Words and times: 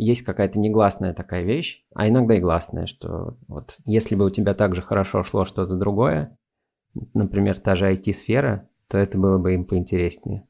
есть 0.00 0.22
какая-то 0.22 0.58
негласная 0.58 1.12
такая 1.12 1.42
вещь, 1.42 1.84
а 1.94 2.08
иногда 2.08 2.34
и 2.34 2.40
гласная, 2.40 2.86
что 2.86 3.36
вот 3.48 3.76
если 3.84 4.14
бы 4.14 4.24
у 4.24 4.30
тебя 4.30 4.54
так 4.54 4.74
же 4.74 4.82
хорошо 4.82 5.22
шло 5.22 5.44
что-то 5.44 5.76
другое, 5.76 6.36
например, 7.12 7.60
та 7.60 7.74
же 7.74 7.92
IT-сфера, 7.92 8.68
то 8.88 8.96
это 8.98 9.18
было 9.18 9.38
бы 9.38 9.54
им 9.54 9.66
поинтереснее. 9.66 10.48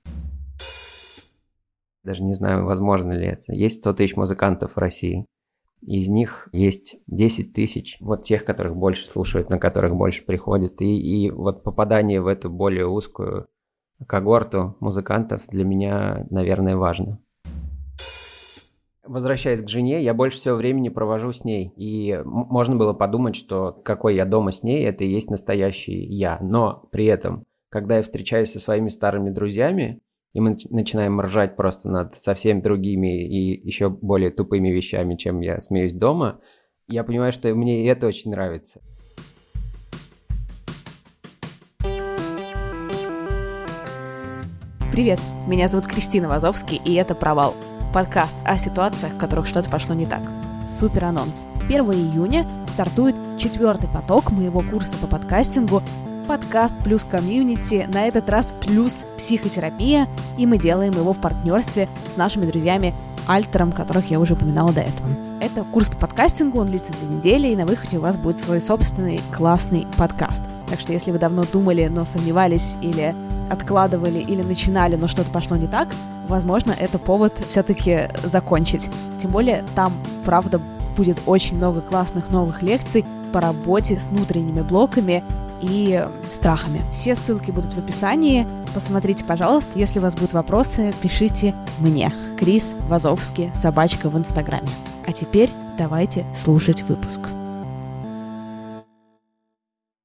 Даже 2.05 2.23
не 2.23 2.35
знаю, 2.35 2.65
возможно 2.65 3.13
ли 3.13 3.27
это. 3.27 3.53
Есть 3.53 3.81
100 3.81 3.95
тысяч 3.95 4.17
музыкантов 4.17 4.77
в 4.77 4.79
России. 4.79 5.27
Из 5.83 6.09
них 6.09 6.49
есть 6.53 6.97
10 7.09 7.53
тысяч, 7.53 7.97
вот 8.01 8.25
тех, 8.25 8.45
которых 8.45 8.77
больше 8.77 9.07
слушают, 9.07 9.51
на 9.51 9.59
которых 9.59 9.97
больше 9.97 10.25
приходят. 10.25 10.81
И, 10.81 11.27
и 11.27 11.31
вот 11.31 11.63
попадание 11.63 12.21
в 12.21 12.29
эту 12.29 12.51
более 12.51 12.87
узкую 12.87 13.49
когорту 14.07 14.77
музыкантов 14.81 15.47
для 15.49 15.65
меня, 15.65 16.27
наверное, 16.31 16.77
важно. 16.77 17.19
Возвращаясь 19.11 19.61
к 19.61 19.69
жене, 19.69 20.05
я 20.05 20.15
больше 20.15 20.37
всего 20.37 20.55
времени 20.55 20.89
провожу 20.89 21.33
с 21.33 21.45
ней. 21.45 21.73
И 21.75 22.17
можно 22.25 22.77
было 22.77 22.93
подумать, 22.93 23.35
что 23.35 23.73
какой 23.85 24.15
я 24.15 24.25
дома 24.25 24.53
с 24.53 24.63
ней, 24.63 24.85
это 24.85 25.03
и 25.03 25.11
есть 25.11 25.31
настоящий 25.31 25.97
я. 26.05 26.39
Но 26.41 26.89
при 26.93 27.07
этом, 27.07 27.45
когда 27.71 27.97
я 27.97 28.03
встречаюсь 28.03 28.53
со 28.53 28.61
своими 28.61 28.87
старыми 28.87 29.31
друзьями, 29.31 30.01
и 30.33 30.39
мы 30.39 30.55
начинаем 30.71 31.21
ржать 31.21 31.57
просто 31.57 31.91
над 31.91 32.15
совсем 32.15 32.63
другими 32.63 33.27
и 33.27 33.67
еще 33.67 33.89
более 33.89 34.31
тупыми 34.31 34.69
вещами, 34.69 35.17
чем 35.17 35.41
я 35.41 35.59
смеюсь 35.59 35.93
дома, 35.93 36.39
я 36.87 37.03
понимаю, 37.03 37.33
что 37.33 37.53
мне 37.53 37.83
и 37.83 37.87
это 37.87 38.07
очень 38.07 38.31
нравится. 38.31 38.81
Привет, 44.93 45.19
меня 45.49 45.67
зовут 45.67 45.89
Кристина 45.89 46.29
Вазовский, 46.29 46.81
и 46.85 46.95
это 46.95 47.17
«Провал»– 47.17 47.57
подкаст 47.93 48.37
о 48.45 48.57
ситуациях, 48.59 49.15
в 49.15 49.19
которых 49.19 49.47
что-то 49.47 49.69
пошло 49.69 49.95
не 49.95 50.07
так. 50.07 50.23
Супер 50.67 51.05
анонс. 51.05 51.47
1 51.67 51.81
июня 51.93 52.47
стартует 52.69 53.17
четвертый 53.39 53.89
поток 53.89 54.31
моего 54.31 54.61
курса 54.63 54.97
по 54.97 55.07
подкастингу 55.07 55.83
подкаст 56.29 56.75
плюс 56.85 57.05
комьюнити, 57.05 57.89
на 57.93 58.07
этот 58.07 58.29
раз 58.29 58.53
плюс 58.61 59.05
психотерапия, 59.17 60.07
и 60.39 60.47
мы 60.47 60.59
делаем 60.59 60.93
его 60.93 61.13
в 61.13 61.19
партнерстве 61.19 61.89
с 62.13 62.17
нашими 62.17 62.47
друзьями 62.47 62.95
Альтером, 63.27 63.73
которых 63.73 64.11
я 64.11 64.21
уже 64.21 64.35
упоминала 64.35 64.73
до 64.73 64.83
этого. 64.83 65.09
Это 65.41 65.65
курс 65.65 65.89
по 65.89 65.97
подкастингу, 65.97 66.61
он 66.61 66.69
длится 66.69 66.93
две 66.93 67.17
недели, 67.17 67.49
и 67.49 67.57
на 67.57 67.67
выходе 67.67 67.99
у 67.99 68.03
вас 68.03 68.17
будет 68.17 68.39
свой 68.39 68.61
собственный 68.61 69.21
классный 69.37 69.87
подкаст. 69.97 70.45
Так 70.71 70.81
что 70.81 70.93
если 70.93 71.11
вы 71.11 71.19
давно 71.19 71.45
думали, 71.53 71.89
но 71.89 72.05
сомневались 72.05 72.77
или 72.81 73.15
откладывали, 73.51 74.21
или 74.21 74.43
начинали, 74.43 74.97
но 74.97 75.09
что-то 75.09 75.31
пошло 75.31 75.57
не 75.57 75.67
так, 75.67 75.89
возможно, 76.29 76.75
это 76.79 76.99
повод 76.99 77.35
все-таки 77.49 78.09
закончить. 78.25 78.89
Тем 79.19 79.33
более 79.33 79.65
там, 79.75 79.93
правда, 80.25 80.61
будет 80.97 81.19
очень 81.27 81.57
много 81.57 81.81
классных 81.81 82.31
новых 82.31 82.63
лекций 82.63 83.05
по 83.33 83.41
работе 83.41 83.99
с 83.99 84.11
внутренними 84.11 84.63
блоками 84.63 85.25
и 85.61 86.07
страхами. 86.31 86.83
Все 86.93 87.15
ссылки 87.15 87.51
будут 87.51 87.75
в 87.75 87.79
описании. 87.79 88.47
Посмотрите, 88.75 89.25
пожалуйста. 89.25 89.79
Если 89.79 89.99
у 89.99 90.03
вас 90.03 90.15
будут 90.15 90.33
вопросы, 90.33 90.95
пишите 91.03 91.55
мне. 91.79 92.13
Крис 92.39 92.75
Вазовский, 92.89 93.51
собачка 93.55 94.09
в 94.09 94.17
Инстаграме. 94.17 94.69
А 95.07 95.13
теперь 95.13 95.51
давайте 95.77 96.25
слушать 96.43 96.83
выпуск. 96.83 97.21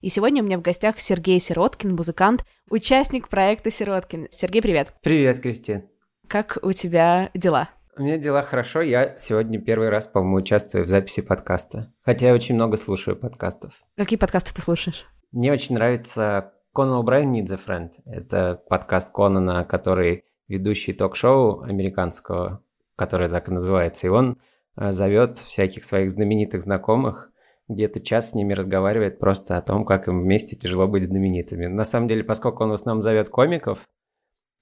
И 0.05 0.09
сегодня 0.09 0.43
у 0.43 0.45
меня 0.45 0.59
в 0.59 0.61
гостях 0.61 0.99
Сергей 0.99 1.39
Сироткин, 1.39 1.95
музыкант, 1.95 2.45
участник 2.69 3.27
проекта 3.27 3.71
Сироткин. 3.71 4.27
Сергей, 4.29 4.61
привет. 4.61 4.93
Привет, 5.01 5.39
Кристин. 5.39 5.89
Как 6.27 6.59
у 6.61 6.73
тебя 6.73 7.31
дела? 7.33 7.69
У 7.97 8.03
меня 8.03 8.19
дела 8.19 8.43
хорошо. 8.43 8.81
Я 8.81 9.17
сегодня 9.17 9.59
первый 9.59 9.89
раз, 9.89 10.05
по-моему, 10.05 10.37
участвую 10.37 10.83
в 10.83 10.87
записи 10.87 11.23
подкаста. 11.23 11.91
Хотя 12.03 12.27
я 12.27 12.33
очень 12.35 12.53
много 12.53 12.77
слушаю 12.77 13.17
подкастов. 13.17 13.81
Какие 13.97 14.19
подкасты 14.19 14.53
ты 14.53 14.61
слушаешь? 14.61 15.07
Мне 15.31 15.51
очень 15.51 15.73
нравится 15.73 16.53
Конан 16.71 17.03
О'Брайен 17.03 17.33
Needs 17.33 17.51
a 17.51 17.57
Friend. 17.57 17.89
Это 18.05 18.61
подкаст 18.69 19.11
Конана, 19.11 19.65
который 19.65 20.25
ведущий 20.47 20.93
ток-шоу 20.93 21.63
американского, 21.63 22.63
который 22.95 23.27
так 23.27 23.47
и 23.47 23.51
называется. 23.51 24.05
И 24.05 24.11
он 24.11 24.37
э, 24.77 24.91
зовет 24.91 25.39
всяких 25.39 25.83
своих 25.83 26.11
знаменитых 26.11 26.61
знакомых, 26.61 27.31
где-то 27.67 27.99
час 27.99 28.31
с 28.31 28.33
ними 28.35 28.53
разговаривает 28.53 29.19
просто 29.19 29.57
о 29.57 29.61
том, 29.61 29.85
как 29.85 30.07
им 30.07 30.21
вместе 30.21 30.55
тяжело 30.55 30.87
быть 30.87 31.05
знаменитыми. 31.05 31.65
На 31.65 31.85
самом 31.85 32.07
деле, 32.07 32.23
поскольку 32.23 32.63
он 32.63 32.71
в 32.71 32.73
основном 32.73 33.01
зовет 33.01 33.29
комиков, 33.29 33.87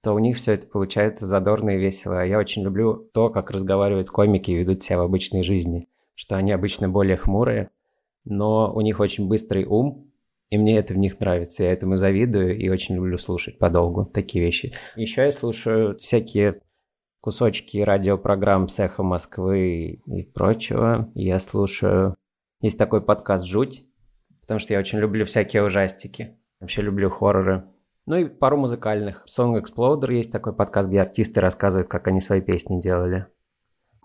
то 0.03 0.13
у 0.13 0.19
них 0.19 0.37
все 0.37 0.53
это 0.53 0.67
получается 0.67 1.25
задорно 1.25 1.71
и 1.71 1.77
весело. 1.77 2.25
Я 2.25 2.37
очень 2.37 2.63
люблю 2.63 2.95
то, 3.13 3.29
как 3.29 3.51
разговаривают 3.51 4.09
комики 4.09 4.51
и 4.51 4.55
ведут 4.55 4.83
себя 4.83 4.99
в 4.99 5.03
обычной 5.03 5.43
жизни, 5.43 5.87
что 6.13 6.35
они 6.35 6.51
обычно 6.51 6.89
более 6.89 7.17
хмурые, 7.17 7.69
но 8.25 8.73
у 8.73 8.81
них 8.81 8.99
очень 8.99 9.27
быстрый 9.27 9.65
ум, 9.65 10.11
и 10.49 10.57
мне 10.57 10.77
это 10.77 10.93
в 10.93 10.97
них 10.97 11.19
нравится. 11.19 11.63
Я 11.63 11.71
этому 11.71 11.97
завидую 11.97 12.57
и 12.57 12.69
очень 12.69 12.95
люблю 12.95 13.17
слушать 13.17 13.57
подолгу 13.57 14.05
такие 14.05 14.43
вещи. 14.43 14.73
Еще 14.95 15.23
я 15.23 15.31
слушаю 15.31 15.97
всякие 15.97 16.61
кусочки 17.21 17.77
радиопрограмм 17.77 18.67
«Эхо 18.77 19.01
Москвы» 19.01 20.01
и 20.05 20.23
прочего. 20.23 21.09
Я 21.15 21.39
слушаю... 21.39 22.15
Есть 22.63 22.79
такой 22.79 23.01
подкаст 23.01 23.43
«Жуть», 23.43 23.83
потому 24.39 24.57
что 24.57 24.71
я 24.71 24.79
очень 24.79 24.97
люблю 24.99 25.25
всякие 25.25 25.65
ужастики. 25.65 26.37
Вообще 26.61 26.81
люблю 26.81 27.09
хорроры. 27.09 27.65
Ну 28.05 28.15
и 28.15 28.29
пару 28.29 28.55
музыкальных. 28.55 29.25
Song 29.27 29.61
Exploder 29.61 30.13
есть 30.13 30.31
такой 30.31 30.55
подкаст, 30.55 30.87
где 30.87 31.01
артисты 31.01 31.41
рассказывают, 31.41 31.89
как 31.89 32.07
они 32.07 32.21
свои 32.21 32.39
песни 32.39 32.79
делали. 32.79 33.27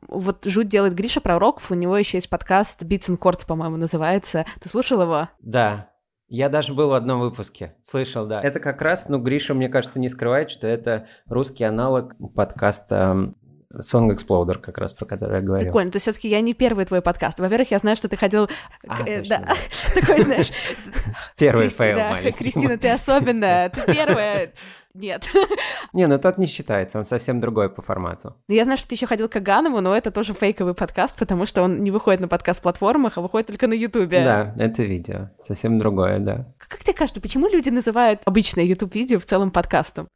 Вот 0.09 0.45
Жуть 0.45 0.67
делает 0.67 0.95
Гриша 0.95 1.21
Пророков, 1.21 1.71
у 1.71 1.75
него 1.75 1.97
еще 1.97 2.17
есть 2.17 2.29
подкаст 2.29 2.83
Beats 2.83 3.09
and 3.09 3.19
Chords, 3.19 3.47
по-моему, 3.47 3.77
называется. 3.77 4.45
Ты 4.61 4.69
слушал 4.69 5.03
его? 5.03 5.29
Да, 5.39 5.93
я 6.27 6.49
даже 6.49 6.75
был 6.75 6.89
в 6.89 6.95
одном 6.95 7.21
выпуске, 7.21 7.77
слышал, 7.83 8.27
да. 8.27 8.43
Это 8.43 8.59
как 8.59 8.83
раз, 8.83 9.09
ну, 9.09 9.21
Гриша, 9.23 9.55
мне 9.55 9.69
кажется, 9.69 10.01
не 10.01 10.09
скрывает, 10.09 10.51
что 10.51 10.67
это 10.67 11.07
русский 11.27 11.63
аналог 11.63 12.17
подкаста 12.35 13.35
Song 13.75 14.11
Exploder, 14.11 14.59
как 14.59 14.79
раз 14.79 14.95
про 14.95 15.05
который 15.05 15.37
я 15.37 15.43
говорил. 15.43 15.67
Прикольно, 15.67 15.91
то 15.91 15.97
есть 15.97 16.05
все-таки 16.05 16.29
я 16.29 16.41
не 16.41 16.55
первый 16.55 16.87
твой 16.87 17.03
подкаст. 17.03 17.39
Во-первых, 17.39 17.71
я 17.71 17.79
знаю, 17.79 17.97
что 17.97 18.09
ты 18.09 18.17
ходил... 18.17 18.49
А, 18.87 19.03
э, 19.07 19.19
точно, 19.19 19.47
да. 19.47 19.55
Такой, 20.01 20.23
знаешь... 20.23 20.51
Первый 21.37 21.69
fail 21.69 21.99
маленький. 21.99 22.39
Кристина, 22.39 22.79
ты 22.79 22.89
особенная, 22.89 23.69
ты 23.69 23.93
первая 23.93 24.53
нет. 24.99 25.29
Не, 25.93 26.07
ну 26.07 26.19
тот 26.19 26.39
не 26.39 26.47
считается, 26.47 26.99
он 26.99 27.05
совсем 27.05 27.41
другой 27.41 27.71
по 27.71 27.83
формату. 27.83 28.37
Ну, 28.49 28.55
я 28.55 28.65
знаю, 28.65 28.79
что 28.79 28.89
ты 28.89 28.95
еще 28.95 29.07
ходил 29.07 29.29
к 29.29 29.33
Каганову, 29.33 29.81
но 29.81 29.97
это 29.97 30.11
тоже 30.11 30.35
фейковый 30.35 30.75
подкаст, 30.75 31.19
потому 31.19 31.47
что 31.47 31.63
он 31.63 31.83
не 31.83 31.91
выходит 31.91 32.21
на 32.21 32.29
подкаст-платформах, 32.29 33.17
а 33.17 33.21
выходит 33.21 33.47
только 33.47 33.67
на 33.69 33.75
Ютубе. 33.75 34.25
Да, 34.25 34.55
это 34.59 34.83
видео, 34.83 35.31
совсем 35.39 35.79
другое, 35.79 36.19
да. 36.19 36.53
Как 36.59 36.83
тебе 36.83 36.95
кажется, 36.95 37.21
почему 37.21 37.49
люди 37.49 37.71
называют 37.71 38.21
обычное 38.25 38.65
YouTube-видео 38.65 39.19
в 39.19 39.25
целом 39.25 39.51
подкастом? 39.51 40.09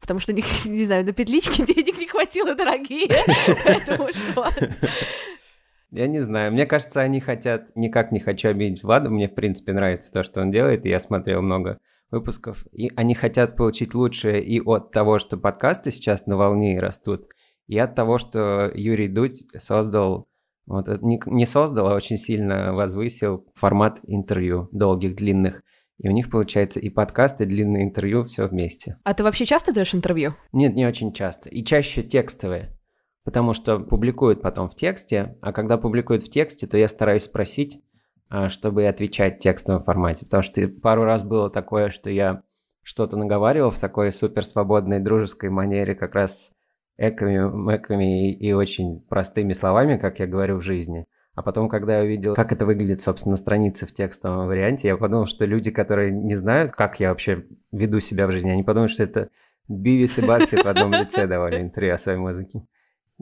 Потому 0.00 0.20
что, 0.20 0.32
не, 0.32 0.42
не 0.66 0.84
знаю, 0.84 1.04
на 1.04 1.12
петличке 1.12 1.64
денег 1.74 1.98
не 1.98 2.06
хватило, 2.06 2.54
дорогие. 2.54 3.08
Поэтому 3.64 4.08
что? 4.12 4.46
Я 5.90 6.06
не 6.06 6.20
знаю. 6.20 6.52
Мне 6.52 6.66
кажется, 6.66 7.00
они 7.00 7.20
хотят... 7.20 7.74
Никак 7.74 8.12
не 8.12 8.20
хочу 8.20 8.48
обидеть 8.48 8.82
Влада. 8.82 9.10
Мне, 9.10 9.28
в 9.28 9.34
принципе, 9.34 9.72
нравится 9.72 10.12
то, 10.12 10.22
что 10.22 10.42
он 10.42 10.50
делает. 10.50 10.84
И 10.84 10.88
я 10.90 10.98
смотрел 10.98 11.40
много 11.40 11.78
выпусков, 12.10 12.66
и 12.72 12.90
они 12.96 13.14
хотят 13.14 13.56
получить 13.56 13.94
лучшее 13.94 14.42
и 14.42 14.60
от 14.60 14.92
того, 14.92 15.18
что 15.18 15.36
подкасты 15.36 15.90
сейчас 15.90 16.26
на 16.26 16.36
волне 16.36 16.80
растут, 16.80 17.28
и 17.66 17.78
от 17.78 17.94
того, 17.94 18.18
что 18.18 18.70
Юрий 18.74 19.08
Дудь 19.08 19.44
создал, 19.58 20.26
вот, 20.66 20.88
не, 21.02 21.20
не 21.26 21.46
создал, 21.46 21.88
а 21.88 21.94
очень 21.94 22.16
сильно 22.16 22.72
возвысил 22.72 23.46
формат 23.54 24.00
интервью 24.06 24.68
долгих, 24.72 25.16
длинных. 25.16 25.62
И 25.98 26.08
у 26.08 26.12
них 26.12 26.30
получается 26.30 26.78
и 26.78 26.88
подкасты, 26.90 27.44
и 27.44 27.46
длинные 27.46 27.84
интервью, 27.84 28.22
все 28.24 28.46
вместе. 28.46 28.98
А 29.02 29.14
ты 29.14 29.24
вообще 29.24 29.44
часто 29.44 29.74
даешь 29.74 29.94
интервью? 29.94 30.34
Нет, 30.52 30.74
не 30.74 30.86
очень 30.86 31.12
часто. 31.12 31.48
И 31.48 31.64
чаще 31.64 32.02
текстовые. 32.02 32.70
Потому 33.24 33.52
что 33.52 33.78
публикуют 33.80 34.40
потом 34.40 34.68
в 34.68 34.76
тексте, 34.76 35.36
а 35.42 35.52
когда 35.52 35.76
публикуют 35.76 36.22
в 36.22 36.30
тексте, 36.30 36.66
то 36.66 36.78
я 36.78 36.88
стараюсь 36.88 37.24
спросить, 37.24 37.82
а, 38.30 38.48
чтобы 38.48 38.86
отвечать 38.86 39.36
в 39.36 39.40
текстовом 39.40 39.82
формате. 39.82 40.24
Потому 40.24 40.42
что 40.42 40.66
пару 40.68 41.04
раз 41.04 41.24
было 41.24 41.50
такое, 41.50 41.90
что 41.90 42.10
я 42.10 42.40
что-то 42.82 43.16
наговаривал 43.16 43.70
в 43.70 43.78
такой 43.78 44.12
супер 44.12 44.46
свободной 44.46 45.00
дружеской 45.00 45.50
манере, 45.50 45.94
как 45.94 46.14
раз 46.14 46.52
эками, 46.96 47.38
мэками 47.50 48.30
и, 48.30 48.48
и 48.48 48.52
очень 48.52 49.00
простыми 49.08 49.52
словами, 49.52 49.98
как 49.98 50.20
я 50.20 50.26
говорю 50.26 50.56
в 50.56 50.62
жизни. 50.62 51.06
А 51.38 51.42
потом, 51.42 51.68
когда 51.68 51.98
я 51.98 52.04
увидел, 52.04 52.34
как 52.34 52.50
это 52.50 52.66
выглядит, 52.66 53.00
собственно, 53.00 53.34
на 53.34 53.36
странице 53.36 53.86
в 53.86 53.92
текстовом 53.92 54.48
варианте, 54.48 54.88
я 54.88 54.96
подумал, 54.96 55.26
что 55.26 55.44
люди, 55.44 55.70
которые 55.70 56.10
не 56.10 56.34
знают, 56.34 56.72
как 56.72 56.98
я 56.98 57.10
вообще 57.10 57.44
веду 57.70 58.00
себя 58.00 58.26
в 58.26 58.32
жизни, 58.32 58.50
они 58.50 58.64
подумают, 58.64 58.90
что 58.90 59.04
это 59.04 59.28
Бивис 59.68 60.18
и 60.18 60.22
Баскет 60.22 60.64
в 60.64 60.66
одном 60.66 60.90
лице 60.90 61.28
давали 61.28 61.60
интервью 61.60 61.94
о 61.94 61.98
своей 61.98 62.18
музыке. 62.18 62.66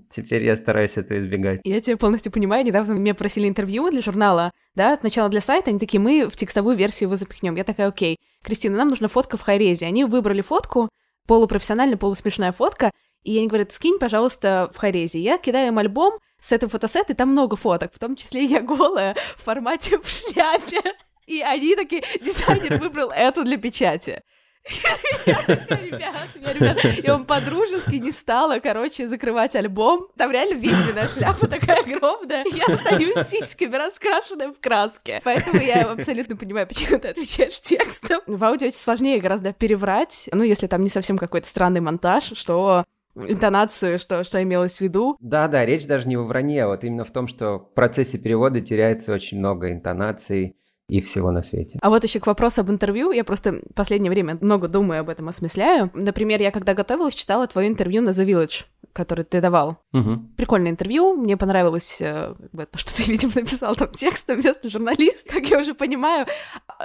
Теперь 0.08 0.44
я 0.44 0.56
стараюсь 0.56 0.96
это 0.96 1.18
избегать. 1.18 1.60
Я 1.64 1.78
тебя 1.82 1.98
полностью 1.98 2.32
понимаю. 2.32 2.64
Недавно 2.64 2.94
меня 2.94 3.14
просили 3.14 3.48
интервью 3.48 3.90
для 3.90 4.00
журнала, 4.00 4.50
да, 4.74 4.96
сначала 4.98 5.28
для 5.28 5.42
сайта, 5.42 5.68
они 5.68 5.78
такие, 5.78 6.00
мы 6.00 6.26
в 6.30 6.36
текстовую 6.36 6.74
версию 6.74 7.08
его 7.08 7.16
запихнем. 7.16 7.54
Я 7.54 7.64
такая, 7.64 7.88
окей, 7.88 8.16
Кристина, 8.42 8.78
нам 8.78 8.88
нужна 8.88 9.08
фотка 9.08 9.36
в 9.36 9.42
хайрезе. 9.42 9.84
Они 9.84 10.06
выбрали 10.06 10.40
фотку, 10.40 10.88
полупрофессиональная, 11.26 11.98
полусмешная 11.98 12.52
фотка, 12.52 12.92
и 13.24 13.36
они 13.36 13.46
говорят, 13.46 13.72
скинь, 13.72 13.98
пожалуйста, 13.98 14.70
в 14.72 14.78
хайрезе. 14.78 15.20
Я 15.20 15.36
кидаю 15.36 15.68
им 15.68 15.76
альбом, 15.76 16.18
с 16.40 16.52
этой 16.52 16.68
фотосетой, 16.68 17.16
там 17.16 17.30
много 17.30 17.56
фоток, 17.56 17.92
в 17.94 17.98
том 17.98 18.16
числе 18.16 18.44
я 18.44 18.60
голая 18.60 19.16
в 19.36 19.42
формате 19.42 19.98
в 19.98 20.08
шляпе. 20.08 20.80
И 21.26 21.42
они 21.42 21.74
такие, 21.74 22.04
дизайнер 22.20 22.78
выбрал 22.80 23.10
эту 23.10 23.44
для 23.44 23.56
печати. 23.56 24.22
Я, 25.26 25.36
ребят, 25.76 26.28
я, 26.34 26.52
ребят, 26.52 26.84
я 26.84 27.12
вам 27.12 27.24
по-дружески 27.24 27.96
не 27.96 28.10
стала, 28.10 28.58
короче, 28.58 29.08
закрывать 29.08 29.54
альбом. 29.54 30.08
Там 30.16 30.32
реально 30.32 30.54
видно, 30.58 31.08
шляпа 31.08 31.46
такая 31.46 31.82
огромная. 31.82 32.44
Я 32.50 32.74
стою 32.74 33.16
с 33.16 33.28
сиськами, 33.28 33.76
раскрашенная 33.76 34.48
в 34.48 34.60
краске. 34.60 35.20
Поэтому 35.24 35.60
я 35.60 35.82
абсолютно 35.82 36.36
понимаю, 36.36 36.66
почему 36.66 36.98
ты 36.98 37.08
отвечаешь 37.08 37.60
текстом. 37.60 38.20
В 38.26 38.42
аудио 38.42 38.66
очень 38.66 38.76
сложнее 38.76 39.20
гораздо 39.20 39.52
переврать, 39.52 40.28
ну, 40.32 40.42
если 40.42 40.66
там 40.66 40.82
не 40.82 40.90
совсем 40.90 41.16
какой-то 41.16 41.46
странный 41.46 41.80
монтаж, 41.80 42.32
что 42.34 42.84
интонацию, 43.16 43.98
что, 43.98 44.24
что 44.24 44.42
имелось 44.42 44.76
в 44.76 44.80
виду. 44.80 45.16
Да-да, 45.20 45.64
речь 45.64 45.86
даже 45.86 46.08
не 46.08 46.16
во 46.16 46.24
вранье, 46.24 46.64
а 46.64 46.68
вот 46.68 46.84
именно 46.84 47.04
в 47.04 47.10
том, 47.10 47.28
что 47.28 47.58
в 47.58 47.74
процессе 47.74 48.18
перевода 48.18 48.60
теряется 48.60 49.12
очень 49.12 49.38
много 49.38 49.72
интонаций, 49.72 50.56
и 50.88 51.00
всего 51.00 51.32
на 51.32 51.42
свете. 51.42 51.78
А 51.82 51.90
вот 51.90 52.04
еще 52.04 52.20
к 52.20 52.28
вопросу 52.28 52.60
об 52.60 52.70
интервью. 52.70 53.10
Я 53.10 53.24
просто 53.24 53.54
в 53.54 53.74
последнее 53.74 54.10
время 54.10 54.38
много 54.40 54.68
думаю 54.68 55.00
об 55.00 55.08
этом, 55.08 55.28
осмысляю. 55.28 55.90
Например, 55.94 56.40
я 56.40 56.52
когда 56.52 56.74
готовилась, 56.74 57.16
читала 57.16 57.46
твое 57.48 57.68
интервью 57.68 58.02
на 58.02 58.10
The 58.10 58.24
Village 58.24 58.66
который 58.96 59.24
ты 59.24 59.42
давал. 59.42 59.76
Угу. 59.92 60.32
Прикольное 60.36 60.70
интервью, 60.70 61.14
мне 61.14 61.36
понравилось 61.36 62.00
э, 62.00 62.34
то, 62.72 62.78
что 62.78 62.96
ты, 62.96 63.02
видимо, 63.12 63.32
написал 63.34 63.74
там 63.76 63.92
текстом 63.92 64.40
вместо 64.40 64.70
журналист, 64.70 65.28
как 65.30 65.46
я 65.50 65.60
уже 65.60 65.74
понимаю. 65.74 66.26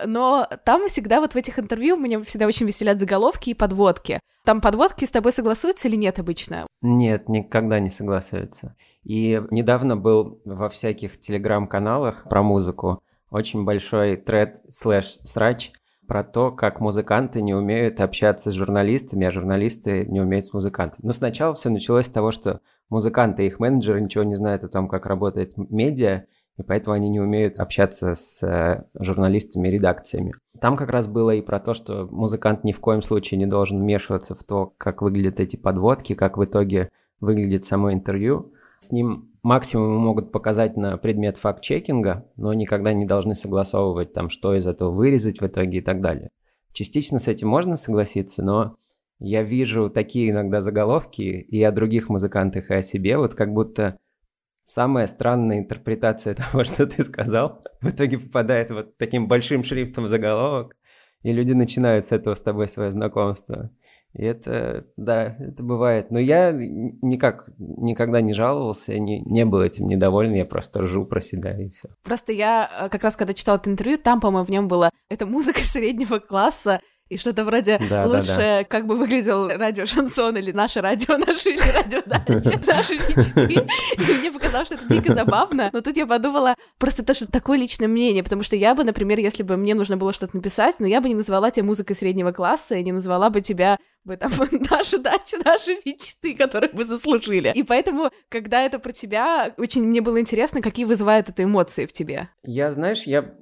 Но 0.05 0.47
там 0.65 0.87
всегда 0.87 1.19
вот 1.19 1.33
в 1.33 1.35
этих 1.35 1.59
интервью 1.59 1.97
меня 1.97 2.21
всегда 2.23 2.47
очень 2.47 2.65
веселят 2.65 2.99
заголовки 2.99 3.49
и 3.49 3.53
подводки. 3.53 4.19
Там 4.45 4.61
подводки 4.61 5.05
с 5.05 5.11
тобой 5.11 5.31
согласуются 5.31 5.87
или 5.87 5.95
нет 5.95 6.19
обычно? 6.19 6.65
Нет, 6.81 7.29
никогда 7.29 7.79
не 7.79 7.89
согласуются. 7.89 8.75
И 9.03 9.41
недавно 9.51 9.97
был 9.97 10.41
во 10.45 10.69
всяких 10.69 11.19
телеграм-каналах 11.19 12.25
про 12.29 12.41
музыку 12.41 13.03
очень 13.29 13.63
большой 13.63 14.17
тред 14.17 14.61
слэш 14.69 15.17
срач 15.23 15.71
про 16.07 16.23
то, 16.23 16.51
как 16.51 16.81
музыканты 16.81 17.41
не 17.41 17.53
умеют 17.53 18.01
общаться 18.01 18.51
с 18.51 18.53
журналистами, 18.53 19.27
а 19.27 19.31
журналисты 19.31 20.05
не 20.05 20.19
умеют 20.19 20.45
с 20.45 20.53
музыкантами. 20.53 21.05
Но 21.05 21.13
сначала 21.13 21.55
все 21.55 21.69
началось 21.69 22.07
с 22.07 22.09
того, 22.09 22.31
что 22.31 22.59
музыканты 22.89 23.43
и 23.43 23.47
их 23.47 23.59
менеджеры 23.59 24.01
ничего 24.01 24.25
не 24.25 24.35
знают 24.35 24.65
о 24.65 24.67
том, 24.67 24.89
как 24.89 25.05
работает 25.05 25.53
медиа, 25.55 26.25
и 26.57 26.63
поэтому 26.63 26.95
они 26.95 27.09
не 27.09 27.19
умеют 27.19 27.59
общаться 27.59 28.15
с 28.15 28.43
э, 28.43 28.83
журналистами 28.99 29.67
и 29.67 29.71
редакциями. 29.71 30.33
Там 30.59 30.75
как 30.75 30.89
раз 30.89 31.07
было 31.07 31.31
и 31.31 31.41
про 31.41 31.59
то, 31.59 31.73
что 31.73 32.07
музыкант 32.11 32.63
ни 32.63 32.71
в 32.71 32.79
коем 32.79 33.01
случае 33.01 33.39
не 33.39 33.45
должен 33.45 33.79
вмешиваться 33.79 34.35
в 34.35 34.43
то, 34.43 34.73
как 34.77 35.01
выглядят 35.01 35.39
эти 35.39 35.55
подводки, 35.55 36.13
как 36.13 36.37
в 36.37 36.45
итоге 36.45 36.89
выглядит 37.19 37.65
само 37.65 37.93
интервью. 37.93 38.53
С 38.79 38.91
ним 38.91 39.31
максимум 39.43 39.95
могут 39.95 40.31
показать 40.31 40.77
на 40.77 40.97
предмет 40.97 41.37
факт-чекинга, 41.37 42.25
но 42.35 42.53
никогда 42.53 42.93
не 42.93 43.05
должны 43.05 43.35
согласовывать 43.35 44.13
там, 44.13 44.29
что 44.29 44.55
из 44.55 44.67
этого 44.67 44.91
вырезать 44.91 45.39
в 45.39 45.47
итоге 45.47 45.79
и 45.79 45.81
так 45.81 46.01
далее. 46.01 46.29
Частично 46.73 47.19
с 47.19 47.27
этим 47.27 47.47
можно 47.47 47.75
согласиться, 47.75 48.43
но 48.43 48.75
я 49.19 49.43
вижу 49.43 49.89
такие 49.89 50.31
иногда 50.31 50.61
заголовки 50.61 51.21
и 51.21 51.61
о 51.63 51.71
других 51.71 52.09
музыкантах, 52.09 52.71
и 52.71 52.75
о 52.75 52.81
себе, 52.81 53.17
вот 53.17 53.35
как 53.35 53.53
будто 53.53 53.97
самая 54.63 55.07
странная 55.07 55.59
интерпретация 55.59 56.33
того, 56.51 56.63
что 56.63 56.87
ты 56.87 57.03
сказал, 57.03 57.61
в 57.81 57.89
итоге 57.89 58.19
попадает 58.19 58.71
вот 58.71 58.97
таким 58.97 59.27
большим 59.27 59.63
шрифтом 59.63 60.05
в 60.05 60.09
заголовок, 60.09 60.75
и 61.23 61.31
люди 61.31 61.53
начинают 61.53 62.05
с 62.05 62.11
этого 62.11 62.33
с 62.33 62.41
тобой 62.41 62.67
свое 62.67 62.91
знакомство. 62.91 63.69
И 64.13 64.25
это, 64.25 64.85
да, 64.97 65.35
это 65.39 65.63
бывает. 65.63 66.11
Но 66.11 66.19
я 66.19 66.51
никак, 66.51 67.49
никогда 67.57 68.19
не 68.19 68.33
жаловался, 68.33 68.97
не, 68.99 69.21
не 69.21 69.45
был 69.45 69.61
этим 69.61 69.87
недоволен, 69.87 70.33
я 70.33 70.45
просто 70.45 70.81
ржу 70.81 71.05
про 71.05 71.21
себя 71.21 71.57
и 71.57 71.69
все. 71.69 71.89
Просто 72.03 72.33
я 72.33 72.69
э, 72.81 72.89
как 72.89 73.03
раз, 73.03 73.15
когда 73.15 73.33
читала 73.33 73.55
это 73.57 73.69
интервью, 73.69 73.97
там, 73.97 74.19
по-моему, 74.19 74.45
в 74.45 74.49
нем 74.49 74.67
было 74.67 74.89
это 75.09 75.25
музыка 75.25 75.59
среднего 75.63 76.19
класса, 76.19 76.81
и 77.11 77.17
что-то 77.17 77.43
вроде 77.43 77.77
да, 77.89 78.05
лучше, 78.05 78.37
да, 78.37 78.59
да. 78.59 78.63
как 78.63 78.87
бы 78.87 78.95
выглядел 78.95 79.49
радио 79.49 79.85
Шансон 79.85 80.37
или 80.37 80.53
наше 80.53 80.79
радио, 80.79 81.17
наши 81.17 81.49
или 81.49 81.59
радиодача, 81.59 82.61
наши 82.67 82.93
мечты. 82.95 83.67
И 83.97 84.13
мне 84.13 84.31
показалось, 84.31 84.67
что 84.67 84.75
это 84.75 84.87
дико 84.87 85.13
забавно. 85.13 85.69
Но 85.73 85.81
тут 85.81 85.97
я 85.97 86.07
подумала, 86.07 86.55
просто 86.77 87.01
это 87.01 87.13
же 87.13 87.27
такое 87.27 87.57
личное 87.57 87.89
мнение, 87.89 88.23
потому 88.23 88.43
что 88.43 88.55
я 88.55 88.73
бы, 88.75 88.85
например, 88.85 89.19
если 89.19 89.43
бы 89.43 89.57
мне 89.57 89.75
нужно 89.75 89.97
было 89.97 90.13
что-то 90.13 90.37
написать, 90.37 90.75
но 90.79 90.87
я 90.87 91.01
бы 91.01 91.09
не 91.09 91.15
назвала 91.15 91.51
тебя 91.51 91.65
музыкой 91.65 91.97
среднего 91.97 92.31
класса, 92.31 92.75
и 92.75 92.83
не 92.83 92.93
назвала 92.93 93.29
бы 93.29 93.41
тебя 93.41 93.77
бы 94.05 94.15
там 94.15 94.31
наша 94.71 94.97
дача, 94.97 95.37
наши 95.43 95.79
мечты, 95.85 96.33
которые 96.33 96.69
мы 96.71 96.85
заслужили. 96.85 97.51
И 97.53 97.63
поэтому, 97.63 98.09
когда 98.29 98.61
это 98.61 98.79
про 98.79 98.93
тебя, 98.93 99.53
очень 99.57 99.83
мне 99.83 99.99
было 99.99 100.21
интересно, 100.21 100.61
какие 100.61 100.85
вызывает 100.85 101.27
это 101.27 101.43
эмоции 101.43 101.85
в 101.85 101.91
тебе. 101.91 102.29
Я, 102.43 102.71
знаешь, 102.71 103.03
я 103.03 103.35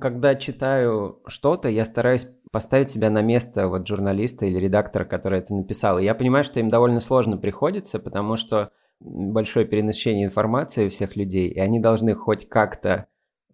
когда 0.00 0.34
читаю 0.34 1.22
что-то, 1.26 1.68
я 1.68 1.84
стараюсь 1.84 2.26
поставить 2.50 2.90
себя 2.90 3.10
на 3.10 3.22
место 3.22 3.68
вот 3.68 3.86
журналиста 3.86 4.46
или 4.46 4.58
редактора, 4.58 5.04
который 5.04 5.38
это 5.38 5.54
написал. 5.54 5.98
И 5.98 6.04
я 6.04 6.14
понимаю, 6.14 6.44
что 6.44 6.60
им 6.60 6.68
довольно 6.68 7.00
сложно 7.00 7.36
приходится, 7.36 7.98
потому 7.98 8.36
что 8.36 8.70
большое 9.00 9.66
перенасыщение 9.66 10.26
информации 10.26 10.86
у 10.86 10.90
всех 10.90 11.16
людей, 11.16 11.48
и 11.48 11.58
они 11.58 11.80
должны 11.80 12.14
хоть 12.14 12.48
как-то 12.48 13.06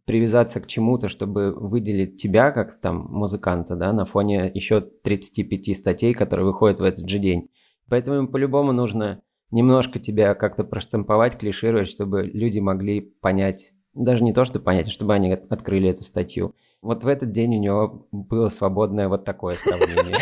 привязаться 0.04 0.60
к 0.60 0.66
чему-то, 0.66 1.08
чтобы 1.08 1.52
выделить 1.52 2.20
тебя 2.20 2.52
как 2.52 2.76
там 2.80 3.06
музыканта, 3.10 3.74
да, 3.74 3.92
на 3.92 4.04
фоне 4.04 4.50
еще 4.54 4.80
35 4.80 5.76
статей, 5.76 6.14
которые 6.14 6.46
выходят 6.46 6.80
в 6.80 6.84
этот 6.84 7.08
же 7.08 7.18
день. 7.18 7.50
Поэтому 7.88 8.18
им 8.18 8.28
по-любому 8.28 8.72
нужно 8.72 9.20
немножко 9.50 9.98
тебя 9.98 10.34
как-то 10.34 10.64
проштамповать, 10.64 11.36
клишировать, 11.38 11.88
чтобы 11.88 12.22
люди 12.22 12.58
могли 12.60 13.00
понять, 13.00 13.72
даже 13.96 14.22
не 14.24 14.32
то, 14.32 14.44
чтобы 14.44 14.64
понять, 14.64 14.88
а 14.88 14.90
чтобы 14.90 15.14
они 15.14 15.32
открыли 15.32 15.88
эту 15.88 16.04
статью. 16.04 16.54
Вот 16.82 17.02
в 17.02 17.08
этот 17.08 17.30
день 17.30 17.56
у 17.56 17.60
него 17.60 18.06
было 18.12 18.50
свободное 18.50 19.08
вот 19.08 19.24
такое 19.24 19.56
ставление. 19.56 20.18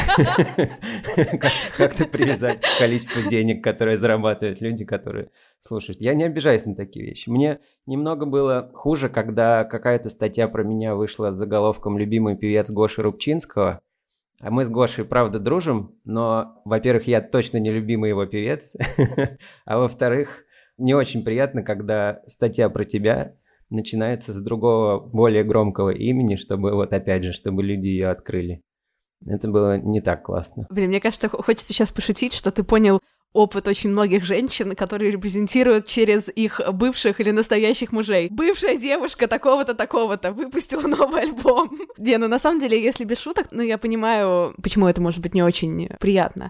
Как-то 1.76 2.05
привязать 2.06 2.61
к 2.61 2.79
количеству 2.79 3.29
денег, 3.29 3.62
которые 3.62 3.97
зарабатывают 3.97 4.61
люди, 4.61 4.85
которые 4.85 5.31
слушают. 5.59 6.00
Я 6.00 6.15
не 6.15 6.23
обижаюсь 6.25 6.65
на 6.67 6.76
такие 6.76 7.05
вещи. 7.05 7.29
Мне 7.29 7.59
немного 7.87 8.26
было 8.26 8.71
хуже, 8.73 9.09
когда 9.09 9.65
какая-то 9.65 10.09
статья 10.09 10.47
про 10.47 10.62
меня 10.62 10.94
вышла 10.94 11.32
с 11.32 11.37
заголовком 11.37 11.99
«Любимый 11.99 12.37
певец 12.37 12.70
Гоши 12.70 13.03
Рубчинского», 13.03 13.81
а 14.41 14.50
мы 14.50 14.65
с 14.65 14.70
Гошей, 14.70 15.05
правда, 15.05 15.38
дружим, 15.38 15.97
но, 16.05 16.61
во-первых, 16.65 17.06
я 17.06 17.20
точно 17.20 17.59
не 17.59 17.70
любимый 17.70 18.11
его 18.11 18.27
певец, 18.27 18.75
а 19.65 19.79
во-вторых, 19.79 20.44
не 20.77 20.94
очень 20.94 21.25
приятно, 21.25 21.62
когда 21.62 22.20
статья 22.27 22.69
про 22.69 22.85
тебя 22.85 23.37
начинается 23.70 24.32
с 24.32 24.41
другого, 24.41 25.00
более 25.00 25.44
громкого 25.44 25.91
имени, 25.91 26.36
чтобы 26.36 26.72
вот 26.72 26.93
опять 26.93 27.24
же, 27.24 27.32
чтобы 27.32 27.62
люди 27.62 27.89
ее 27.89 28.08
открыли. 28.08 28.60
Это 29.27 29.48
было 29.48 29.79
не 29.79 30.00
так 30.00 30.22
классно. 30.22 30.67
Блин, 30.70 30.89
мне 30.89 31.00
кажется, 31.00 31.29
хочется 31.29 31.72
сейчас 31.72 31.93
пошутить, 31.93 32.34
что 32.34 32.50
ты 32.50 32.62
понял 32.62 33.00
опыт 33.34 33.67
очень 33.69 33.91
многих 33.91 34.24
женщин, 34.24 34.74
которые 34.77 35.10
репрезентируют 35.10 35.86
через 35.86 36.31
их 36.34 36.60
бывших 36.72 37.20
или 37.20 37.31
настоящих 37.32 37.93
мужей. 37.93 38.29
Бывшая 38.31 38.77
девушка 38.77 39.27
такого-то, 39.27 39.74
такого-то 39.74 40.32
выпустила 40.32 40.86
новый 40.86 41.22
альбом. 41.22 41.77
Не, 41.98 42.17
ну 42.17 42.29
на 42.29 42.39
самом 42.39 42.60
деле, 42.60 42.81
если 42.81 43.05
без 43.05 43.19
шуток, 43.19 43.48
ну 43.50 43.62
я 43.62 43.77
понимаю, 43.77 44.55
почему 44.62 44.86
это 44.86 45.03
может 45.03 45.20
быть 45.20 45.34
не 45.34 45.43
очень 45.43 45.89
приятно. 45.98 46.48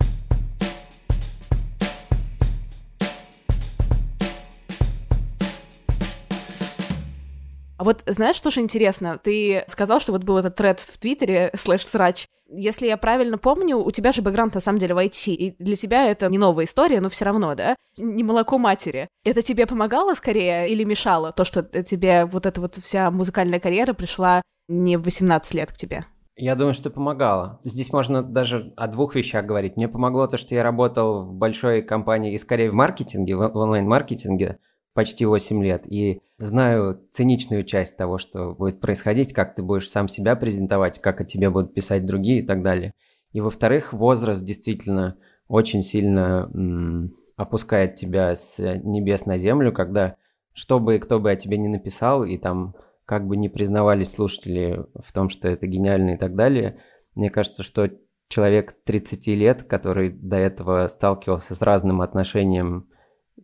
А 7.76 7.84
вот 7.84 8.02
знаешь, 8.06 8.36
что 8.36 8.50
же 8.50 8.60
интересно? 8.60 9.18
Ты 9.22 9.64
сказал, 9.66 10.00
что 10.00 10.12
вот 10.12 10.24
был 10.24 10.38
этот 10.38 10.54
тред 10.54 10.80
в 10.80 10.98
Твиттере, 10.98 11.50
слэш 11.56 11.84
срач. 11.86 12.26
Если 12.48 12.86
я 12.86 12.96
правильно 12.96 13.38
помню, 13.38 13.78
у 13.78 13.90
тебя 13.90 14.12
же 14.12 14.22
бэкграунд 14.22 14.54
на 14.54 14.60
самом 14.60 14.78
деле 14.78 14.94
в 14.94 14.98
IT, 14.98 15.32
и 15.32 15.56
для 15.62 15.76
тебя 15.76 16.06
это 16.06 16.28
не 16.28 16.38
новая 16.38 16.66
история, 16.66 17.00
но 17.00 17.08
все 17.08 17.24
равно, 17.24 17.54
да? 17.54 17.74
Не 17.96 18.22
молоко 18.22 18.58
матери. 18.58 19.08
Это 19.24 19.42
тебе 19.42 19.66
помогало 19.66 20.14
скорее 20.14 20.68
или 20.68 20.84
мешало 20.84 21.32
то, 21.32 21.44
что 21.44 21.62
тебе 21.62 22.26
вот 22.26 22.46
эта 22.46 22.60
вот 22.60 22.76
вся 22.82 23.10
музыкальная 23.10 23.60
карьера 23.60 23.94
пришла 23.94 24.42
не 24.68 24.96
в 24.96 25.02
18 25.02 25.54
лет 25.54 25.72
к 25.72 25.76
тебе? 25.76 26.04
Я 26.36 26.56
думаю, 26.56 26.74
что 26.74 26.90
помогало. 26.90 27.60
Здесь 27.62 27.92
можно 27.92 28.22
даже 28.22 28.72
о 28.76 28.88
двух 28.88 29.14
вещах 29.14 29.46
говорить. 29.46 29.76
Мне 29.76 29.88
помогло 29.88 30.26
то, 30.26 30.36
что 30.36 30.54
я 30.54 30.64
работал 30.64 31.22
в 31.22 31.34
большой 31.34 31.80
компании 31.80 32.34
и 32.34 32.38
скорее 32.38 32.70
в 32.70 32.74
маркетинге, 32.74 33.36
в 33.36 33.56
онлайн-маркетинге, 33.56 34.58
почти 34.94 35.26
8 35.26 35.62
лет 35.62 35.86
и 35.86 36.22
знаю 36.38 37.00
циничную 37.10 37.64
часть 37.64 37.96
того, 37.96 38.18
что 38.18 38.54
будет 38.54 38.80
происходить, 38.80 39.32
как 39.32 39.54
ты 39.54 39.62
будешь 39.62 39.90
сам 39.90 40.08
себя 40.08 40.36
презентовать, 40.36 41.00
как 41.00 41.20
о 41.20 41.24
тебе 41.24 41.50
будут 41.50 41.74
писать 41.74 42.06
другие 42.06 42.38
и 42.40 42.46
так 42.46 42.62
далее. 42.62 42.94
И 43.32 43.40
во-вторых, 43.40 43.92
возраст 43.92 44.42
действительно 44.42 45.16
очень 45.48 45.82
сильно 45.82 46.48
м, 46.54 47.12
опускает 47.36 47.96
тебя 47.96 48.34
с 48.34 48.58
небес 48.82 49.26
на 49.26 49.36
землю, 49.38 49.72
когда 49.72 50.16
что 50.52 50.78
бы 50.78 50.96
и 50.96 50.98
кто 51.00 51.18
бы 51.18 51.32
о 51.32 51.36
тебе 51.36 51.58
не 51.58 51.68
написал, 51.68 52.24
и 52.24 52.38
там 52.38 52.74
как 53.04 53.26
бы 53.26 53.36
не 53.36 53.48
признавались 53.48 54.12
слушатели 54.12 54.86
в 54.94 55.12
том, 55.12 55.28
что 55.28 55.48
это 55.48 55.66
гениально 55.66 56.14
и 56.14 56.16
так 56.16 56.36
далее, 56.36 56.78
мне 57.14 57.28
кажется, 57.28 57.62
что 57.62 57.90
человек 58.28 58.72
30 58.84 59.26
лет, 59.28 59.64
который 59.64 60.10
до 60.10 60.36
этого 60.36 60.86
сталкивался 60.88 61.54
с 61.54 61.62
разным 61.62 62.00
отношением 62.00 62.88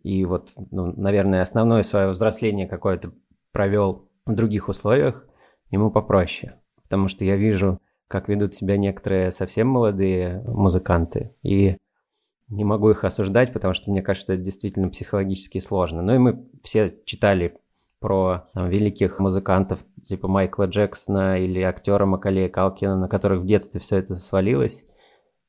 и 0.03 0.25
вот, 0.25 0.51
ну, 0.71 0.93
наверное, 0.95 1.41
основное 1.41 1.83
свое 1.83 2.09
взросление 2.09 2.67
какое-то 2.67 3.11
провел 3.51 4.09
в 4.25 4.33
других 4.33 4.69
условиях, 4.69 5.25
ему 5.69 5.91
попроще. 5.91 6.55
Потому 6.83 7.07
что 7.07 7.25
я 7.25 7.35
вижу, 7.35 7.79
как 8.07 8.27
ведут 8.27 8.53
себя 8.53 8.77
некоторые 8.77 9.31
совсем 9.31 9.67
молодые 9.67 10.41
музыканты, 10.45 11.35
и 11.43 11.77
не 12.49 12.65
могу 12.65 12.91
их 12.91 13.05
осуждать, 13.05 13.53
потому 13.53 13.73
что 13.73 13.89
мне 13.89 14.01
кажется, 14.01 14.33
это 14.33 14.43
действительно 14.43 14.89
психологически 14.89 15.59
сложно. 15.59 16.01
Ну 16.01 16.15
и 16.15 16.17
мы 16.17 16.45
все 16.63 16.93
читали 17.05 17.57
про 17.99 18.49
там, 18.53 18.67
великих 18.69 19.19
музыкантов 19.19 19.85
типа 20.05 20.27
Майкла 20.27 20.65
Джексона 20.65 21.39
или 21.39 21.61
актера 21.61 22.05
Макалея 22.05 22.49
Калкина, 22.49 22.97
на 22.97 23.07
которых 23.07 23.41
в 23.41 23.45
детстве 23.45 23.79
все 23.79 23.97
это 23.97 24.15
свалилось, 24.15 24.85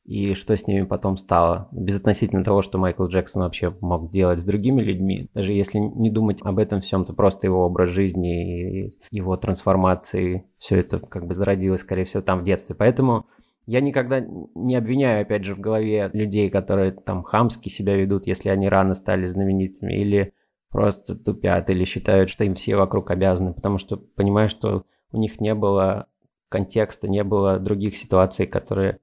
и 0.04 0.34
что 0.34 0.56
с 0.56 0.66
ними 0.66 0.84
потом 0.84 1.16
стало. 1.16 1.68
Безотносительно 1.72 2.42
того, 2.42 2.62
что 2.62 2.78
Майкл 2.78 3.06
Джексон 3.06 3.42
вообще 3.42 3.74
мог 3.80 4.10
делать 4.10 4.40
с 4.40 4.44
другими 4.44 4.82
людьми, 4.82 5.28
даже 5.34 5.52
если 5.52 5.78
не 5.78 6.10
думать 6.10 6.40
об 6.42 6.58
этом 6.58 6.80
всем, 6.80 7.04
то 7.04 7.12
просто 7.12 7.46
его 7.46 7.64
образ 7.64 7.90
жизни 7.90 8.86
и 8.86 8.98
его 9.10 9.36
трансформации, 9.36 10.44
все 10.58 10.80
это 10.80 10.98
как 10.98 11.26
бы 11.26 11.34
зародилось, 11.34 11.82
скорее 11.82 12.04
всего, 12.04 12.22
там 12.22 12.40
в 12.40 12.44
детстве. 12.44 12.74
Поэтому 12.74 13.26
я 13.66 13.80
никогда 13.80 14.20
не 14.54 14.74
обвиняю, 14.74 15.22
опять 15.22 15.44
же, 15.44 15.54
в 15.54 15.60
голове 15.60 16.10
людей, 16.12 16.50
которые 16.50 16.90
там 16.92 17.22
хамски 17.22 17.68
себя 17.68 17.94
ведут, 17.94 18.26
если 18.26 18.48
они 18.48 18.68
рано 18.68 18.94
стали 18.94 19.28
знаменитыми, 19.28 19.92
или 19.92 20.32
просто 20.70 21.14
тупят, 21.14 21.70
или 21.70 21.84
считают, 21.84 22.28
что 22.28 22.44
им 22.44 22.54
все 22.54 22.76
вокруг 22.76 23.10
обязаны, 23.10 23.52
потому 23.52 23.78
что 23.78 23.98
понимаю, 23.98 24.48
что 24.48 24.84
у 25.12 25.18
них 25.18 25.40
не 25.40 25.54
было 25.54 26.06
контекста, 26.48 27.08
не 27.08 27.22
было 27.22 27.58
других 27.58 27.96
ситуаций, 27.96 28.46
которые 28.46 28.98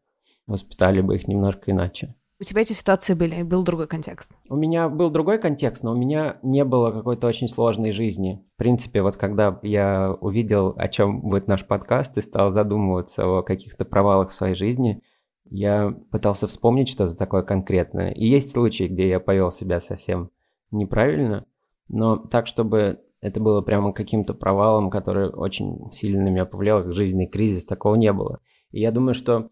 воспитали 0.50 1.01
бы 1.01 1.15
их 1.15 1.27
немножко 1.27 1.72
иначе. 1.72 2.15
У 2.41 2.46
тебя 2.46 2.62
эти 2.62 2.72
ситуации 2.72 3.15
были, 3.15 3.44
был 3.44 3.63
другой 3.63 3.88
контекст? 3.88 4.32
У 4.50 4.56
меня 4.56 4.88
был 4.88 5.10
другой 5.10 5.39
контекст, 5.39 5.84
но 5.84 5.91
у 5.91 5.98
меня 5.98 6.39
не 6.41 6.63
было 6.63 6.91
какой-то 6.91 7.27
очень 7.27 7.50
сложной 7.50 7.91
жизни. 7.91 8.46
В 8.56 8.58
принципе, 8.58 9.01
вот 9.01 9.18
когда 9.18 9.60
я 9.62 10.15
увидел, 10.22 10.74
о 10.77 10.88
чем 10.88 11.20
будет 11.22 11.48
наш 11.48 11.68
подкаст, 11.68 12.18
и 12.18 12.22
стал 12.22 12.50
задумываться 12.50 13.25
о 13.25 13.44
каких-то 13.44 13.84
провалах 13.84 14.29
в 14.29 14.34
своей 14.34 14.56
жизни, 14.56 15.03
я 15.50 15.94
пытался 16.12 16.48
вспомнить 16.48 16.88
что-то 16.88 17.13
такое 17.13 17.44
конкретное. 17.44 18.12
И 18.12 18.25
есть 18.25 18.51
случаи, 18.51 18.86
где 18.86 19.10
я 19.10 19.20
повел 19.20 19.51
себя 19.51 19.82
совсем 19.82 20.29
неправильно, 20.72 21.46
но 21.89 22.15
так, 22.15 22.48
чтобы 22.48 23.01
это 23.20 23.41
было 23.41 23.62
прямо 23.62 23.91
каким-то 23.91 24.34
провалом, 24.34 24.89
который 24.89 25.29
очень 25.29 25.91
сильно 25.91 26.24
на 26.24 26.29
меня 26.29 26.46
повлиял, 26.46 26.84
как 26.84 26.94
жизненный 26.94 27.27
кризис, 27.27 27.65
такого 27.65 27.96
не 27.96 28.13
было. 28.13 28.39
И 28.72 28.79
я 28.79 28.91
думаю, 28.91 29.13
что 29.13 29.50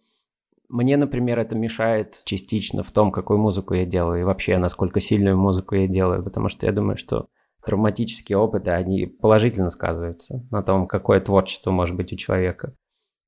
мне, 0.69 0.97
например, 0.97 1.39
это 1.39 1.55
мешает 1.55 2.21
частично 2.25 2.83
в 2.83 2.91
том, 2.91 3.11
какую 3.11 3.39
музыку 3.39 3.73
я 3.73 3.85
делаю, 3.85 4.21
и 4.21 4.23
вообще, 4.23 4.57
насколько 4.57 4.99
сильную 4.99 5.37
музыку 5.37 5.75
я 5.75 5.87
делаю, 5.87 6.23
потому 6.23 6.49
что 6.49 6.65
я 6.65 6.71
думаю, 6.71 6.97
что 6.97 7.27
травматические 7.65 8.37
опыты, 8.37 8.71
они 8.71 9.05
положительно 9.05 9.69
сказываются 9.69 10.45
на 10.51 10.63
том, 10.63 10.87
какое 10.87 11.19
творчество 11.19 11.71
может 11.71 11.95
быть 11.95 12.13
у 12.13 12.15
человека. 12.15 12.73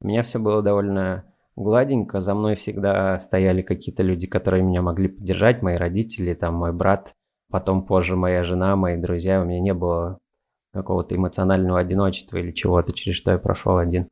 У 0.01 0.07
меня 0.07 0.23
все 0.23 0.39
было 0.39 0.61
довольно 0.61 1.25
гладенько, 1.55 2.21
за 2.21 2.33
мной 2.33 2.55
всегда 2.55 3.19
стояли 3.19 3.61
какие-то 3.61 4.03
люди, 4.03 4.27
которые 4.27 4.63
меня 4.63 4.81
могли 4.81 5.09
поддержать, 5.09 5.61
мои 5.61 5.75
родители, 5.75 6.33
там 6.33 6.55
мой 6.55 6.71
брат, 6.71 7.13
потом 7.51 7.85
позже 7.85 8.15
моя 8.15 8.43
жена, 8.43 8.75
мои 8.75 8.97
друзья, 8.97 9.41
у 9.41 9.45
меня 9.45 9.59
не 9.59 9.73
было 9.73 10.19
какого-то 10.73 11.15
эмоционального 11.15 11.79
одиночества 11.79 12.37
или 12.37 12.51
чего-то, 12.51 12.93
через 12.93 13.17
что 13.17 13.31
я 13.31 13.37
прошел 13.37 13.77
один. 13.77 14.07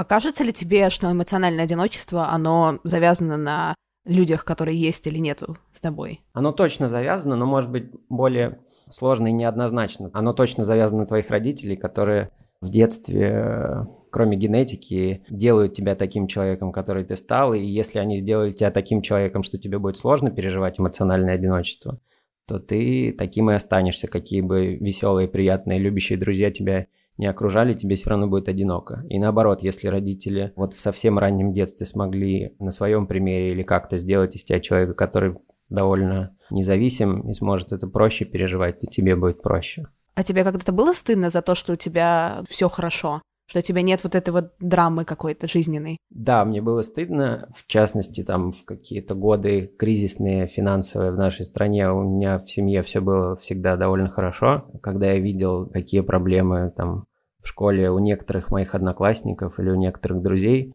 А 0.00 0.04
кажется 0.04 0.44
ли 0.44 0.50
тебе, 0.50 0.88
что 0.88 1.12
эмоциональное 1.12 1.64
одиночество, 1.64 2.30
оно 2.30 2.78
завязано 2.84 3.36
на 3.36 3.74
людях, 4.06 4.46
которые 4.46 4.80
есть 4.80 5.06
или 5.06 5.18
нету 5.18 5.58
с 5.72 5.80
тобой? 5.82 6.22
Оно 6.32 6.52
точно 6.52 6.88
завязано, 6.88 7.36
но 7.36 7.44
может 7.44 7.70
быть 7.70 7.90
более 8.08 8.60
сложно 8.88 9.26
и 9.26 9.32
неоднозначно. 9.32 10.10
Оно 10.14 10.32
точно 10.32 10.64
завязано 10.64 11.00
на 11.00 11.06
твоих 11.06 11.28
родителей, 11.28 11.76
которые 11.76 12.30
в 12.62 12.70
детстве, 12.70 13.88
кроме 14.10 14.38
генетики, 14.38 15.22
делают 15.28 15.74
тебя 15.74 15.94
таким 15.94 16.28
человеком, 16.28 16.72
который 16.72 17.04
ты 17.04 17.14
стал, 17.14 17.52
и 17.52 17.62
если 17.62 17.98
они 17.98 18.16
сделали 18.16 18.52
тебя 18.52 18.70
таким 18.70 19.02
человеком, 19.02 19.42
что 19.42 19.58
тебе 19.58 19.78
будет 19.78 19.98
сложно 19.98 20.30
переживать 20.30 20.80
эмоциональное 20.80 21.34
одиночество, 21.34 22.00
то 22.48 22.58
ты 22.58 23.12
таким 23.12 23.50
и 23.50 23.54
останешься, 23.54 24.08
какие 24.08 24.40
бы 24.40 24.76
веселые, 24.76 25.28
приятные, 25.28 25.78
любящие 25.78 26.18
друзья 26.18 26.50
тебя 26.50 26.86
не 27.20 27.26
окружали, 27.26 27.74
тебе 27.74 27.96
все 27.96 28.08
равно 28.10 28.28
будет 28.28 28.48
одиноко. 28.48 29.04
И 29.10 29.18
наоборот, 29.18 29.62
если 29.62 29.88
родители 29.88 30.54
вот 30.56 30.72
в 30.72 30.80
совсем 30.80 31.18
раннем 31.18 31.52
детстве 31.52 31.86
смогли 31.86 32.54
на 32.58 32.70
своем 32.70 33.06
примере 33.06 33.50
или 33.50 33.62
как-то 33.62 33.98
сделать 33.98 34.36
из 34.36 34.42
тебя 34.42 34.58
человека, 34.58 34.94
который 34.94 35.36
довольно 35.68 36.34
независим 36.50 37.28
и 37.28 37.34
сможет 37.34 37.72
это 37.72 37.86
проще 37.88 38.24
переживать, 38.24 38.80
то 38.80 38.86
тебе 38.86 39.16
будет 39.16 39.42
проще. 39.42 39.86
А 40.14 40.22
тебе 40.22 40.44
когда-то 40.44 40.72
было 40.72 40.94
стыдно 40.94 41.28
за 41.28 41.42
то, 41.42 41.54
что 41.54 41.74
у 41.74 41.76
тебя 41.76 42.42
все 42.48 42.70
хорошо? 42.70 43.20
что 43.50 43.58
у 43.58 43.62
тебя 43.62 43.82
нет 43.82 44.04
вот 44.04 44.14
этой 44.14 44.30
вот 44.30 44.52
драмы 44.60 45.04
какой-то 45.04 45.48
жизненной. 45.48 45.96
Да, 46.08 46.44
мне 46.44 46.62
было 46.62 46.82
стыдно, 46.82 47.48
в 47.52 47.66
частности, 47.66 48.22
там 48.22 48.52
в 48.52 48.64
какие-то 48.64 49.16
годы 49.16 49.72
кризисные, 49.76 50.46
финансовые 50.46 51.10
в 51.10 51.16
нашей 51.16 51.44
стране, 51.44 51.90
у 51.90 52.04
меня 52.04 52.38
в 52.38 52.48
семье 52.48 52.82
все 52.82 53.00
было 53.00 53.34
всегда 53.34 53.76
довольно 53.76 54.08
хорошо. 54.08 54.70
Когда 54.80 55.10
я 55.10 55.18
видел, 55.18 55.66
какие 55.66 56.00
проблемы 56.00 56.72
там 56.76 57.06
в 57.42 57.48
школе 57.48 57.90
у 57.90 57.98
некоторых 57.98 58.50
моих 58.50 58.74
одноклассников 58.74 59.58
или 59.58 59.70
у 59.70 59.76
некоторых 59.76 60.22
друзей, 60.22 60.74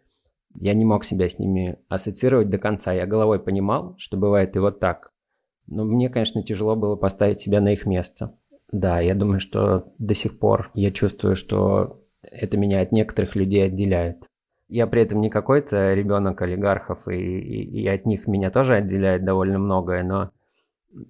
я 0.60 0.74
не 0.74 0.86
мог 0.86 1.04
себя 1.04 1.28
с 1.28 1.38
ними 1.38 1.78
ассоциировать 1.90 2.50
до 2.50 2.58
конца. 2.58 2.94
Я 2.94 3.06
головой 3.06 3.40
понимал, 3.40 3.96
что 3.98 4.18
бывает 4.18 4.56
и 4.56 4.60
вот 4.60 4.80
так. 4.80 5.12
Но 5.68 5.84
мне, 5.84 6.10
конечно, 6.10 6.44
тяжело 6.44 6.76
было 6.76 6.96
поставить 6.96 7.42
себя 7.42 7.60
на 7.60 7.74
их 7.74 7.86
место. 7.86 8.38
Да, 8.72 9.00
я 9.00 9.16
думаю, 9.16 9.40
что 9.40 9.94
до 9.98 10.14
сих 10.14 10.40
пор 10.40 10.72
я 10.74 10.92
чувствую, 10.92 11.36
что 11.36 12.02
это 12.22 12.58
меня 12.58 12.82
от 12.82 12.92
некоторых 12.92 13.36
людей 13.36 13.66
отделяет. 13.66 14.26
Я 14.68 14.88
при 14.88 15.02
этом 15.02 15.22
не 15.22 15.30
какой-то 15.30 15.94
ребенок 15.94 16.42
олигархов, 16.42 17.08
и, 17.08 17.14
и, 17.16 17.82
и 17.84 17.88
от 17.88 18.06
них 18.06 18.28
меня 18.28 18.50
тоже 18.50 18.76
отделяет 18.76 19.24
довольно 19.24 19.60
многое, 19.60 20.04
но 20.04 20.32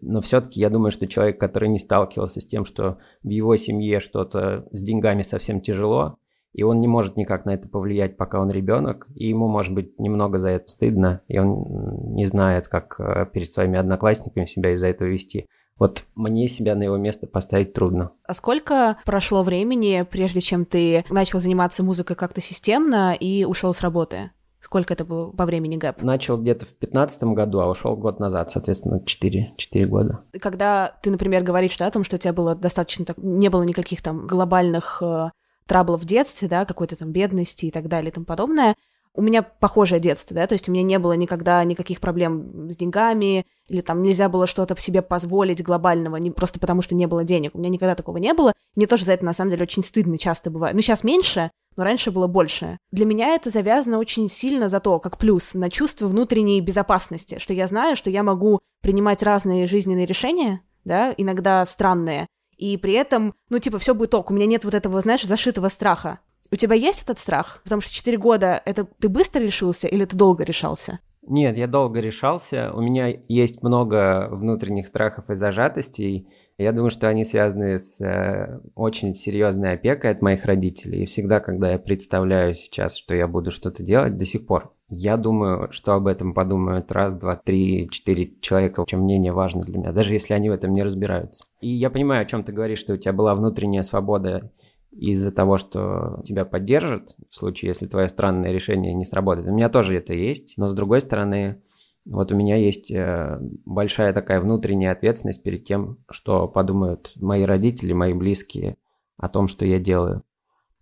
но 0.01 0.22
все-таки 0.22 0.60
я 0.60 0.70
думаю, 0.70 0.92
что 0.92 1.08
человек, 1.08 1.39
который 1.39 1.70
не 1.70 1.80
сталкивался 1.80 2.42
с 2.42 2.46
тем, 2.46 2.65
что 2.65 2.98
в 3.24 3.30
его 3.30 3.56
семье 3.58 4.00
что-то 4.00 4.68
с 4.72 4.82
деньгами 4.82 5.22
совсем 5.22 5.62
тяжело, 5.62 6.18
и 6.54 6.63
он 6.63 6.80
не 6.80 6.88
может 6.88 7.18
никак 7.18 7.46
на 7.46 7.54
это 7.54 7.68
повлиять, 7.68 8.15
пока 8.15 8.39
он 8.39 8.50
ребенок, 8.50 9.08
и 9.13 9.27
ему, 9.27 9.48
может 9.48 9.74
быть, 9.74 10.00
немного 10.00 10.39
за 10.39 10.51
это 10.51 10.70
стыдно, 10.70 11.22
и 11.27 11.38
он 11.38 12.13
не 12.15 12.25
знает, 12.25 12.68
как 12.68 12.96
э, 12.98 13.25
перед 13.32 13.51
своими 13.51 13.77
одноклассниками 13.77 14.46
себя 14.46 14.74
из-за 14.74 14.88
этого 14.88 15.10
вести. 15.10 15.48
Вот 15.77 16.06
мне 16.15 16.48
себя 16.48 16.75
на 16.75 16.84
его 16.84 16.96
место 16.96 17.27
поставить 17.27 17.74
трудно. 17.74 18.12
А 18.25 18.34
сколько 18.34 18.98
прошло 19.06 19.44
времени, 19.44 20.06
прежде 20.10 20.39
чем 20.39 20.63
ты 20.63 21.04
начал 21.10 21.42
заниматься 21.42 21.84
музыкой 21.84 22.15
как-то 22.15 22.39
системно 22.39 23.13
и 23.13 23.44
ушел 23.44 23.74
с 23.74 23.82
работы? 23.82 24.32
Сколько 24.65 24.95
это 24.95 25.05
было 25.05 25.29
по 25.29 25.45
времени 25.45 25.77
гэп? 25.77 26.01
Начал 26.01 26.41
где-то 26.41 26.65
в 26.65 26.69
2015 26.69 27.24
году, 27.36 27.60
а 27.60 27.69
ушел 27.69 27.95
год 27.95 28.19
назад, 28.19 28.50
соответственно, 28.50 29.00
4, 29.05 29.53
4 29.57 29.86
года. 29.86 30.24
Когда 30.41 30.91
ты, 31.03 31.12
например, 31.12 31.43
говоришь 31.43 31.77
да, 31.77 31.86
о 31.86 31.91
том, 31.91 32.03
что 32.03 32.15
у 32.15 32.19
тебя 32.19 32.34
было 32.34 32.55
достаточно... 32.55 33.05
Не 33.17 33.50
было 33.50 33.62
никаких 33.62 34.01
там 34.01 34.25
глобальных 34.25 35.03
э, 35.03 35.29
траблов 35.67 36.01
в 36.01 36.05
детстве, 36.05 36.48
да, 36.48 36.65
какой-то 36.65 36.95
там 36.95 37.12
бедности 37.12 37.67
и 37.67 37.72
так 37.72 37.88
далее 37.88 38.10
и 38.10 38.12
тому 38.12 38.25
подобное, 38.25 38.74
у 39.15 39.22
меня 39.22 39.43
похожее 39.43 40.00
детство, 40.00 40.36
да, 40.36 40.45
то 40.48 40.53
есть 40.53 40.67
у 40.67 40.72
меня 40.72 40.84
не 40.84 41.00
было 41.00 41.13
никогда 41.13 41.63
никаких 41.63 42.00
проблем 42.01 42.69
с 42.69 42.75
деньгами, 42.75 43.45
или 43.67 43.81
там 43.81 44.01
нельзя 44.03 44.29
было 44.29 44.45
что-то 44.45 44.79
себе 44.79 45.01
позволить 45.01 45.63
глобального, 45.63 46.17
не 46.17 46.31
просто 46.31 46.60
потому 46.60 46.81
что 46.81 46.95
не 46.95 47.07
было 47.07 47.24
денег. 47.24 47.55
У 47.55 47.60
меня 47.60 47.69
никогда 47.69 47.95
такого 47.95 48.17
не 48.17 48.34
было. 48.34 48.53
Мне 48.75 48.88
тоже 48.88 49.05
за 49.05 49.13
это, 49.13 49.25
на 49.25 49.34
самом 49.34 49.51
деле, 49.51 49.63
очень 49.63 49.84
стыдно 49.84 50.17
часто 50.17 50.51
бывает. 50.51 50.75
Ну, 50.75 50.81
сейчас 50.81 51.03
меньше, 51.03 51.50
но 51.75 51.84
раньше 51.84 52.12
было 52.12 52.27
больше. 52.27 52.77
Для 52.91 53.05
меня 53.05 53.36
это 53.36 53.50
завязано 53.50 53.98
очень 53.98 54.29
сильно 54.29 54.67
за 54.67 54.79
то, 54.79 55.00
как 55.00 55.17
плюс, 55.17 55.53
на 55.53 55.69
чувство 55.69 56.07
внутренней 56.07 56.62
безопасности, 56.62 57.39
что 57.39 57.53
я 57.53 57.67
знаю, 57.67 57.95
что 57.95 58.10
я 58.10 58.24
могу 58.24 58.60
принимать 58.81 59.24
разные 59.24 59.67
жизненные 59.67 60.05
решения, 60.05 60.62
да, 60.84 61.13
иногда 61.17 61.65
странные, 61.65 62.27
и 62.57 62.77
при 62.77 62.93
этом, 62.93 63.34
ну, 63.50 63.60
типа, 63.60 63.79
все 63.79 63.93
будет 63.93 64.13
ок, 64.13 64.31
у 64.31 64.34
меня 64.34 64.45
нет 64.45 64.63
вот 64.63 64.74
этого, 64.74 65.01
знаешь, 65.01 65.24
зашитого 65.24 65.69
страха. 65.69 66.19
У 66.52 66.56
тебя 66.56 66.75
есть 66.75 67.04
этот 67.04 67.20
страх? 67.20 67.62
Потому 67.64 67.82
что 67.82 67.94
4 67.94 68.18
года 68.18 68.62
это 68.66 68.86
ты 69.00 69.10
быстро 69.10 69.42
решился 69.42 69.88
или 69.88 70.06
ты 70.06 70.16
долго 70.16 70.44
решался? 70.44 71.00
Нет, 71.28 71.58
я 71.58 71.68
долго 71.68 72.00
решался. 72.00 72.72
У 72.74 72.82
меня 72.82 73.12
есть 73.28 73.64
много 73.64 74.28
внутренних 74.32 74.86
страхов 74.86 75.30
и 75.30 75.36
зажатостей. 75.36 76.28
Я 76.58 76.72
думаю, 76.72 76.92
что 76.92 77.08
они 77.10 77.25
связаны 77.25 77.78
с 77.78 78.00
э, 78.00 78.60
очень 78.75 79.14
серьезной 79.14 79.74
опекой 79.74 80.12
от 80.12 80.22
моих 80.22 80.46
родителей. 80.46 81.04
И 81.04 81.06
всегда, 81.06 81.40
когда 81.40 81.72
я 81.72 81.80
представляю 81.80 82.54
сейчас, 82.54 82.96
что 82.96 83.16
я 83.16 83.28
буду 83.28 83.52
что-то 83.52 83.84
делать, 83.84 84.18
до 84.18 84.25
сих 84.25 84.46
пор, 84.46 84.72
я 84.90 85.18
думаю, 85.18 85.72
что 85.72 85.94
об 85.94 86.08
этом 86.08 86.34
подумают 86.34 86.92
раз, 86.92 87.16
два, 87.16 87.36
три, 87.36 87.90
четыре 87.90 88.32
человека, 88.40 88.86
чем 88.88 89.02
мнение 89.02 89.34
важно 89.34 89.64
для 89.64 89.80
меня, 89.80 89.92
даже 89.92 90.14
если 90.14 90.34
они 90.34 90.50
в 90.50 90.54
этом 90.54 90.74
не 90.74 90.84
разбираются. 90.84 91.44
И 91.60 91.70
я 91.70 91.90
понимаю, 91.90 92.22
о 92.22 92.25
чем 92.25 92.44
ты 92.44 92.54
говоришь, 92.54 92.80
что 92.80 92.94
у 92.94 92.98
тебя 92.98 93.12
была 93.14 93.34
внутренняя 93.34 93.82
свобода 93.82 94.52
из-за 94.96 95.32
того, 95.32 95.58
что 95.58 96.22
тебя 96.25 96.46
поддержат, 96.46 97.16
в 97.30 97.36
случае, 97.36 97.70
если 97.70 97.86
твое 97.86 98.08
странное 98.10 98.52
решение 98.52 98.94
не 98.94 99.06
сработает. 99.06 99.48
У 99.48 99.54
меня 99.54 99.70
тоже 99.70 99.98
это 99.98 100.14
есть, 100.14 100.54
но 100.58 100.68
с 100.68 100.74
другой 100.74 101.02
стороны, 101.02 101.62
Вот 102.06 102.32
у 102.32 102.36
меня 102.36 102.56
есть 102.56 102.92
э, 102.92 103.40
большая 103.66 104.14
такая 104.14 104.40
внутренняя 104.40 104.92
ответственность 104.92 105.42
перед 105.42 105.64
тем, 105.64 105.98
что 106.10 106.48
подумают 106.48 107.12
мои 107.16 107.44
родители, 107.44 107.94
мои 107.94 108.14
близкие 108.14 108.78
о 109.18 109.28
том, 109.28 109.48
что 109.48 109.66
я 109.66 109.80
делаю. 109.80 110.22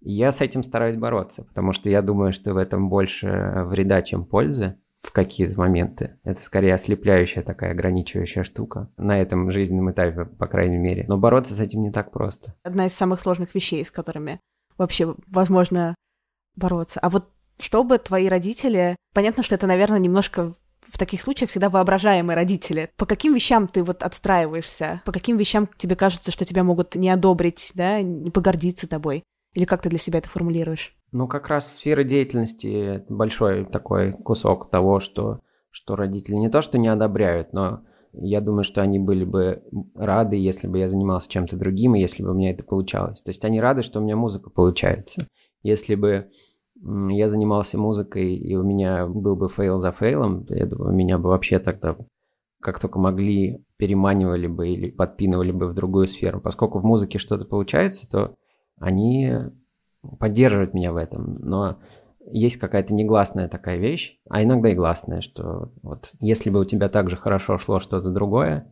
И 0.02 0.12
я 0.12 0.34
с 0.34 0.42
этим 0.42 0.64
стараюсь 0.64 0.98
бороться, 0.98 1.44
потому 1.44 1.72
что 1.72 1.90
я 1.90 2.02
думаю, 2.02 2.34
что 2.34 2.54
в 2.54 2.58
этом 2.58 2.90
больше 2.90 3.64
вреда, 3.66 4.02
чем 4.02 4.26
пользы 4.26 4.78
в 5.04 5.12
какие-то 5.12 5.60
моменты. 5.60 6.18
Это 6.24 6.40
скорее 6.42 6.74
ослепляющая 6.74 7.44
такая 7.44 7.72
ограничивающая 7.72 8.44
штука 8.44 8.90
на 8.98 9.22
этом 9.22 9.52
жизненном 9.52 9.92
этапе, 9.92 10.26
по 10.26 10.48
крайней 10.48 10.78
мере. 10.78 11.06
Но 11.08 11.18
бороться 11.18 11.54
с 11.54 11.60
этим 11.60 11.82
не 11.82 11.92
так 11.92 12.12
просто. 12.12 12.56
Одна 12.64 12.88
из 12.88 12.94
самых 12.94 13.20
сложных 13.20 13.54
вещей, 13.54 13.86
с 13.86 13.92
которыми 13.92 14.40
вообще 14.78 15.14
возможно 15.28 15.94
бороться. 16.56 17.00
А 17.00 17.10
вот 17.10 17.30
чтобы 17.60 17.98
твои 17.98 18.28
родители... 18.28 18.96
Понятно, 19.14 19.44
что 19.44 19.56
это, 19.56 19.68
наверное, 19.68 20.00
немножко 20.00 20.54
в 20.82 20.98
таких 20.98 21.22
случаях 21.22 21.50
всегда 21.50 21.70
воображаемые 21.70 22.36
родители. 22.36 22.90
По 22.98 23.06
каким 23.06 23.34
вещам 23.34 23.68
ты 23.68 23.84
вот 23.84 24.04
отстраиваешься? 24.04 25.02
По 25.06 25.12
каким 25.12 25.38
вещам 25.38 25.70
тебе 25.78 25.96
кажется, 25.96 26.32
что 26.32 26.46
тебя 26.46 26.64
могут 26.64 26.96
не 26.96 27.10
одобрить, 27.10 27.72
да, 27.76 28.02
не 28.02 28.32
погордиться 28.32 28.88
тобой? 28.88 29.24
Или 29.54 29.66
как 29.66 29.82
ты 29.82 29.90
для 29.90 30.00
себя 30.00 30.20
это 30.20 30.30
формулируешь? 30.30 30.96
Ну, 31.14 31.28
как 31.28 31.48
раз 31.48 31.76
сфера 31.76 32.04
деятельности– 32.04 33.04
большой 33.08 33.66
такой 33.66 34.14
кусок 34.14 34.72
того, 34.72 35.00
что, 35.00 35.42
что 35.70 35.96
родители 35.96 36.34
не 36.34 36.50
то 36.50 36.62
что 36.64 36.80
не 36.80 36.88
одобряют, 36.88 37.54
но 37.54 37.84
я 38.14 38.42
думаю, 38.42 38.64
что 38.64 38.82
они 38.82 38.98
были 38.98 39.24
бы 39.24 39.62
рады, 39.94 40.38
если 40.38 40.68
бы 40.68 40.80
я 40.80 40.88
занимался 40.88 41.30
чем-то 41.30 41.56
другим, 41.56 41.94
и 41.94 42.00
если 42.00 42.24
бы 42.24 42.32
у 42.32 42.34
меня 42.34 42.50
это 42.50 42.64
получалось. 42.64 43.22
То 43.22 43.30
есть 43.30 43.46
они 43.46 43.62
рады, 43.62 43.84
что 43.84 44.00
у 44.00 44.04
меня 44.04 44.16
музыка 44.16 44.50
получается. 44.50 45.28
Если 45.62 45.94
бы 45.94 46.32
я 46.82 47.28
занимался 47.28 47.78
музыкой, 47.78 48.34
и 48.34 48.56
у 48.56 48.64
меня 48.64 49.06
был 49.06 49.36
бы 49.36 49.48
fail 49.50 49.78
за 49.78 49.92
fail 49.92 50.24
ом, 50.24 50.48
я 50.50 50.66
думаю, 50.66 50.96
меня 50.96 51.20
бы 51.20 51.30
вообще 51.30 51.60
тогда 51.60 51.96
как 52.60 52.80
только 52.80 52.98
могли, 52.98 53.64
переманивали 53.78 54.48
бы 54.48 54.70
или 54.70 54.90
подпинывали 54.90 55.52
бы 55.52 55.68
в 55.68 55.76
другую 55.76 56.08
сферу. 56.08 56.42
Поскольку 56.42 56.80
в 56.80 56.84
музыке 56.84 57.20
что-то 57.20 57.46
получается, 57.46 58.10
то 58.10 58.36
они 58.78 59.32
поддерживают 60.20 60.74
меня 60.74 60.92
в 60.92 60.98
этом. 60.98 61.36
Но 61.40 61.80
есть 62.26 62.58
какая-то 62.58 62.94
негласная 62.94 63.48
такая 63.48 63.78
вещь, 63.78 64.20
а 64.30 64.44
иногда 64.44 64.70
и 64.70 64.76
гласная, 64.76 65.22
что 65.22 65.72
вот 65.82 66.12
если 66.20 66.50
бы 66.50 66.60
у 66.60 66.66
тебя 66.66 66.90
также 66.90 67.18
хорошо 67.18 67.58
шло 67.58 67.80
что-то 67.80 68.12
другое, 68.12 68.72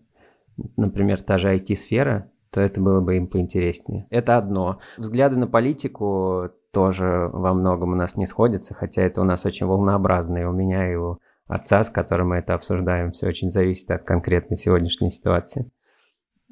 например, 0.77 1.21
та 1.21 1.37
же 1.37 1.53
IT-сфера, 1.55 2.31
то 2.51 2.59
это 2.61 2.81
было 2.81 2.99
бы 2.99 3.17
им 3.17 3.27
поинтереснее. 3.27 4.07
Это 4.09 4.37
одно. 4.37 4.79
Взгляды 4.97 5.37
на 5.37 5.47
политику 5.47 6.49
тоже 6.71 7.29
во 7.31 7.53
многом 7.53 7.93
у 7.93 7.95
нас 7.95 8.15
не 8.15 8.25
сходятся, 8.25 8.73
хотя 8.73 9.01
это 9.01 9.21
у 9.21 9.23
нас 9.23 9.45
очень 9.45 9.67
волнообразно, 9.67 10.49
у 10.49 10.53
меня, 10.53 10.91
и 10.91 10.95
у 10.95 11.17
отца, 11.47 11.83
с 11.83 11.89
которым 11.89 12.29
мы 12.29 12.37
это 12.37 12.53
обсуждаем, 12.53 13.11
все 13.11 13.27
очень 13.27 13.49
зависит 13.49 13.91
от 13.91 14.03
конкретной 14.03 14.57
сегодняшней 14.57 15.11
ситуации. 15.11 15.71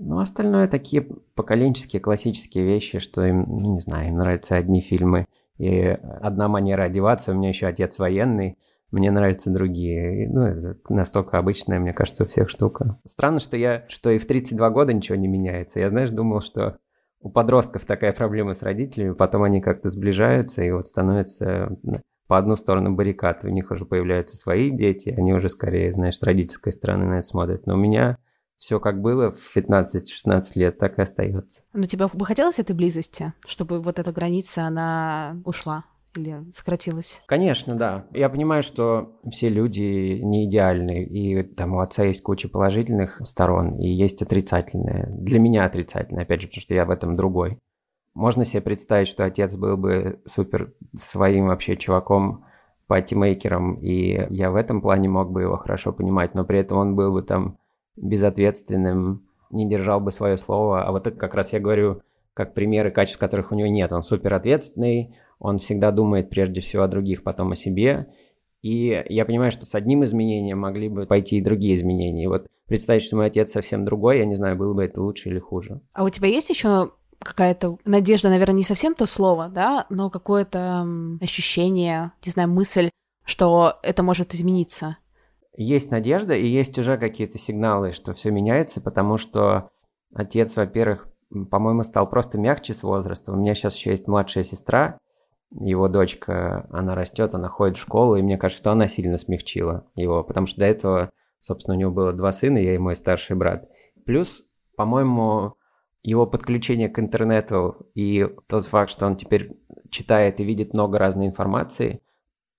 Ну, 0.02 0.20
остальное 0.20 0.70
такие 0.70 1.06
поколенческие, 1.36 2.00
классические 2.00 2.66
вещи, 2.66 3.00
что 3.00 3.24
им, 3.26 3.44
ну, 3.48 3.74
не 3.74 3.82
знаю, 3.82 4.08
им 4.08 4.18
нравятся 4.18 4.56
одни 4.56 4.80
фильмы 4.80 5.26
и 5.58 5.78
одна 5.78 6.48
манера 6.48 6.84
одеваться. 6.84 7.34
У 7.34 7.36
меня 7.36 7.50
еще 7.50 7.68
отец 7.68 8.00
военный, 8.00 8.58
мне 8.92 9.12
нравятся 9.12 9.52
другие. 9.52 10.30
Ну, 10.30 10.44
это 10.44 10.78
настолько 10.88 11.38
обычная, 11.38 11.80
мне 11.80 11.92
кажется, 11.92 12.24
у 12.24 12.28
всех 12.28 12.50
штука. 12.50 12.98
Странно, 13.06 13.40
что 13.40 13.58
я, 13.58 13.84
что 13.90 14.10
и 14.10 14.20
в 14.20 14.26
32 14.26 14.70
года 14.70 14.94
ничего 14.94 15.18
не 15.18 15.28
меняется. 15.28 15.82
Я, 15.82 15.90
знаешь, 15.90 16.12
думал, 16.12 16.40
что 16.40 16.78
у 17.20 17.30
подростков 17.30 17.86
такая 17.86 18.14
проблема 18.14 18.54
с 18.54 18.64
родителями, 18.64 19.14
потом 19.14 19.44
они 19.44 19.60
как-то 19.60 19.90
сближаются 19.90 20.64
и 20.64 20.72
вот 20.72 20.88
становятся 20.88 21.78
по 22.28 22.38
одну 22.38 22.56
сторону 22.56 22.96
баррикад. 22.96 23.44
У 23.44 23.50
них 23.50 23.70
уже 23.70 23.84
появляются 23.84 24.38
свои 24.38 24.72
дети, 24.72 25.10
они 25.10 25.34
уже 25.34 25.50
скорее, 25.50 25.92
знаешь, 25.92 26.18
с 26.18 26.24
родительской 26.24 26.72
стороны 26.72 27.06
на 27.06 27.14
это 27.16 27.28
смотрят. 27.28 27.68
Но 27.68 27.74
у 27.74 27.78
меня 27.78 28.18
все 28.60 28.80
как 28.80 29.02
было 29.02 29.32
в 29.32 29.58
15-16 29.58 30.42
лет, 30.56 30.78
так 30.78 31.00
и 31.00 31.02
остается. 31.02 31.64
Но 31.74 31.84
тебе 31.84 32.08
бы 32.08 32.26
хотелось 32.26 32.60
этой 32.60 32.76
близости, 32.76 33.34
чтобы 33.48 33.82
вот 33.82 33.98
эта 33.98 34.12
граница, 34.12 34.64
она 34.64 35.42
ушла? 35.46 35.86
или 36.16 36.44
сократилось? 36.54 37.22
Конечно, 37.28 37.76
да. 37.76 38.08
Я 38.12 38.30
понимаю, 38.30 38.64
что 38.64 39.20
все 39.30 39.48
люди 39.48 40.20
не 40.20 40.46
идеальны, 40.46 41.04
и 41.04 41.44
там 41.44 41.76
у 41.76 41.82
отца 41.82 42.04
есть 42.04 42.24
куча 42.24 42.50
положительных 42.50 43.22
сторон, 43.26 43.78
и 43.78 43.88
есть 43.88 44.22
отрицательные. 44.24 45.08
Для 45.12 45.38
меня 45.38 45.66
отрицательные, 45.66 46.24
опять 46.24 46.42
же, 46.42 46.48
потому 46.48 46.62
что 46.62 46.74
я 46.74 46.86
в 46.86 46.90
этом 46.90 47.16
другой. 47.16 47.60
Можно 48.16 48.44
себе 48.44 48.62
представить, 48.62 49.08
что 49.08 49.24
отец 49.24 49.56
был 49.56 49.78
бы 49.78 50.20
супер 50.26 50.74
своим 50.96 51.48
вообще 51.48 51.78
чуваком, 51.78 52.44
патимейкером, 52.88 53.76
и 53.76 54.34
я 54.34 54.50
в 54.50 54.56
этом 54.56 54.82
плане 54.82 55.10
мог 55.10 55.32
бы 55.32 55.44
его 55.44 55.58
хорошо 55.58 55.94
понимать, 55.94 56.34
но 56.34 56.44
при 56.44 56.58
этом 56.58 56.80
он 56.80 56.96
был 56.96 57.14
бы 57.14 57.22
там 57.22 57.59
безответственным, 58.02 59.24
не 59.50 59.68
держал 59.68 60.00
бы 60.00 60.12
свое 60.12 60.38
слово. 60.38 60.84
А 60.84 60.92
вот 60.92 61.08
это 61.08 61.18
как 61.18 61.36
раз 61.36 61.54
я 61.54 61.60
говорю 61.60 62.02
как 62.34 62.54
примеры 62.54 62.92
качеств, 62.92 63.20
которых 63.20 63.52
у 63.52 63.56
него 63.56 63.68
нет. 63.68 63.92
Он 63.92 64.04
супер 64.04 64.34
ответственный, 64.34 65.16
он 65.40 65.58
всегда 65.58 65.92
думает 65.92 66.30
прежде 66.30 66.62
всего 66.62 66.84
о 66.84 66.88
других, 66.88 67.24
потом 67.24 67.52
о 67.52 67.56
себе. 67.56 68.08
И 68.62 69.04
я 69.10 69.26
понимаю, 69.26 69.52
что 69.52 69.66
с 69.66 69.76
одним 69.76 70.04
изменением 70.04 70.60
могли 70.60 70.90
бы 70.90 71.06
пойти 71.06 71.38
и 71.38 71.42
другие 71.42 71.76
изменения. 71.76 72.26
И 72.26 72.28
вот 72.28 72.48
представить, 72.68 73.04
что 73.04 73.16
мой 73.16 73.28
отец 73.28 73.52
совсем 73.52 73.86
другой, 73.86 74.20
я 74.20 74.26
не 74.26 74.36
знаю, 74.36 74.56
было 74.58 74.74
бы 74.74 74.84
это 74.84 75.02
лучше 75.02 75.30
или 75.30 75.40
хуже. 75.40 75.82
А 75.94 76.04
у 76.04 76.10
тебя 76.10 76.28
есть 76.28 76.50
еще 76.50 76.92
какая-то 77.20 77.78
надежда, 77.86 78.30
наверное, 78.30 78.56
не 78.56 78.64
совсем 78.64 78.96
то 78.96 79.06
слово, 79.06 79.50
да, 79.50 79.86
но 79.90 80.10
какое-то 80.10 80.88
ощущение, 81.22 82.12
не 82.26 82.32
знаю, 82.32 82.50
мысль, 82.50 82.90
что 83.26 83.80
это 83.84 84.04
может 84.04 84.34
измениться? 84.34 84.98
Есть 85.56 85.92
надежда, 85.92 86.36
и 86.36 86.46
есть 86.46 86.78
уже 86.78 86.98
какие-то 86.98 87.38
сигналы, 87.38 87.92
что 87.92 88.14
все 88.14 88.32
меняется, 88.32 88.82
потому 88.82 89.18
что 89.18 89.72
отец, 90.14 90.56
во-первых, 90.56 91.08
по-моему, 91.52 91.84
стал 91.84 92.10
просто 92.10 92.38
мягче 92.38 92.74
с 92.74 92.84
возрастом. 92.84 93.36
У 93.36 93.42
меня 93.42 93.54
сейчас 93.56 93.76
еще 93.76 93.92
есть 93.92 94.08
младшая 94.08 94.44
сестра, 94.44 94.98
его 95.52 95.88
дочка, 95.88 96.68
она 96.72 96.96
растет, 96.96 97.34
она 97.34 97.50
ходит 97.50 97.78
в 97.78 97.82
школу, 97.82 98.16
и 98.16 98.22
мне 98.22 98.38
кажется, 98.38 98.62
что 98.62 98.72
она 98.72 98.88
сильно 98.88 99.18
смягчила 99.18 99.88
его, 99.96 100.24
потому 100.24 100.46
что 100.46 100.60
до 100.60 100.68
этого, 100.68 101.10
собственно, 101.40 101.76
у 101.76 101.80
него 101.80 101.92
было 101.92 102.14
два 102.14 102.32
сына, 102.32 102.58
я 102.58 102.76
и 102.76 102.80
мой 102.80 102.96
старший 102.96 103.36
брат. 103.36 103.68
Плюс, 104.06 104.44
по-моему, 104.76 105.56
его 106.04 106.26
подключение 106.26 106.90
к 106.90 107.00
интернету 107.00 107.88
и 107.94 108.28
тот 108.48 108.66
факт, 108.66 108.92
что 108.92 109.06
он 109.06 109.18
теперь 109.18 109.52
читает 109.90 110.40
и 110.40 110.44
видит 110.44 110.74
много 110.74 111.00
разной 111.00 111.28
информации, 111.28 112.02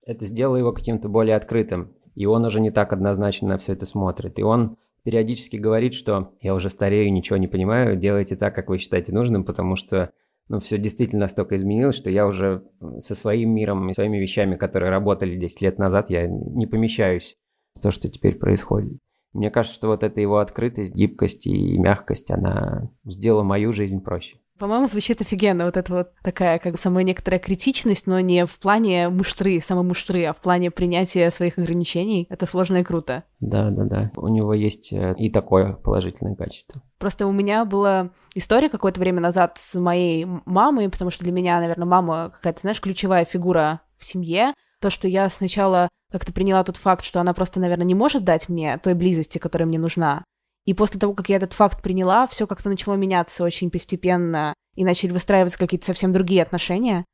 это 0.04 0.26
сделало 0.26 0.56
его 0.56 0.72
каким-то 0.72 1.08
более 1.08 1.36
открытым. 1.36 1.94
И 2.20 2.26
он 2.26 2.44
уже 2.44 2.60
не 2.60 2.70
так 2.70 2.92
однозначно 2.92 3.48
на 3.48 3.56
все 3.56 3.72
это 3.72 3.86
смотрит. 3.86 4.38
И 4.38 4.42
он 4.42 4.76
периодически 5.04 5.56
говорит, 5.56 5.94
что 5.94 6.34
я 6.42 6.54
уже 6.54 6.68
старею, 6.68 7.10
ничего 7.10 7.38
не 7.38 7.48
понимаю, 7.48 7.96
делайте 7.96 8.36
так, 8.36 8.54
как 8.54 8.68
вы 8.68 8.76
считаете 8.76 9.14
нужным, 9.14 9.42
потому 9.42 9.74
что 9.74 10.10
ну, 10.46 10.58
все 10.58 10.76
действительно 10.76 11.22
настолько 11.22 11.56
изменилось, 11.56 11.96
что 11.96 12.10
я 12.10 12.26
уже 12.26 12.62
со 12.98 13.14
своим 13.14 13.54
миром 13.54 13.88
и 13.88 13.94
своими 13.94 14.18
вещами, 14.18 14.56
которые 14.56 14.90
работали 14.90 15.34
10 15.34 15.62
лет 15.62 15.78
назад, 15.78 16.10
я 16.10 16.26
не 16.26 16.66
помещаюсь 16.66 17.38
в 17.74 17.80
то, 17.80 17.90
что 17.90 18.10
теперь 18.10 18.34
происходит. 18.36 18.98
Мне 19.32 19.50
кажется, 19.50 19.76
что 19.76 19.88
вот 19.88 20.02
эта 20.02 20.20
его 20.20 20.40
открытость, 20.40 20.94
гибкость 20.94 21.46
и 21.46 21.78
мягкость, 21.78 22.30
она 22.30 22.90
сделала 23.06 23.44
мою 23.44 23.72
жизнь 23.72 24.02
проще. 24.02 24.36
По-моему, 24.60 24.86
звучит 24.88 25.22
офигенно. 25.22 25.64
Вот 25.64 25.78
это 25.78 25.92
вот 25.92 26.08
такая, 26.22 26.58
как 26.58 26.78
самая 26.78 27.02
некоторая 27.02 27.40
критичность, 27.40 28.06
но 28.06 28.20
не 28.20 28.44
в 28.44 28.58
плане 28.58 29.08
муштры, 29.08 29.58
самой 29.62 29.84
муштры, 29.84 30.26
а 30.26 30.34
в 30.34 30.36
плане 30.36 30.70
принятия 30.70 31.30
своих 31.30 31.56
ограничений. 31.56 32.26
Это 32.28 32.44
сложно 32.44 32.76
и 32.76 32.84
круто. 32.84 33.24
Да, 33.40 33.70
да, 33.70 33.84
да. 33.84 34.10
У 34.16 34.28
него 34.28 34.52
есть 34.52 34.92
э, 34.92 35.14
и 35.16 35.30
такое 35.30 35.72
положительное 35.72 36.36
качество. 36.36 36.82
Просто 36.98 37.26
у 37.26 37.32
меня 37.32 37.64
была 37.64 38.10
история 38.34 38.68
какое-то 38.68 39.00
время 39.00 39.20
назад 39.20 39.56
с 39.56 39.76
моей 39.80 40.26
мамой, 40.44 40.90
потому 40.90 41.10
что 41.10 41.24
для 41.24 41.32
меня, 41.32 41.58
наверное, 41.58 41.86
мама 41.86 42.30
какая-то, 42.30 42.60
знаешь, 42.60 42.82
ключевая 42.82 43.24
фигура 43.24 43.80
в 43.96 44.04
семье. 44.04 44.52
То, 44.82 44.90
что 44.90 45.08
я 45.08 45.30
сначала 45.30 45.88
как-то 46.12 46.34
приняла 46.34 46.64
тот 46.64 46.76
факт, 46.76 47.02
что 47.02 47.18
она 47.18 47.32
просто, 47.32 47.60
наверное, 47.60 47.86
не 47.86 47.94
может 47.94 48.24
дать 48.24 48.50
мне 48.50 48.76
той 48.76 48.92
близости, 48.92 49.38
которая 49.38 49.66
мне 49.66 49.78
нужна. 49.78 50.22
И 50.66 50.74
после 50.74 51.00
того, 51.00 51.14
как 51.14 51.28
я 51.28 51.36
этот 51.36 51.52
факт 51.52 51.82
приняла, 51.82 52.26
все 52.26 52.46
как-то 52.46 52.68
начало 52.68 52.94
меняться 52.94 53.44
очень 53.44 53.70
постепенно, 53.70 54.54
и 54.74 54.84
начали 54.84 55.12
выстраиваться 55.12 55.58
какие-то 55.58 55.86
совсем 55.86 56.12
другие 56.12 56.42
отношения. 56.42 57.04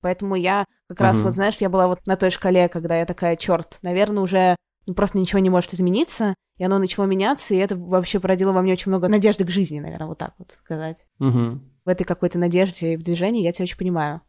Поэтому 0.00 0.36
я 0.36 0.64
как 0.88 0.98
mm-hmm. 0.98 1.02
раз, 1.02 1.20
вот 1.20 1.34
знаешь, 1.34 1.56
я 1.58 1.68
была 1.68 1.88
вот 1.88 2.06
на 2.06 2.16
той 2.16 2.30
шкале, 2.30 2.68
когда 2.68 2.98
я 2.98 3.06
такая, 3.06 3.36
черт, 3.36 3.78
наверное, 3.82 4.22
уже 4.22 4.56
ну, 4.86 4.94
просто 4.94 5.18
ничего 5.18 5.40
не 5.40 5.50
может 5.50 5.74
измениться, 5.74 6.34
и 6.58 6.64
оно 6.64 6.78
начало 6.78 7.04
меняться, 7.04 7.54
и 7.54 7.58
это 7.58 7.76
вообще 7.76 8.20
породило 8.20 8.52
во 8.52 8.62
мне 8.62 8.72
очень 8.72 8.90
много 8.90 9.08
надежды 9.08 9.44
к 9.44 9.50
жизни, 9.50 9.80
наверное, 9.80 10.06
вот 10.06 10.18
так 10.18 10.34
вот 10.38 10.52
сказать. 10.52 11.04
Mm-hmm. 11.20 11.58
В 11.84 11.88
этой 11.88 12.04
какой-то 12.04 12.38
надежде 12.38 12.92
и 12.92 12.96
в 12.96 13.02
движении 13.02 13.42
я 13.42 13.52
тебя 13.52 13.64
очень 13.64 13.78
понимаю. 13.78 14.20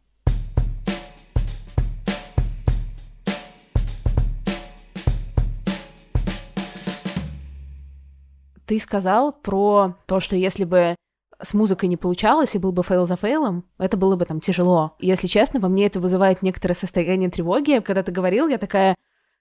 Ты 8.68 8.78
сказал 8.78 9.32
про 9.32 9.94
то, 10.04 10.20
что 10.20 10.36
если 10.36 10.64
бы 10.64 10.94
с 11.40 11.54
музыкой 11.54 11.88
не 11.88 11.96
получалось, 11.96 12.54
и 12.54 12.58
был 12.58 12.70
бы 12.70 12.82
fail 12.82 13.06
за 13.06 13.16
fail 13.16 13.43
ом, 13.43 13.64
это 13.78 13.96
было 13.96 14.14
бы 14.14 14.26
там 14.26 14.40
тяжело. 14.40 14.94
И, 14.98 15.06
если 15.06 15.26
честно, 15.26 15.58
во 15.58 15.70
мне 15.70 15.86
это 15.86 16.00
вызывает 16.00 16.42
некоторое 16.42 16.74
состояние 16.74 17.30
тревоги. 17.30 17.80
Когда 17.80 18.02
ты 18.02 18.12
говорил, 18.12 18.46
я 18.46 18.58
такая, 18.58 18.94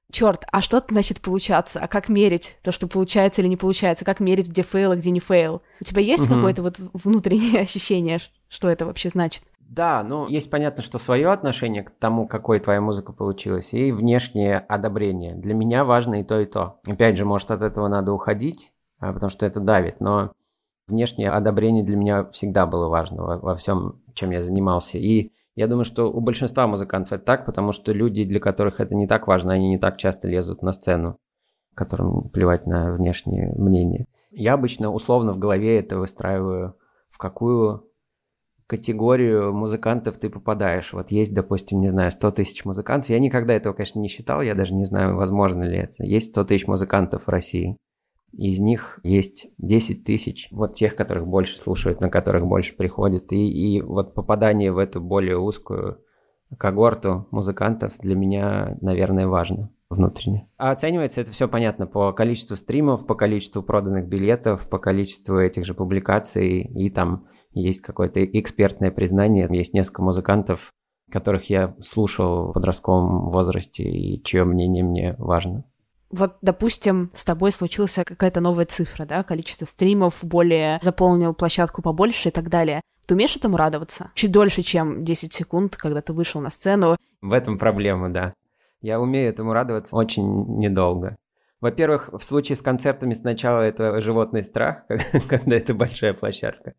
Черт, 0.10 0.46
а 0.54 0.62
что 0.62 0.82
значит 0.88 1.20
получаться? 1.20 1.82
А 1.82 1.90
как 1.90 2.08
мерить 2.08 2.58
то, 2.63 2.72
что 2.72 2.88
получается 2.88 3.42
или 3.42 3.50
не 3.50 3.58
получается? 3.58 4.06
Как 4.06 4.22
мерить, 4.22 4.48
где 4.48 4.62
fail, 4.62 4.91
а 4.92 4.96
где 4.96 5.12
не 5.12 5.20
fail? 5.19 5.62
У 5.82 5.84
тебя 5.84 6.02
есть 6.02 6.28
угу. 6.28 6.36
какое-то 6.36 6.63
вот 6.63 6.76
внутреннее 6.94 7.60
ощущение, 7.63 8.20
что 8.48 8.70
это 8.70 8.86
вообще 8.86 9.10
значит? 9.10 9.44
Да, 9.60 10.06
ну 10.08 10.30
есть 10.30 10.50
понятно, 10.50 10.82
что 10.82 10.98
свое 10.98 11.30
отношение 11.30 11.84
к 11.84 11.92
тому, 11.92 12.26
какой 12.26 12.62
твоя 12.62 12.80
музыка 12.80 13.12
получилась, 13.12 13.74
и 13.74 13.92
внешнее 13.92 14.60
одобрение. 14.60 15.36
Для 15.36 15.54
меня 15.54 15.84
важно 15.84 16.22
и 16.22 16.24
то, 16.24 16.40
и 16.40 16.46
то. 16.46 16.80
Опять 16.88 17.18
же, 17.18 17.26
может, 17.26 17.52
от 17.52 17.62
этого 17.62 17.90
надо 17.90 18.13
уходить, 18.13 18.72
потому 18.99 19.29
что 19.29 19.45
это 19.45 19.60
давит, 19.60 19.99
но 19.99 20.31
внешнее 20.88 21.29
одобрение 21.29 21.83
для 21.83 21.97
меня 21.97 22.25
всегда 22.25 22.65
было 22.65 22.88
важно 22.88 23.23
во, 23.23 23.38
во 23.38 23.55
всем, 23.55 24.01
чем 24.13 24.31
я 24.31 24.41
занимался. 24.41 24.97
И 24.97 25.31
я 25.55 25.67
думаю, 25.67 25.86
что 25.86 26.12
у 26.12 26.19
большинства 26.19 26.67
музыкантов 26.67 27.13
это 27.13 27.25
так, 27.25 27.45
потому 27.45 27.71
что 27.71 27.91
люди, 27.91 28.23
для 28.23 28.39
которых 28.39 28.79
это 28.79 28.95
не 28.95 29.07
так 29.07 29.27
важно, 29.27 29.53
они 29.53 29.69
не 29.69 29.77
так 29.77 29.97
часто 29.97 30.27
лезут 30.27 30.62
на 30.62 30.71
сцену, 30.71 31.17
которым 31.73 32.29
плевать 32.29 32.67
на 32.67 32.93
внешнее 32.93 33.53
мнение. 33.55 34.07
Я 34.31 34.53
обычно 34.53 34.91
условно 34.91 35.31
в 35.31 35.39
голове 35.39 35.79
это 35.79 35.97
выстраиваю, 35.97 36.75
в 37.10 37.17
какую 37.17 37.88
категорию 38.67 39.53
музыкантов 39.53 40.17
ты 40.17 40.29
попадаешь. 40.29 40.91
Вот 40.93 41.10
есть, 41.10 41.33
допустим, 41.33 41.79
не 41.79 41.89
знаю, 41.89 42.12
100 42.12 42.31
тысяч 42.31 42.65
музыкантов. 42.65 43.10
Я 43.10 43.19
никогда 43.19 43.53
этого, 43.53 43.73
конечно, 43.73 43.99
не 43.99 44.10
считал, 44.10 44.41
я 44.41 44.53
даже 44.53 44.73
не 44.73 44.86
знаю, 44.86 45.15
возможно 45.15 45.63
ли 45.63 45.77
это. 45.77 46.03
Есть 46.03 46.31
100 46.31 46.43
тысяч 46.43 46.67
музыкантов 46.67 47.23
в 47.23 47.29
России. 47.29 47.77
Из 48.34 48.60
них 48.60 49.00
есть 49.04 49.48
10 49.58 50.04
тысяч, 50.04 50.48
вот 50.52 50.76
тех, 50.76 50.96
которых 50.96 51.28
больше 51.28 51.58
слушают, 51.58 52.02
на 52.02 52.10
которых 52.10 52.46
больше 52.46 52.76
приходят. 52.76 53.32
И, 53.32 53.48
и 53.48 53.82
вот 53.82 54.13
попадание 54.13 54.72
в 54.72 54.78
эту 54.78 55.02
более 55.02 55.38
узкую 55.38 56.04
когорту 56.58 57.28
музыкантов 57.32 57.98
для 58.00 58.16
меня, 58.16 58.78
наверное, 58.82 59.28
важно 59.28 59.72
внутренне. 59.90 60.50
А 60.58 60.72
оценивается 60.72 61.22
это 61.22 61.32
все 61.32 61.48
понятно 61.48 61.88
по 61.88 62.12
количеству 62.12 62.56
стримов, 62.56 63.08
по 63.08 63.16
количеству 63.16 63.63
проданных 63.63 64.08
билетов, 64.08 64.70
по 64.70 64.80
количеству 64.80 65.40
этих 65.40 65.66
же 65.66 65.74
публикаций, 65.74 66.62
и 66.62 66.90
там 66.90 67.28
есть 67.52 67.82
какое-то 67.82 68.24
экспертное 68.26 68.92
признание. 68.92 69.48
Есть 69.50 69.74
несколько 69.74 70.02
музыкантов, 70.02 70.72
которых 71.10 71.50
я 71.50 71.76
слушал 71.82 72.50
в 72.50 72.54
подростковом 72.54 73.30
возрасте, 73.30 73.84
и 73.84 74.22
чье 74.24 74.44
мнение 74.44 74.84
мне 74.84 75.16
важно. 75.18 75.63
Вот, 76.10 76.38
допустим, 76.41 77.12
с 77.13 77.26
тобой 77.26 77.52
случилась 77.52 77.96
какая-то 77.96 78.39
новая 78.39 78.65
цифра, 78.65 79.06
да, 79.06 79.24
количество 79.24 79.65
стримов 79.65 80.20
более 80.24 80.80
заполнил 80.82 81.34
площадку 81.34 81.82
побольше 81.82 82.30
и 82.30 82.32
так 82.32 82.50
далее. 82.50 82.82
Ты 83.06 83.13
умеешь 83.13 83.36
этому 83.36 83.58
радоваться? 83.58 84.12
Чуть 84.15 84.32
дольше, 84.32 84.63
чем 84.63 85.02
10 85.02 85.34
секунд, 85.34 85.76
когда 85.76 86.02
ты 86.02 86.13
вышел 86.13 86.41
на 86.41 86.50
сцену. 86.50 86.98
В 87.22 87.32
этом 87.32 87.58
проблема, 87.58 88.10
да. 88.10 88.34
Я 88.82 89.00
умею 89.00 89.30
этому 89.30 89.54
радоваться 89.54 89.96
очень 89.96 90.60
недолго. 90.60 91.17
Во-первых, 91.60 92.10
в 92.13 92.24
случае 92.24 92.56
с 92.56 92.62
концертами 92.62 93.13
сначала 93.13 93.62
это 93.62 94.00
животный 94.02 94.43
страх, 94.43 94.84
когда 95.30 95.56
это 95.56 95.74
большая 95.74 96.13
площадка. 96.13 96.74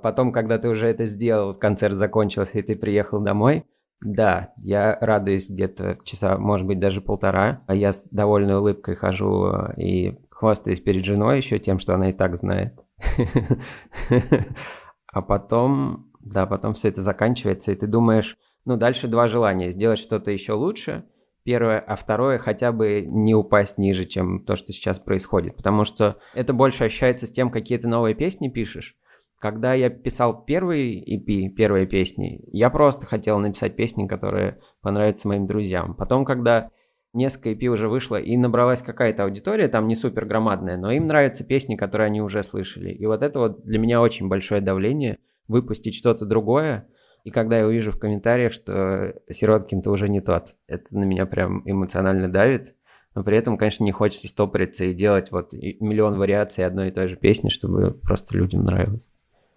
Потом, 0.00 0.32
когда 0.32 0.58
ты 0.58 0.68
уже 0.68 0.88
это 0.88 1.06
сделал, 1.06 1.54
концерт 1.54 1.94
закончился, 1.94 2.58
и 2.58 2.62
ты 2.62 2.76
приехал 2.76 3.20
домой, 3.20 3.64
да, 4.04 4.52
я 4.58 4.98
радуюсь 5.00 5.48
где-то 5.48 5.98
часа, 6.04 6.36
может 6.36 6.66
быть, 6.66 6.78
даже 6.78 7.00
полтора. 7.00 7.62
А 7.66 7.74
я 7.74 7.92
с 7.92 8.06
довольной 8.10 8.58
улыбкой 8.58 8.96
хожу 8.96 9.50
и 9.76 10.18
хвастаюсь 10.30 10.80
перед 10.80 11.04
женой 11.04 11.38
еще 11.38 11.58
тем, 11.58 11.78
что 11.78 11.94
она 11.94 12.10
и 12.10 12.12
так 12.12 12.36
знает. 12.36 12.78
А 15.06 15.22
потом, 15.22 16.10
да, 16.18 16.44
потом 16.44 16.74
все 16.74 16.88
это 16.88 17.00
заканчивается, 17.00 17.70
и 17.70 17.76
ты 17.76 17.86
думаешь, 17.86 18.36
ну, 18.64 18.76
дальше 18.76 19.06
два 19.06 19.28
желания. 19.28 19.70
Сделать 19.70 20.00
что-то 20.00 20.32
еще 20.32 20.54
лучше, 20.54 21.04
первое, 21.44 21.78
а 21.78 21.94
второе, 21.94 22.38
хотя 22.38 22.72
бы 22.72 23.04
не 23.06 23.32
упасть 23.32 23.78
ниже, 23.78 24.06
чем 24.06 24.44
то, 24.44 24.56
что 24.56 24.72
сейчас 24.72 24.98
происходит. 24.98 25.54
Потому 25.54 25.84
что 25.84 26.18
это 26.34 26.52
больше 26.52 26.82
ощущается 26.82 27.28
с 27.28 27.30
тем, 27.30 27.50
какие 27.50 27.78
ты 27.78 27.86
новые 27.86 28.16
песни 28.16 28.48
пишешь, 28.48 28.96
когда 29.44 29.74
я 29.74 29.90
писал 29.90 30.42
первый 30.46 31.04
EP, 31.04 31.50
первые 31.50 31.84
песни, 31.84 32.40
я 32.46 32.70
просто 32.70 33.04
хотел 33.04 33.38
написать 33.38 33.76
песни, 33.76 34.06
которые 34.06 34.58
понравятся 34.80 35.28
моим 35.28 35.44
друзьям. 35.44 35.94
Потом, 35.96 36.24
когда 36.24 36.70
несколько 37.12 37.50
EP 37.50 37.66
уже 37.66 37.90
вышло 37.90 38.16
и 38.16 38.38
набралась 38.38 38.80
какая-то 38.80 39.24
аудитория, 39.24 39.68
там 39.68 39.86
не 39.86 39.96
супер 39.96 40.24
громадная, 40.24 40.78
но 40.78 40.90
им 40.92 41.06
нравятся 41.06 41.44
песни, 41.44 41.76
которые 41.76 42.06
они 42.06 42.22
уже 42.22 42.42
слышали. 42.42 42.90
И 42.90 43.04
вот 43.04 43.22
это 43.22 43.38
вот 43.38 43.66
для 43.66 43.78
меня 43.78 44.00
очень 44.00 44.28
большое 44.28 44.62
давление 44.62 45.18
выпустить 45.46 45.94
что-то 45.94 46.24
другое. 46.24 46.88
И 47.24 47.30
когда 47.30 47.58
я 47.58 47.66
увижу 47.66 47.90
в 47.90 47.98
комментариях, 47.98 48.54
что 48.54 49.12
Сироткин-то 49.28 49.90
уже 49.90 50.08
не 50.08 50.22
тот, 50.22 50.56
это 50.68 50.86
на 50.88 51.04
меня 51.04 51.26
прям 51.26 51.60
эмоционально 51.66 52.32
давит. 52.32 52.74
Но 53.14 53.22
при 53.22 53.36
этом, 53.36 53.58
конечно, 53.58 53.84
не 53.84 53.92
хочется 53.92 54.26
стопориться 54.26 54.86
и 54.86 54.94
делать 54.94 55.30
вот 55.30 55.52
миллион 55.52 56.18
вариаций 56.18 56.64
одной 56.64 56.88
и 56.88 56.92
той 56.92 57.08
же 57.08 57.16
песни, 57.16 57.50
чтобы 57.50 57.92
просто 57.92 58.38
людям 58.38 58.64
нравилось. 58.64 59.10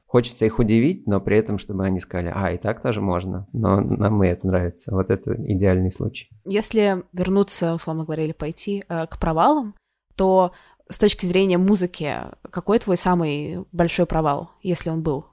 Хочется 0.08 0.46
их 0.46 0.58
удивить, 0.58 1.06
но 1.06 1.20
при 1.20 1.38
этом, 1.38 1.58
чтобы 1.58 1.86
они 1.86 2.00
сказали, 2.00 2.32
а, 2.34 2.52
и 2.52 2.58
так 2.58 2.82
тоже 2.82 3.02
можно, 3.02 3.46
но 3.52 3.82
нам 3.82 4.24
и 4.24 4.28
это 4.28 4.48
нравится. 4.48 4.92
Вот 4.94 5.10
это 5.10 5.34
идеальный 5.34 5.92
случай. 5.92 6.30
Если 6.46 7.04
вернуться, 7.12 7.74
условно 7.74 8.06
говоря, 8.06 8.24
или 8.24 8.32
пойти 8.32 8.86
э, 8.88 9.06
к 9.08 9.20
провалам, 9.20 9.76
то 10.16 10.54
с 10.90 10.98
точки 10.98 11.26
зрения 11.26 11.58
музыки, 11.58 12.10
какой 12.50 12.80
твой 12.80 12.96
самый 12.96 13.66
большой 13.74 14.06
провал, 14.06 14.52
если 14.64 14.90
он 14.90 15.04
был? 15.04 15.26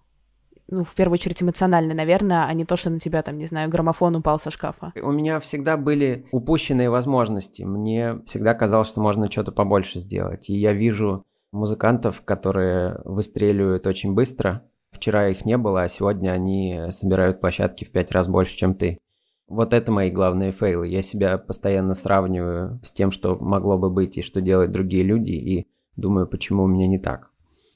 ну, 0.68 0.84
в 0.84 0.94
первую 0.94 1.14
очередь 1.14 1.42
эмоциональный, 1.42 1.94
наверное, 1.94 2.46
а 2.46 2.52
не 2.52 2.64
то, 2.64 2.76
что 2.76 2.90
на 2.90 2.98
тебя, 2.98 3.22
там, 3.22 3.38
не 3.38 3.46
знаю, 3.46 3.68
граммофон 3.68 4.16
упал 4.16 4.38
со 4.38 4.50
шкафа. 4.50 4.92
У 5.00 5.12
меня 5.12 5.38
всегда 5.40 5.76
были 5.76 6.26
упущенные 6.32 6.90
возможности. 6.90 7.62
Мне 7.62 8.20
всегда 8.24 8.54
казалось, 8.54 8.88
что 8.88 9.00
можно 9.00 9.30
что-то 9.30 9.52
побольше 9.52 9.98
сделать. 9.98 10.48
И 10.48 10.58
я 10.58 10.72
вижу 10.72 11.24
музыкантов, 11.55 12.23
которые 12.23 13.01
выстреливают 13.05 13.87
очень 13.87 14.12
быстро. 14.12 14.62
Вчера 14.90 15.29
их 15.29 15.45
не 15.45 15.57
было, 15.57 15.83
а 15.83 15.88
сегодня 15.88 16.31
они 16.31 16.87
собирают 16.90 17.40
площадки 17.40 17.85
в 17.85 17.90
пять 17.90 18.11
раз 18.12 18.29
больше, 18.29 18.57
чем 18.57 18.75
ты. 18.75 18.99
Вот 19.47 19.73
это 19.73 19.93
мои 19.93 20.11
главные 20.11 20.53
фейлы. 20.53 20.88
Я 20.88 21.03
себя 21.03 21.38
постоянно 21.38 21.95
сравниваю 21.95 22.81
с 22.83 22.90
тем, 22.90 23.11
что 23.11 23.37
могло 23.37 23.79
бы 23.79 23.90
быть 23.90 24.17
и 24.19 24.23
что 24.23 24.40
делают 24.40 24.73
другие 24.73 25.05
люди, 25.05 25.33
и 25.33 25.67
думаю, 25.97 26.27
почему 26.27 26.64
у 26.64 26.67
меня 26.67 26.87
не 26.87 26.99
так. 26.99 27.31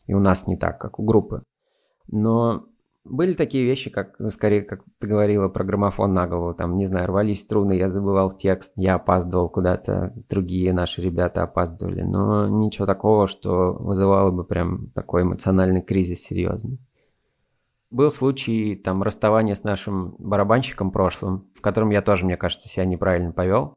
И 0.06 0.14
у 0.14 0.20
нас 0.20 0.46
не 0.46 0.56
так, 0.56 0.80
как 0.80 0.98
у 0.98 1.04
группы. 1.04 1.42
Но 2.08 2.67
были 3.08 3.32
такие 3.34 3.64
вещи, 3.64 3.90
как, 3.90 4.18
ну, 4.18 4.28
скорее, 4.28 4.62
как 4.62 4.84
ты 4.98 5.06
говорила, 5.06 5.48
про 5.48 5.64
граммофон 5.64 6.12
на 6.12 6.26
голову. 6.26 6.54
Там, 6.54 6.76
не 6.76 6.86
знаю, 6.86 7.06
рвались 7.06 7.40
струны, 7.40 7.72
я 7.72 7.88
забывал 7.90 8.30
текст, 8.30 8.72
я 8.76 8.94
опаздывал 8.94 9.48
куда-то, 9.48 10.12
другие 10.28 10.72
наши 10.72 11.00
ребята 11.00 11.42
опаздывали. 11.42 12.02
Но 12.02 12.48
ничего 12.48 12.86
такого, 12.86 13.26
что 13.26 13.72
вызывало 13.72 14.30
бы 14.30 14.44
прям 14.44 14.90
такой 14.94 15.22
эмоциональный 15.22 15.82
кризис 15.82 16.22
серьезный. 16.22 16.78
Был 17.90 18.10
случай 18.10 18.76
там 18.76 19.02
расставания 19.02 19.54
с 19.54 19.64
нашим 19.64 20.14
барабанщиком 20.18 20.90
прошлым, 20.90 21.48
в 21.54 21.60
котором 21.62 21.90
я 21.90 22.02
тоже, 22.02 22.26
мне 22.26 22.36
кажется, 22.36 22.68
себя 22.68 22.84
неправильно 22.84 23.32
повел. 23.32 23.74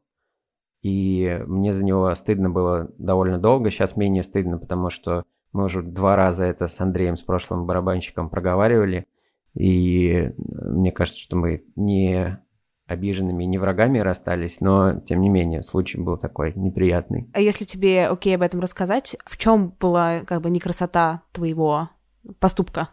И 0.82 1.40
мне 1.46 1.72
за 1.72 1.84
него 1.84 2.14
стыдно 2.14 2.50
было 2.50 2.90
довольно 2.98 3.38
долго, 3.38 3.70
сейчас 3.70 3.96
менее 3.96 4.22
стыдно, 4.22 4.58
потому 4.58 4.90
что 4.90 5.24
мы 5.52 5.64
уже 5.64 5.82
два 5.82 6.16
раза 6.16 6.44
это 6.44 6.66
с 6.66 6.80
Андреем, 6.80 7.16
с 7.16 7.22
прошлым 7.22 7.66
барабанщиком 7.66 8.28
проговаривали. 8.28 9.06
И 9.54 10.30
мне 10.38 10.92
кажется, 10.92 11.20
что 11.20 11.36
мы 11.36 11.64
не 11.76 12.38
обиженными, 12.86 13.44
не 13.44 13.58
врагами 13.58 13.98
расстались, 13.98 14.60
но 14.60 15.00
тем 15.00 15.20
не 15.20 15.28
менее 15.28 15.62
случай 15.62 15.98
был 15.98 16.16
такой 16.18 16.52
неприятный. 16.54 17.30
А 17.32 17.40
если 17.40 17.64
тебе 17.64 18.06
окей 18.06 18.34
об 18.34 18.42
этом 18.42 18.60
рассказать, 18.60 19.16
в 19.24 19.36
чем 19.36 19.74
была 19.80 20.20
как 20.20 20.42
бы 20.42 20.50
не 20.50 20.60
красота 20.60 21.22
твоего 21.32 21.90
поступка? 22.38 22.88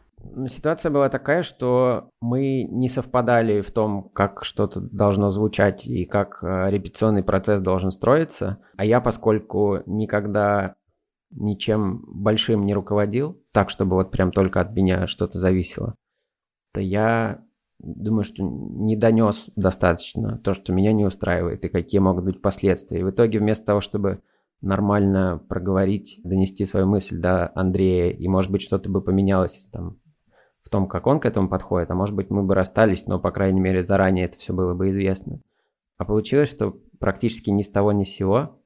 Ситуация 0.47 0.91
была 0.91 1.09
такая, 1.09 1.43
что 1.43 2.09
мы 2.19 2.63
не 2.63 2.89
совпадали 2.89 3.61
в 3.61 3.71
том, 3.71 4.09
как 4.09 4.43
что-то 4.43 4.81
должно 4.81 5.29
звучать 5.29 5.87
и 5.87 6.03
как 6.03 6.43
э, 6.43 6.69
репетиционный 6.69 7.23
процесс 7.23 7.61
должен 7.61 7.89
строиться. 7.89 8.57
А 8.75 8.83
я, 8.83 8.99
поскольку 8.99 9.79
никогда 9.85 10.75
ничем 11.31 12.03
большим 12.05 12.65
не 12.65 12.73
руководил, 12.73 13.41
так, 13.53 13.69
чтобы 13.69 13.95
вот 13.95 14.11
прям 14.11 14.31
только 14.31 14.59
от 14.59 14.73
меня 14.73 15.07
что-то 15.07 15.37
зависело, 15.37 15.95
то 16.71 16.81
я 16.81 17.43
думаю, 17.79 18.23
что 18.23 18.43
не 18.43 18.95
донес 18.95 19.49
достаточно 19.55 20.37
то, 20.37 20.53
что 20.53 20.73
меня 20.73 20.93
не 20.93 21.05
устраивает 21.05 21.63
и 21.65 21.69
какие 21.69 21.99
могут 21.99 22.25
быть 22.25 22.41
последствия. 22.41 22.99
И 22.99 23.03
в 23.03 23.09
итоге 23.11 23.39
вместо 23.39 23.67
того, 23.67 23.81
чтобы 23.81 24.21
нормально 24.61 25.41
проговорить, 25.47 26.19
донести 26.23 26.65
свою 26.65 26.87
мысль 26.87 27.17
до 27.17 27.51
Андрея, 27.55 28.11
и, 28.11 28.27
может 28.27 28.51
быть, 28.51 28.61
что-то 28.61 28.89
бы 28.89 29.01
поменялось 29.01 29.69
там 29.71 29.97
в 30.61 30.69
том, 30.69 30.87
как 30.87 31.07
он 31.07 31.19
к 31.19 31.25
этому 31.25 31.47
подходит, 31.47 31.89
а 31.89 31.95
может 31.95 32.15
быть, 32.15 32.29
мы 32.29 32.43
бы 32.43 32.53
расстались, 32.53 33.07
но, 33.07 33.19
по 33.19 33.31
крайней 33.31 33.61
мере, 33.61 33.81
заранее 33.81 34.25
это 34.25 34.37
все 34.37 34.53
было 34.53 34.73
бы 34.73 34.89
известно. 34.89 35.39
А 35.97 36.05
получилось, 36.05 36.49
что 36.49 36.77
практически 36.99 37.49
ни 37.49 37.61
с 37.61 37.69
того 37.69 37.93
ни 37.93 38.03
с 38.03 38.09
сего 38.09 38.59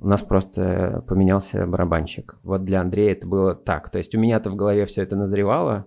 у 0.00 0.06
нас 0.06 0.22
просто 0.22 1.04
поменялся 1.06 1.66
барабанщик. 1.66 2.38
Вот 2.42 2.64
для 2.64 2.80
Андрея 2.80 3.12
это 3.12 3.26
было 3.26 3.54
так. 3.54 3.90
То 3.90 3.98
есть 3.98 4.14
у 4.14 4.18
меня-то 4.18 4.50
в 4.50 4.56
голове 4.56 4.86
все 4.86 5.02
это 5.02 5.16
назревало, 5.16 5.86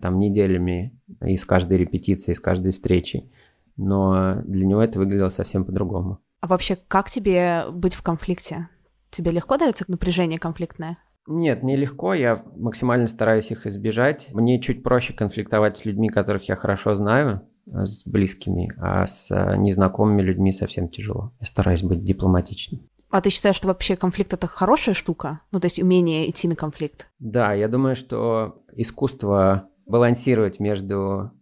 там 0.00 0.18
неделями 0.18 0.98
из 1.20 1.44
каждой 1.44 1.78
репетиции, 1.78 2.32
из 2.32 2.40
каждой 2.40 2.72
встречи. 2.72 3.30
Но 3.76 4.42
для 4.44 4.64
него 4.64 4.82
это 4.82 4.98
выглядело 4.98 5.28
совсем 5.28 5.64
по-другому. 5.64 6.20
А 6.40 6.46
вообще, 6.46 6.76
как 6.88 7.10
тебе 7.10 7.64
быть 7.70 7.94
в 7.94 8.02
конфликте? 8.02 8.68
Тебе 9.10 9.30
легко 9.30 9.56
дается 9.56 9.84
напряжение 9.88 10.38
конфликтное? 10.38 10.98
Нет, 11.26 11.62
нелегко, 11.62 12.14
я 12.14 12.42
максимально 12.56 13.08
стараюсь 13.08 13.50
их 13.50 13.66
избежать. 13.66 14.28
Мне 14.32 14.60
чуть 14.60 14.82
проще 14.82 15.12
конфликтовать 15.12 15.76
с 15.76 15.84
людьми, 15.84 16.08
которых 16.08 16.48
я 16.48 16.56
хорошо 16.56 16.94
знаю, 16.94 17.42
э, 17.66 17.84
с 17.84 18.04
близкими, 18.04 18.72
а 18.78 19.06
с 19.06 19.30
э, 19.30 19.56
незнакомыми 19.56 20.22
людьми 20.22 20.52
совсем 20.52 20.88
тяжело. 20.88 21.32
Я 21.40 21.46
стараюсь 21.46 21.82
быть 21.82 22.04
дипломатичным. 22.04 22.88
А 23.10 23.20
ты 23.20 23.30
считаешь, 23.30 23.56
что 23.56 23.68
вообще 23.68 23.96
конфликт 23.96 24.32
это 24.34 24.46
хорошая 24.46 24.94
штука? 24.94 25.40
Ну, 25.50 25.58
то 25.60 25.66
есть 25.66 25.80
умение 25.80 26.28
идти 26.28 26.48
на 26.48 26.54
конфликт? 26.54 27.08
Да, 27.18 27.54
я 27.54 27.68
думаю, 27.68 27.96
что 27.96 28.62
искусство 28.74 29.68
балансировать 29.86 30.60
между 30.60 31.32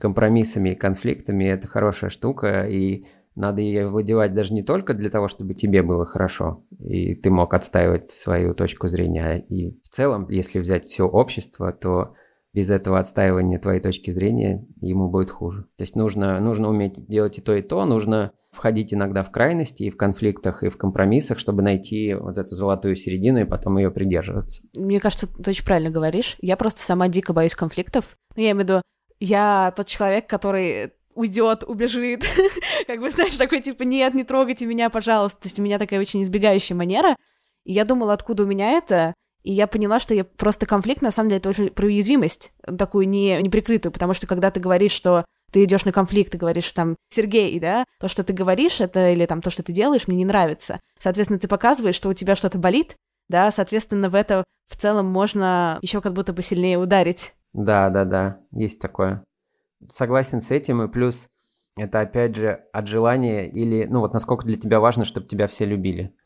компромиссами 0.00 0.70
и 0.70 0.74
конфликтами 0.74 1.44
это 1.44 1.68
хорошая 1.68 2.10
штука, 2.10 2.66
и 2.66 3.06
надо 3.34 3.60
ее 3.60 3.88
владевать 3.88 4.34
даже 4.34 4.54
не 4.54 4.62
только 4.62 4.94
для 4.94 5.10
того, 5.10 5.28
чтобы 5.28 5.54
тебе 5.54 5.82
было 5.82 6.06
хорошо, 6.06 6.64
и 6.78 7.14
ты 7.14 7.30
мог 7.30 7.52
отстаивать 7.54 8.10
свою 8.10 8.54
точку 8.54 8.88
зрения. 8.88 9.38
И 9.38 9.78
в 9.82 9.88
целом, 9.88 10.26
если 10.30 10.58
взять 10.58 10.88
все 10.88 11.06
общество, 11.06 11.72
то 11.72 12.14
без 12.56 12.70
этого 12.70 12.98
отстаивания 12.98 13.58
твоей 13.58 13.80
точки 13.82 14.10
зрения 14.10 14.66
ему 14.80 15.10
будет 15.10 15.30
хуже. 15.30 15.64
То 15.76 15.82
есть 15.82 15.94
нужно, 15.94 16.40
нужно 16.40 16.70
уметь 16.70 17.06
делать 17.06 17.36
и 17.36 17.42
то, 17.42 17.54
и 17.54 17.60
то, 17.60 17.84
нужно 17.84 18.32
входить 18.50 18.94
иногда 18.94 19.22
в 19.22 19.30
крайности, 19.30 19.82
и 19.82 19.90
в 19.90 19.98
конфликтах, 19.98 20.62
и 20.62 20.70
в 20.70 20.78
компромиссах, 20.78 21.38
чтобы 21.38 21.60
найти 21.60 22.14
вот 22.14 22.38
эту 22.38 22.54
золотую 22.54 22.96
середину 22.96 23.40
и 23.40 23.44
потом 23.44 23.76
ее 23.76 23.90
придерживаться. 23.90 24.62
Мне 24.74 25.00
кажется, 25.00 25.26
ты 25.26 25.50
очень 25.50 25.66
правильно 25.66 25.90
говоришь. 25.90 26.38
Я 26.40 26.56
просто 26.56 26.80
сама 26.80 27.08
дико 27.08 27.34
боюсь 27.34 27.54
конфликтов. 27.54 28.16
Ну, 28.34 28.42
я 28.42 28.52
имею 28.52 28.64
в 28.64 28.68
виду, 28.70 28.82
я 29.20 29.74
тот 29.76 29.86
человек, 29.86 30.26
который 30.26 30.92
уйдет, 31.14 31.62
убежит. 31.62 32.24
как 32.86 33.00
бы, 33.00 33.10
знаешь, 33.10 33.36
такой 33.36 33.60
типа, 33.60 33.82
нет, 33.82 34.14
не 34.14 34.24
трогайте 34.24 34.64
меня, 34.64 34.88
пожалуйста. 34.88 35.42
То 35.42 35.48
есть 35.48 35.58
у 35.58 35.62
меня 35.62 35.78
такая 35.78 36.00
очень 36.00 36.22
избегающая 36.22 36.74
манера. 36.74 37.16
И 37.64 37.74
я 37.74 37.84
думала, 37.84 38.14
откуда 38.14 38.44
у 38.44 38.46
меня 38.46 38.78
это, 38.78 39.12
и 39.46 39.52
я 39.52 39.68
поняла, 39.68 40.00
что 40.00 40.12
я 40.12 40.24
просто 40.24 40.66
конфликт, 40.66 41.02
на 41.02 41.12
самом 41.12 41.28
деле, 41.28 41.38
это 41.38 41.50
очень 41.50 41.70
про 41.70 41.86
уязвимость, 41.86 42.52
такую 42.76 43.08
не, 43.08 43.40
неприкрытую, 43.40 43.92
потому 43.92 44.12
что 44.12 44.26
когда 44.26 44.50
ты 44.50 44.58
говоришь, 44.58 44.90
что 44.90 45.24
ты 45.52 45.62
идешь 45.62 45.84
на 45.84 45.92
конфликт, 45.92 46.32
ты 46.32 46.38
говоришь 46.38 46.68
там, 46.72 46.96
Сергей, 47.10 47.60
да, 47.60 47.84
то, 48.00 48.08
что 48.08 48.24
ты 48.24 48.32
говоришь, 48.32 48.80
это 48.80 49.10
или 49.10 49.24
там 49.24 49.40
то, 49.40 49.50
что 49.50 49.62
ты 49.62 49.72
делаешь, 49.72 50.08
мне 50.08 50.16
не 50.16 50.24
нравится. 50.24 50.80
Соответственно, 50.98 51.38
ты 51.38 51.46
показываешь, 51.46 51.94
что 51.94 52.08
у 52.08 52.12
тебя 52.12 52.34
что-то 52.34 52.58
болит, 52.58 52.96
да, 53.28 53.52
соответственно, 53.52 54.10
в 54.10 54.16
это 54.16 54.42
в 54.68 54.76
целом 54.76 55.06
можно 55.06 55.78
еще 55.80 56.00
как 56.00 56.12
будто 56.12 56.32
бы 56.32 56.42
сильнее 56.42 56.76
ударить. 56.76 57.32
Да, 57.52 57.88
да, 57.88 58.04
да, 58.04 58.40
есть 58.50 58.80
такое. 58.80 59.22
Согласен 59.88 60.40
с 60.40 60.50
этим, 60.50 60.82
и 60.82 60.88
плюс 60.88 61.28
это 61.78 62.00
опять 62.00 62.34
же 62.34 62.64
от 62.72 62.88
желания 62.88 63.48
или, 63.48 63.84
ну 63.84 64.00
вот 64.00 64.12
насколько 64.12 64.44
для 64.44 64.56
тебя 64.56 64.80
важно, 64.80 65.04
чтобы 65.04 65.28
тебя 65.28 65.46
все 65.46 65.66
любили 65.66 66.16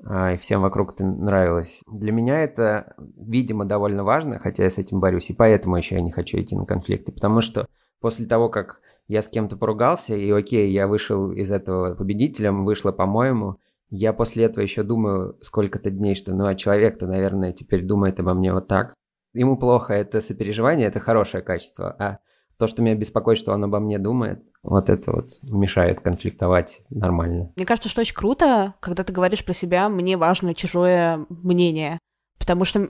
и 0.00 0.36
всем 0.36 0.62
вокруг 0.62 0.94
ты 0.94 1.04
нравилось. 1.04 1.82
Для 1.86 2.12
меня 2.12 2.40
это, 2.40 2.94
видимо, 3.16 3.64
довольно 3.64 4.04
важно, 4.04 4.38
хотя 4.38 4.64
я 4.64 4.70
с 4.70 4.78
этим 4.78 5.00
борюсь, 5.00 5.30
и 5.30 5.34
поэтому 5.34 5.76
еще 5.76 5.96
я 5.96 6.00
не 6.00 6.12
хочу 6.12 6.38
идти 6.38 6.56
на 6.56 6.66
конфликты, 6.66 7.12
потому 7.12 7.40
что 7.40 7.66
после 8.00 8.26
того, 8.26 8.48
как 8.48 8.80
я 9.08 9.22
с 9.22 9.28
кем-то 9.28 9.56
поругался, 9.56 10.14
и 10.14 10.30
окей, 10.30 10.70
я 10.70 10.86
вышел 10.86 11.32
из 11.32 11.50
этого 11.50 11.94
победителем, 11.94 12.64
вышло 12.64 12.92
по-моему, 12.92 13.56
я 13.90 14.12
после 14.12 14.44
этого 14.44 14.62
еще 14.62 14.82
думаю 14.82 15.36
сколько-то 15.40 15.90
дней, 15.90 16.14
что 16.14 16.34
ну 16.34 16.46
а 16.46 16.54
человек-то, 16.54 17.06
наверное, 17.06 17.52
теперь 17.52 17.82
думает 17.82 18.20
обо 18.20 18.34
мне 18.34 18.52
вот 18.52 18.68
так. 18.68 18.94
Ему 19.32 19.56
плохо, 19.56 19.94
это 19.94 20.20
сопереживание, 20.20 20.88
это 20.88 21.00
хорошее 21.00 21.42
качество, 21.42 21.94
а 21.98 22.18
то, 22.58 22.66
что 22.66 22.82
меня 22.82 22.94
беспокоит, 22.94 23.38
что 23.38 23.52
он 23.52 23.64
обо 23.64 23.78
мне 23.80 23.98
думает, 23.98 24.42
вот 24.62 24.88
это 24.88 25.12
вот 25.12 25.30
мешает 25.42 26.00
конфликтовать 26.00 26.80
нормально. 26.90 27.52
Мне 27.56 27.66
кажется, 27.66 27.88
что 27.88 28.00
очень 28.00 28.14
круто, 28.14 28.74
когда 28.80 29.04
ты 29.04 29.12
говоришь 29.12 29.44
про 29.44 29.52
себя, 29.52 29.88
мне 29.88 30.16
важно 30.16 30.54
чужое 30.54 31.26
мнение. 31.28 31.98
Потому 32.38 32.64
что 32.64 32.88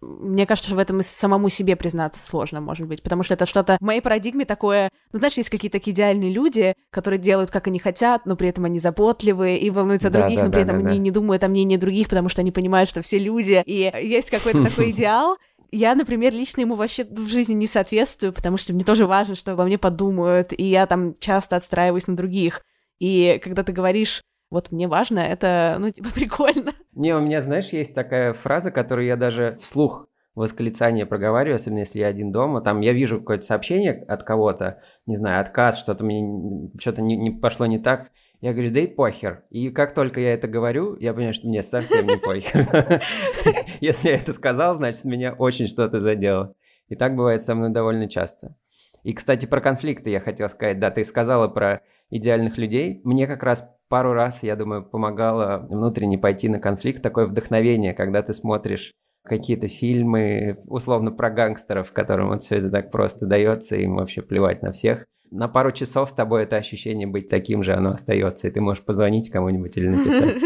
мне 0.00 0.46
кажется, 0.46 0.68
что 0.68 0.76
в 0.76 0.78
этом 0.78 1.00
и 1.00 1.02
самому 1.02 1.48
себе 1.48 1.74
признаться 1.74 2.24
сложно, 2.24 2.60
может 2.60 2.86
быть. 2.86 3.02
Потому 3.02 3.24
что 3.24 3.34
это 3.34 3.44
что-то 3.44 3.78
в 3.80 3.84
моей 3.84 4.00
парадигме 4.00 4.44
такое... 4.44 4.90
Ну, 5.12 5.18
знаешь, 5.18 5.36
есть 5.36 5.50
какие-то 5.50 5.78
такие 5.78 5.92
идеальные 5.92 6.32
люди, 6.32 6.72
которые 6.90 7.18
делают, 7.18 7.50
как 7.50 7.66
они 7.66 7.80
хотят, 7.80 8.26
но 8.26 8.36
при 8.36 8.48
этом 8.48 8.64
они 8.64 8.78
заботливые 8.78 9.58
и 9.58 9.70
волнуются 9.70 10.06
о 10.06 10.10
да, 10.12 10.20
других, 10.20 10.38
да, 10.38 10.44
но 10.44 10.52
при 10.52 10.58
да, 10.58 10.64
этом 10.64 10.82
да, 10.82 10.88
они 10.90 10.98
да. 10.98 11.02
не 11.02 11.10
думают 11.10 11.42
о 11.42 11.48
мнении 11.48 11.76
других, 11.76 12.08
потому 12.08 12.28
что 12.28 12.42
они 12.42 12.52
понимают, 12.52 12.88
что 12.88 13.02
все 13.02 13.18
люди. 13.18 13.60
И 13.66 13.90
есть 14.02 14.30
какой-то 14.30 14.62
такой 14.68 14.90
идеал, 14.90 15.36
я, 15.76 15.94
например, 15.94 16.32
лично 16.32 16.62
ему 16.62 16.74
вообще 16.74 17.04
в 17.04 17.28
жизни 17.28 17.54
не 17.54 17.66
соответствую, 17.66 18.32
потому 18.32 18.56
что 18.56 18.72
мне 18.72 18.84
тоже 18.84 19.06
важно, 19.06 19.34
что 19.34 19.52
обо 19.52 19.64
мне 19.64 19.78
подумают, 19.78 20.52
и 20.56 20.64
я 20.64 20.86
там 20.86 21.14
часто 21.18 21.56
отстраиваюсь 21.56 22.06
на 22.06 22.16
других. 22.16 22.62
И 22.98 23.40
когда 23.42 23.62
ты 23.62 23.72
говоришь, 23.72 24.22
вот 24.50 24.72
мне 24.72 24.88
важно, 24.88 25.18
это, 25.18 25.76
ну, 25.78 25.90
типа, 25.90 26.08
прикольно. 26.14 26.72
Не, 26.94 27.14
у 27.14 27.20
меня, 27.20 27.40
знаешь, 27.40 27.68
есть 27.68 27.94
такая 27.94 28.32
фраза, 28.32 28.70
которую 28.70 29.06
я 29.06 29.16
даже 29.16 29.58
вслух 29.60 30.08
восклицание 30.34 31.06
проговариваю, 31.06 31.56
особенно 31.56 31.80
если 31.80 31.98
я 31.98 32.08
один 32.08 32.30
дома, 32.30 32.60
там 32.60 32.80
я 32.82 32.92
вижу 32.92 33.18
какое-то 33.18 33.44
сообщение 33.44 34.04
от 34.06 34.22
кого-то, 34.22 34.82
не 35.06 35.16
знаю, 35.16 35.40
отказ, 35.40 35.80
что-то 35.80 36.04
мне, 36.04 36.70
что-то 36.78 37.00
не, 37.00 37.16
не 37.16 37.30
пошло 37.30 37.64
не 37.66 37.78
так, 37.78 38.12
я 38.40 38.52
говорю, 38.52 38.70
да 38.70 38.80
и 38.80 38.86
похер. 38.86 39.44
И 39.50 39.70
как 39.70 39.94
только 39.94 40.20
я 40.20 40.34
это 40.34 40.46
говорю, 40.46 40.96
я 41.00 41.14
понимаю, 41.14 41.34
что 41.34 41.48
мне 41.48 41.62
совсем 41.62 42.06
не 42.06 42.18
похер. 42.18 42.66
Если 43.80 44.08
я 44.08 44.16
это 44.16 44.32
сказал, 44.32 44.74
значит, 44.74 45.04
меня 45.04 45.32
очень 45.32 45.68
что-то 45.68 46.00
задело. 46.00 46.54
И 46.88 46.96
так 46.96 47.16
бывает 47.16 47.42
со 47.42 47.54
мной 47.54 47.70
довольно 47.70 48.08
часто. 48.08 48.54
И, 49.02 49.12
кстати, 49.12 49.46
про 49.46 49.60
конфликты 49.60 50.10
я 50.10 50.20
хотел 50.20 50.48
сказать. 50.48 50.78
Да, 50.78 50.90
ты 50.90 51.04
сказала 51.04 51.48
про 51.48 51.82
идеальных 52.10 52.58
людей. 52.58 53.00
Мне 53.04 53.26
как 53.26 53.42
раз 53.42 53.74
пару 53.88 54.12
раз, 54.12 54.42
я 54.42 54.54
думаю, 54.54 54.84
помогало 54.84 55.66
внутренне 55.68 56.18
пойти 56.18 56.48
на 56.48 56.58
конфликт. 56.58 57.02
Такое 57.02 57.26
вдохновение, 57.26 57.94
когда 57.94 58.22
ты 58.22 58.34
смотришь 58.34 58.92
какие-то 59.24 59.68
фильмы, 59.68 60.58
условно, 60.66 61.10
про 61.10 61.30
гангстеров, 61.30 61.92
которым 61.92 62.28
вот 62.28 62.42
все 62.42 62.58
это 62.58 62.70
так 62.70 62.90
просто 62.90 63.26
дается, 63.26 63.76
им 63.76 63.96
вообще 63.96 64.22
плевать 64.22 64.62
на 64.62 64.72
всех 64.72 65.06
на 65.30 65.48
пару 65.48 65.72
часов 65.72 66.10
с 66.10 66.12
тобой 66.12 66.44
это 66.44 66.56
ощущение 66.56 67.06
быть 67.06 67.28
таким 67.28 67.62
же, 67.62 67.74
оно 67.74 67.90
остается, 67.90 68.48
и 68.48 68.50
ты 68.50 68.60
можешь 68.60 68.84
позвонить 68.84 69.30
кому-нибудь 69.30 69.76
или 69.76 69.88
написать. 69.88 70.36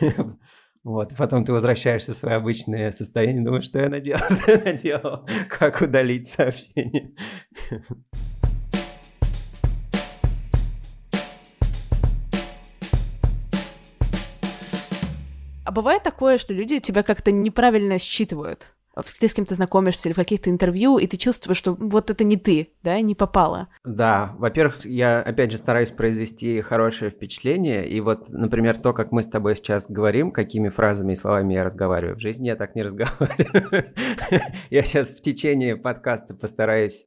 Вот, 0.84 1.12
потом 1.18 1.44
ты 1.44 1.52
возвращаешься 1.52 2.14
в 2.14 2.16
свое 2.16 2.36
обычное 2.36 2.92
состояние, 2.92 3.44
думаешь, 3.44 3.64
что 3.64 3.80
я 3.80 3.90
наделал, 3.90 4.22
что 4.30 4.52
я 4.52 4.64
наделал, 4.64 5.28
как 5.48 5.82
удалить 5.82 6.28
сообщение. 6.28 7.14
А 15.66 15.70
бывает 15.70 16.02
такое, 16.02 16.38
что 16.38 16.54
люди 16.54 16.78
тебя 16.78 17.02
как-то 17.02 17.32
неправильно 17.32 17.98
считывают? 17.98 18.72
Ты 19.02 19.28
с 19.28 19.34
кем-то 19.34 19.54
знакомишься 19.54 20.08
или 20.08 20.14
в 20.14 20.16
каких-то 20.16 20.50
интервью, 20.50 20.98
и 20.98 21.06
ты 21.06 21.16
чувствуешь, 21.16 21.58
что 21.58 21.74
вот 21.74 22.10
это 22.10 22.24
не 22.24 22.36
ты, 22.36 22.68
да, 22.82 23.00
не 23.00 23.14
попало. 23.14 23.68
Да, 23.84 24.34
во-первых, 24.38 24.84
я, 24.84 25.20
опять 25.20 25.52
же, 25.52 25.58
стараюсь 25.58 25.90
произвести 25.90 26.60
хорошее 26.60 27.10
впечатление, 27.10 27.88
и 27.88 28.00
вот, 28.00 28.28
например, 28.30 28.78
то, 28.78 28.92
как 28.92 29.12
мы 29.12 29.22
с 29.22 29.28
тобой 29.28 29.56
сейчас 29.56 29.90
говорим, 29.90 30.32
какими 30.32 30.68
фразами 30.68 31.12
и 31.12 31.16
словами 31.16 31.54
я 31.54 31.64
разговариваю, 31.64 32.16
в 32.16 32.20
жизни 32.20 32.48
я 32.48 32.56
так 32.56 32.74
не 32.74 32.82
разговариваю. 32.82 33.94
Я 34.70 34.82
сейчас 34.84 35.10
в 35.10 35.20
течение 35.20 35.76
подкаста 35.76 36.34
постараюсь 36.34 37.06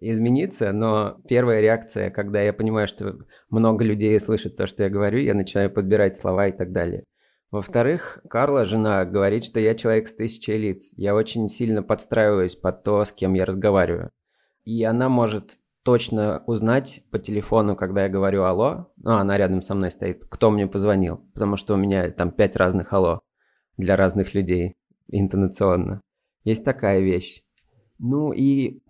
измениться, 0.00 0.72
но 0.72 1.20
первая 1.28 1.60
реакция, 1.60 2.10
когда 2.10 2.40
я 2.40 2.52
понимаю, 2.52 2.88
что 2.88 3.18
много 3.50 3.84
людей 3.84 4.18
слышат 4.18 4.56
то, 4.56 4.66
что 4.66 4.82
я 4.82 4.90
говорю, 4.90 5.18
я 5.18 5.34
начинаю 5.34 5.70
подбирать 5.70 6.16
слова 6.16 6.48
и 6.48 6.52
так 6.52 6.72
далее. 6.72 7.04
Во-вторых, 7.50 8.20
Карла, 8.30 8.64
жена, 8.64 9.04
говорит, 9.04 9.44
что 9.44 9.58
я 9.58 9.74
человек 9.74 10.06
с 10.06 10.14
тысячей 10.14 10.56
лиц. 10.56 10.92
Я 10.96 11.16
очень 11.16 11.48
сильно 11.48 11.82
подстраиваюсь 11.82 12.54
под 12.54 12.84
то, 12.84 13.04
с 13.04 13.12
кем 13.12 13.34
я 13.34 13.44
разговариваю. 13.44 14.10
И 14.64 14.84
она 14.84 15.08
может 15.08 15.58
точно 15.82 16.44
узнать 16.46 17.02
по 17.10 17.18
телефону, 17.18 17.74
когда 17.74 18.04
я 18.04 18.08
говорю 18.08 18.44
«алло», 18.44 18.92
ну, 18.96 19.12
она 19.12 19.36
рядом 19.36 19.62
со 19.62 19.74
мной 19.74 19.90
стоит, 19.90 20.24
кто 20.26 20.50
мне 20.50 20.66
позвонил, 20.66 21.18
потому 21.32 21.56
что 21.56 21.74
у 21.74 21.76
меня 21.76 22.10
там 22.10 22.30
пять 22.30 22.54
разных 22.54 22.92
«алло» 22.92 23.20
для 23.76 23.96
разных 23.96 24.34
людей 24.34 24.76
интонационно. 25.08 26.00
Есть 26.44 26.64
такая 26.64 27.00
вещь. 27.00 27.42
Ну 27.98 28.32
и, 28.32 28.82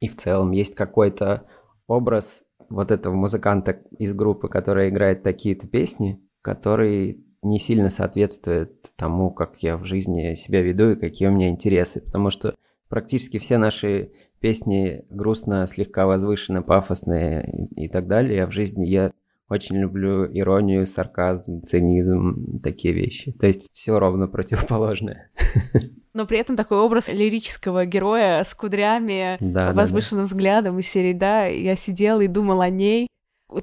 и 0.00 0.08
в 0.08 0.16
целом 0.16 0.50
есть 0.50 0.74
какой-то 0.74 1.46
образ 1.86 2.42
вот 2.68 2.90
этого 2.90 3.14
музыканта 3.14 3.82
из 3.98 4.12
группы, 4.14 4.48
который 4.48 4.88
играет 4.88 5.22
такие-то 5.22 5.68
песни, 5.68 6.20
который 6.42 7.23
не 7.44 7.58
сильно 7.58 7.90
соответствует 7.90 8.92
тому, 8.96 9.30
как 9.30 9.62
я 9.62 9.76
в 9.76 9.84
жизни 9.84 10.34
себя 10.34 10.62
веду 10.62 10.92
и 10.92 11.00
какие 11.00 11.28
у 11.28 11.32
меня 11.32 11.48
интересы, 11.48 12.00
потому 12.00 12.30
что 12.30 12.54
практически 12.88 13.38
все 13.38 13.58
наши 13.58 14.12
песни 14.40 15.04
грустно, 15.10 15.66
слегка 15.66 16.06
возвышенно, 16.06 16.62
пафосные 16.62 17.68
и, 17.76 17.84
и 17.84 17.88
так 17.88 18.06
далее, 18.06 18.44
а 18.44 18.46
в 18.46 18.50
жизни 18.50 18.86
я 18.86 19.12
очень 19.48 19.76
люблю 19.76 20.26
иронию, 20.26 20.86
сарказм, 20.86 21.62
цинизм, 21.62 22.60
такие 22.62 22.94
вещи. 22.94 23.32
То 23.32 23.46
есть 23.46 23.66
все 23.72 23.98
ровно 23.98 24.26
противоположное. 24.26 25.30
Но 26.14 26.26
при 26.26 26.38
этом 26.38 26.56
такой 26.56 26.78
образ 26.78 27.08
лирического 27.08 27.84
героя 27.86 28.42
с 28.44 28.54
кудрями, 28.54 29.36
да, 29.40 29.72
возвышенным 29.72 30.24
да, 30.24 30.30
да. 30.30 30.34
взглядом 30.34 30.78
из 30.78 30.88
серии 30.88 31.12
«Да, 31.12 31.46
я 31.46 31.76
сидела 31.76 32.20
и 32.20 32.28
думала 32.28 32.64
о 32.64 32.70
ней», 32.70 33.08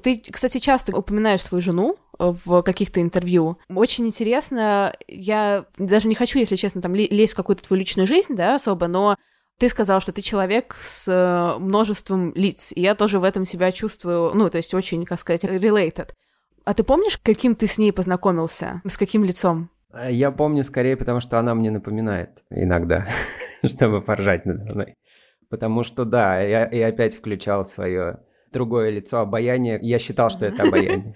Ты, 0.02 0.20
кстати, 0.30 0.58
часто 0.58 0.96
упоминаешь 0.96 1.42
свою 1.42 1.62
жену 1.62 1.96
в 2.22 2.62
каких-то 2.62 3.00
интервью. 3.00 3.58
Очень 3.68 4.06
интересно, 4.06 4.94
я 5.08 5.66
даже 5.76 6.08
не 6.08 6.14
хочу, 6.14 6.38
если 6.38 6.56
честно, 6.56 6.80
там 6.80 6.94
лезть 6.94 7.32
в 7.32 7.36
какую-то 7.36 7.64
твою 7.64 7.80
личную 7.80 8.06
жизнь, 8.06 8.34
да, 8.34 8.54
особо, 8.54 8.86
но 8.86 9.16
ты 9.58 9.68
сказал, 9.68 10.00
что 10.00 10.12
ты 10.12 10.22
человек 10.22 10.76
с 10.80 11.06
э, 11.08 11.58
множеством 11.58 12.32
лиц, 12.34 12.72
и 12.74 12.80
я 12.80 12.94
тоже 12.94 13.20
в 13.20 13.24
этом 13.24 13.44
себя 13.44 13.70
чувствую, 13.72 14.32
ну, 14.34 14.50
то 14.50 14.56
есть 14.56 14.74
очень, 14.74 15.04
как 15.04 15.20
сказать, 15.20 15.44
related. 15.44 16.10
А 16.64 16.74
ты 16.74 16.84
помнишь, 16.84 17.18
каким 17.22 17.54
ты 17.54 17.66
с 17.66 17.78
ней 17.78 17.92
познакомился? 17.92 18.80
С 18.86 18.96
каким 18.96 19.24
лицом? 19.24 19.70
Э, 19.92 20.10
я 20.10 20.30
помню 20.30 20.64
скорее, 20.64 20.96
потому 20.96 21.20
что 21.20 21.38
она 21.38 21.54
мне 21.54 21.70
напоминает 21.70 22.44
иногда, 22.50 23.06
чтобы 23.64 24.00
поржать 24.00 24.46
надо 24.46 24.64
мной. 24.72 24.94
Потому 25.48 25.84
что, 25.84 26.04
да, 26.04 26.40
я, 26.40 26.68
я 26.70 26.88
опять 26.88 27.14
включал 27.14 27.64
свое 27.64 28.20
другое 28.52 28.90
лицо 28.90 29.18
обаяние. 29.18 29.78
Я 29.82 29.98
считал, 29.98 30.30
что 30.30 30.46
это 30.46 30.62
обаяние. 30.64 31.14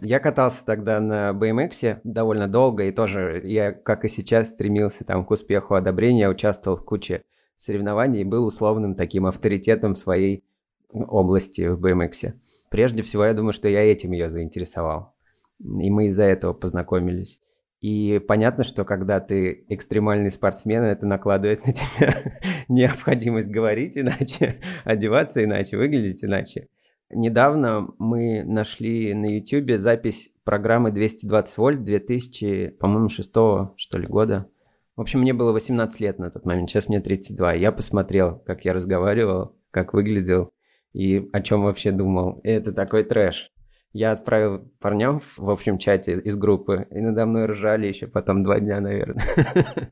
Я 0.00 0.20
катался 0.20 0.64
тогда 0.64 1.00
на 1.00 1.30
BMX 1.30 2.00
довольно 2.04 2.48
долго, 2.48 2.84
и 2.84 2.92
тоже 2.92 3.40
я, 3.44 3.72
как 3.72 4.04
и 4.04 4.08
сейчас, 4.08 4.50
стремился 4.50 5.04
там 5.04 5.24
к 5.24 5.30
успеху, 5.30 5.74
одобрения, 5.74 6.28
участвовал 6.28 6.76
в 6.76 6.84
куче 6.84 7.22
соревнований 7.56 8.22
и 8.22 8.24
был 8.24 8.46
условным 8.46 8.94
таким 8.94 9.26
авторитетом 9.26 9.94
в 9.94 9.98
своей 9.98 10.44
области 10.92 11.68
в 11.68 11.84
BMX. 11.84 12.32
Прежде 12.70 13.02
всего, 13.02 13.24
я 13.24 13.34
думаю, 13.34 13.52
что 13.52 13.68
я 13.68 13.80
этим 13.82 14.12
ее 14.12 14.28
заинтересовал. 14.28 15.14
И 15.58 15.90
мы 15.90 16.06
из-за 16.06 16.24
этого 16.24 16.52
познакомились. 16.52 17.40
И 17.80 18.18
понятно, 18.18 18.62
что 18.62 18.84
когда 18.84 19.20
ты 19.20 19.64
экстремальный 19.68 20.30
спортсмен, 20.30 20.82
это 20.82 21.06
накладывает 21.06 21.66
на 21.66 21.72
тебя 21.72 22.14
необходимость 22.68 23.48
говорить 23.48 23.96
иначе, 23.96 24.56
одеваться 24.84 25.42
иначе, 25.42 25.78
выглядеть 25.78 26.22
иначе. 26.22 26.68
Недавно 27.12 27.88
мы 27.98 28.44
нашли 28.44 29.14
на 29.14 29.26
YouTube 29.38 29.78
запись 29.78 30.30
программы 30.44 30.92
220 30.92 31.58
вольт 31.58 31.82
2000, 31.82 32.76
по-моему, 32.78 33.08
6 33.08 33.30
что 33.30 33.98
ли 33.98 34.06
года. 34.06 34.46
В 34.94 35.00
общем, 35.00 35.20
мне 35.20 35.32
было 35.32 35.50
18 35.52 36.00
лет 36.00 36.18
на 36.18 36.30
тот 36.30 36.44
момент, 36.44 36.68
сейчас 36.68 36.88
мне 36.88 37.00
32. 37.00 37.54
Я 37.54 37.72
посмотрел, 37.72 38.38
как 38.46 38.64
я 38.64 38.74
разговаривал, 38.74 39.56
как 39.70 39.94
выглядел 39.94 40.50
и 40.92 41.28
о 41.32 41.40
чем 41.40 41.62
вообще 41.62 41.90
думал. 41.90 42.40
И 42.44 42.48
это 42.48 42.72
такой 42.72 43.04
трэш. 43.04 43.50
Я 43.92 44.12
отправил 44.12 44.70
парням 44.80 45.20
в 45.36 45.50
общем 45.50 45.78
чате 45.78 46.18
из 46.18 46.36
группы, 46.36 46.86
и 46.90 47.00
надо 47.00 47.26
мной 47.26 47.46
ржали 47.46 47.86
еще 47.86 48.06
потом 48.06 48.42
два 48.42 48.60
дня, 48.60 48.80
наверное. 48.80 49.24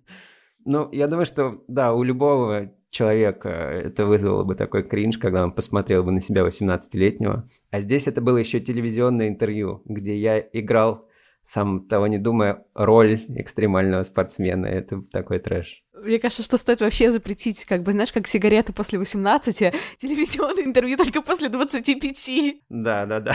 Ну, 0.64 0.90
я 0.92 1.06
думаю, 1.06 1.24
что, 1.24 1.64
да, 1.66 1.94
у 1.94 2.02
любого 2.02 2.74
человека 2.90 3.48
это 3.48 4.04
вызвало 4.04 4.44
бы 4.44 4.54
такой 4.54 4.82
кринж, 4.82 5.16
когда 5.16 5.44
он 5.44 5.52
посмотрел 5.52 6.02
бы 6.02 6.12
на 6.12 6.20
себя 6.20 6.42
18-летнего. 6.42 7.48
А 7.70 7.80
здесь 7.80 8.06
это 8.06 8.20
было 8.20 8.37
еще 8.37 8.61
телевизионное 8.61 9.28
интервью, 9.28 9.80
где 9.87 10.14
я 10.18 10.38
играл 10.38 11.08
сам 11.42 11.88
того 11.88 12.06
не 12.08 12.18
думая, 12.18 12.66
роль 12.74 13.24
экстремального 13.28 14.02
спортсмена. 14.02 14.66
Это 14.66 15.02
такой 15.11 15.38
трэш. 15.38 15.82
Мне 16.02 16.18
кажется, 16.18 16.42
что 16.42 16.56
стоит 16.56 16.80
вообще 16.80 17.11
запретить, 17.12 17.64
как 17.64 17.82
бы, 17.82 17.92
знаешь, 17.92 18.12
как 18.12 18.26
сигареты 18.26 18.72
после 18.72 18.98
18, 18.98 19.74
телевизионное 19.98 20.64
интервью 20.64 20.96
только 20.96 21.22
после 21.22 21.48
25. 21.48 22.30
Да, 22.68 23.06
да, 23.06 23.20
да. 23.20 23.34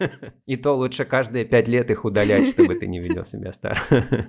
И 0.46 0.56
то 0.56 0.72
лучше 0.72 1.04
каждые 1.04 1.44
пять 1.44 1.68
лет 1.68 1.90
их 1.90 2.04
удалять, 2.04 2.48
чтобы 2.48 2.74
ты 2.74 2.86
не 2.86 3.00
видел 3.00 3.24
себя 3.24 3.52
старым. 3.52 3.82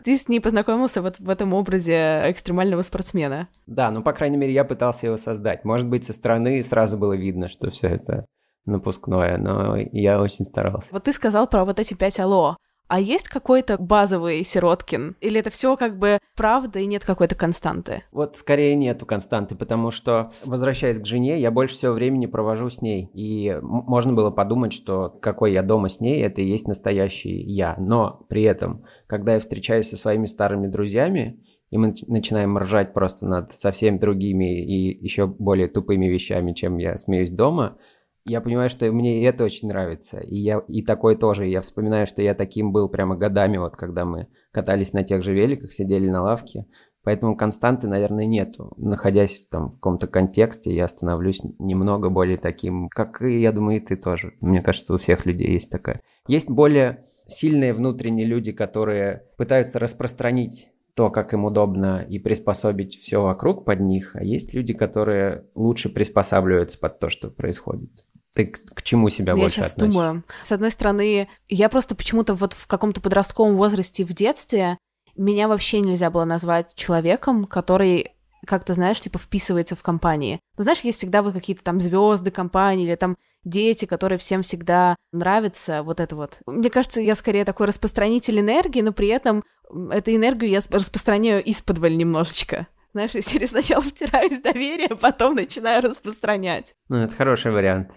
Ты 0.03 0.17
с 0.17 0.27
ней 0.27 0.39
познакомился 0.39 1.01
вот 1.01 1.19
в 1.19 1.29
этом 1.29 1.53
образе 1.53 2.23
экстремального 2.27 2.81
спортсмена. 2.81 3.49
Да, 3.67 3.91
ну, 3.91 4.01
по 4.03 4.13
крайней 4.13 4.37
мере, 4.37 4.53
я 4.53 4.63
пытался 4.63 5.07
его 5.07 5.17
создать. 5.17 5.65
Может 5.65 5.87
быть, 5.87 6.03
со 6.03 6.13
стороны 6.13 6.63
сразу 6.63 6.97
было 6.97 7.13
видно, 7.13 7.49
что 7.49 7.69
все 7.69 7.87
это 7.87 8.25
напускное, 8.65 9.37
но 9.37 9.77
я 9.77 10.21
очень 10.21 10.45
старался. 10.45 10.89
Вот 10.91 11.03
ты 11.03 11.13
сказал 11.13 11.47
про 11.47 11.65
вот 11.65 11.79
эти 11.79 11.93
пять 11.93 12.19
алло. 12.19 12.57
А 12.87 12.99
есть 12.99 13.29
какой-то 13.29 13.77
базовый 13.77 14.43
Сироткин? 14.43 15.15
Или 15.21 15.39
это 15.39 15.49
все 15.49 15.75
как 15.77 15.97
бы 15.97 16.19
правда 16.35 16.79
и 16.79 16.85
нет 16.85 17.05
какой-то 17.05 17.35
константы? 17.35 18.03
Вот 18.11 18.35
скорее 18.35 18.75
нету 18.75 19.05
константы, 19.05 19.55
потому 19.55 19.91
что, 19.91 20.31
возвращаясь 20.43 20.99
к 20.99 21.05
жене, 21.05 21.39
я 21.39 21.51
больше 21.51 21.75
всего 21.75 21.93
времени 21.93 22.25
провожу 22.25 22.69
с 22.69 22.81
ней. 22.81 23.09
И 23.13 23.57
можно 23.61 24.13
было 24.13 24.31
подумать, 24.31 24.73
что 24.73 25.09
какой 25.21 25.53
я 25.53 25.63
дома 25.63 25.89
с 25.89 25.99
ней, 25.99 26.21
это 26.21 26.41
и 26.41 26.45
есть 26.45 26.67
настоящий 26.67 27.41
я. 27.41 27.75
Но 27.77 28.25
при 28.29 28.43
этом, 28.43 28.83
когда 29.07 29.33
я 29.33 29.39
встречаюсь 29.39 29.87
со 29.87 29.97
своими 29.97 30.25
старыми 30.25 30.67
друзьями, 30.67 31.39
и 31.71 31.77
мы 31.77 31.91
начинаем 32.05 32.55
ржать 32.59 32.93
просто 32.93 33.25
над 33.25 33.51
совсем 33.55 33.97
другими 33.97 34.63
и 34.63 35.03
еще 35.03 35.25
более 35.25 35.67
тупыми 35.67 36.05
вещами, 36.05 36.53
чем 36.53 36.77
я 36.77 36.97
смеюсь 36.97 37.31
дома– 37.31 37.77
я 38.25 38.41
понимаю, 38.41 38.69
что 38.69 38.89
мне 38.91 39.25
это 39.25 39.43
очень 39.43 39.67
нравится. 39.67 40.19
И 40.19 40.35
я 40.35 40.63
и 40.67 40.81
такой 40.81 41.17
тоже. 41.17 41.47
Я 41.47 41.61
вспоминаю, 41.61 42.07
что 42.07 42.21
я 42.21 42.33
таким 42.33 42.71
был 42.71 42.89
прямо 42.89 43.15
годами, 43.15 43.57
вот 43.57 43.75
когда 43.75 44.05
мы 44.05 44.27
катались 44.51 44.93
на 44.93 45.03
тех 45.03 45.23
же 45.23 45.33
великах, 45.33 45.73
сидели 45.73 46.09
на 46.09 46.23
лавке. 46.23 46.65
Поэтому 47.03 47.35
константы, 47.35 47.87
наверное, 47.87 48.25
нету. 48.25 48.71
Находясь 48.77 49.45
там 49.49 49.71
в 49.71 49.73
каком-то 49.73 50.07
контексте, 50.07 50.73
я 50.73 50.87
становлюсь 50.87 51.41
немного 51.59 52.09
более 52.09 52.37
таким, 52.37 52.87
как 52.87 53.21
и, 53.21 53.41
я 53.41 53.51
думаю, 53.51 53.77
и 53.77 53.85
ты 53.85 53.97
тоже. 53.97 54.33
Мне 54.39 54.61
кажется, 54.61 54.93
у 54.93 54.97
всех 54.97 55.25
людей 55.25 55.51
есть 55.51 55.69
такая. 55.69 56.01
Есть 56.27 56.49
более 56.49 57.05
сильные 57.25 57.73
внутренние 57.73 58.25
люди, 58.25 58.53
которые 58.53 59.27
пытаются 59.37 59.79
распространить 59.79 60.69
то, 60.95 61.09
как 61.09 61.33
им 61.33 61.43
удобно, 61.43 62.05
и 62.07 62.19
приспособить 62.19 62.95
все 62.95 63.21
вокруг 63.21 63.65
под 63.65 63.79
них, 63.79 64.15
а 64.15 64.23
есть 64.23 64.53
люди, 64.53 64.73
которые 64.73 65.45
лучше 65.55 65.89
приспосабливаются 65.89 66.79
под 66.79 66.99
то, 66.99 67.09
что 67.09 67.29
происходит. 67.31 68.05
Ты 68.33 68.47
к, 68.47 68.81
чему 68.81 69.09
себя 69.09 69.33
я 69.33 69.39
больше 69.39 69.57
сейчас 69.57 69.73
относишь? 69.73 69.93
думаю. 69.93 70.23
С 70.41 70.51
одной 70.51 70.71
стороны, 70.71 71.29
я 71.49 71.69
просто 71.69 71.95
почему-то 71.95 72.33
вот 72.33 72.53
в 72.53 72.67
каком-то 72.67 72.99
подростковом 72.99 73.55
возрасте 73.55 74.03
в 74.03 74.13
детстве 74.13 74.77
меня 75.15 75.47
вообще 75.47 75.81
нельзя 75.81 76.09
было 76.09 76.25
назвать 76.25 76.73
человеком, 76.75 77.45
который 77.45 78.11
как 78.45 78.65
то 78.65 78.73
знаешь, 78.73 78.99
типа 78.99 79.19
вписывается 79.19 79.75
в 79.75 79.83
компании. 79.83 80.39
Ну, 80.57 80.63
знаешь, 80.63 80.81
есть 80.81 80.97
всегда 80.97 81.21
вот 81.21 81.33
какие-то 81.33 81.63
там 81.63 81.79
звезды 81.79 82.29
компании 82.29 82.85
или 82.85 82.95
там 82.95 83.17
дети, 83.45 83.85
которые 83.85 84.17
всем 84.19 84.41
всегда 84.41 84.95
нравятся, 85.11 85.83
вот 85.83 85.99
это 85.99 86.15
вот. 86.15 86.39
Мне 86.45 86.69
кажется, 86.69 87.01
я 87.01 87.15
скорее 87.15 87.45
такой 87.45 87.67
распространитель 87.67 88.39
энергии, 88.39 88.81
но 88.81 88.91
при 88.91 89.07
этом 89.07 89.43
эту 89.91 90.13
энергию 90.13 90.49
я 90.49 90.59
распространяю 90.69 91.43
из-под 91.43 91.77
немножечко. 91.79 92.67
Знаешь, 92.93 93.11
я 93.15 93.21
серии 93.21 93.47
сначала 93.47 93.81
втираюсь 93.81 94.39
доверие, 94.39 94.87
а 94.91 94.95
потом 94.95 95.33
начинаю 95.33 95.81
распространять. 95.81 96.75
Ну, 96.89 96.97
это 96.97 97.15
хороший 97.15 97.51
вариант. 97.51 97.91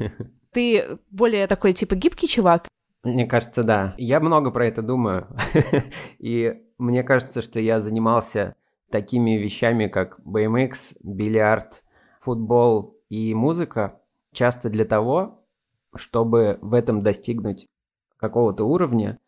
Ты 0.52 0.98
более 1.10 1.46
такой, 1.46 1.72
типа, 1.72 1.94
гибкий 1.94 2.28
чувак? 2.28 2.68
Мне 3.02 3.26
кажется, 3.26 3.62
да. 3.62 3.94
Я 3.96 4.20
много 4.20 4.50
про 4.50 4.66
это 4.66 4.82
думаю. 4.82 5.28
И 6.18 6.54
мне 6.76 7.02
кажется, 7.02 7.40
что 7.40 7.58
я 7.58 7.80
занимался 7.80 8.54
такими 8.90 9.32
вещами, 9.32 9.88
как 9.88 10.20
BMX, 10.20 10.98
бильярд, 11.02 11.82
футбол 12.20 13.00
и 13.08 13.34
музыка, 13.34 14.00
часто 14.32 14.68
для 14.68 14.84
того, 14.84 15.38
чтобы 15.94 16.58
в 16.60 16.74
этом 16.74 17.02
достигнуть 17.02 17.66
какого-то 18.16 18.64
уровня, 18.64 19.18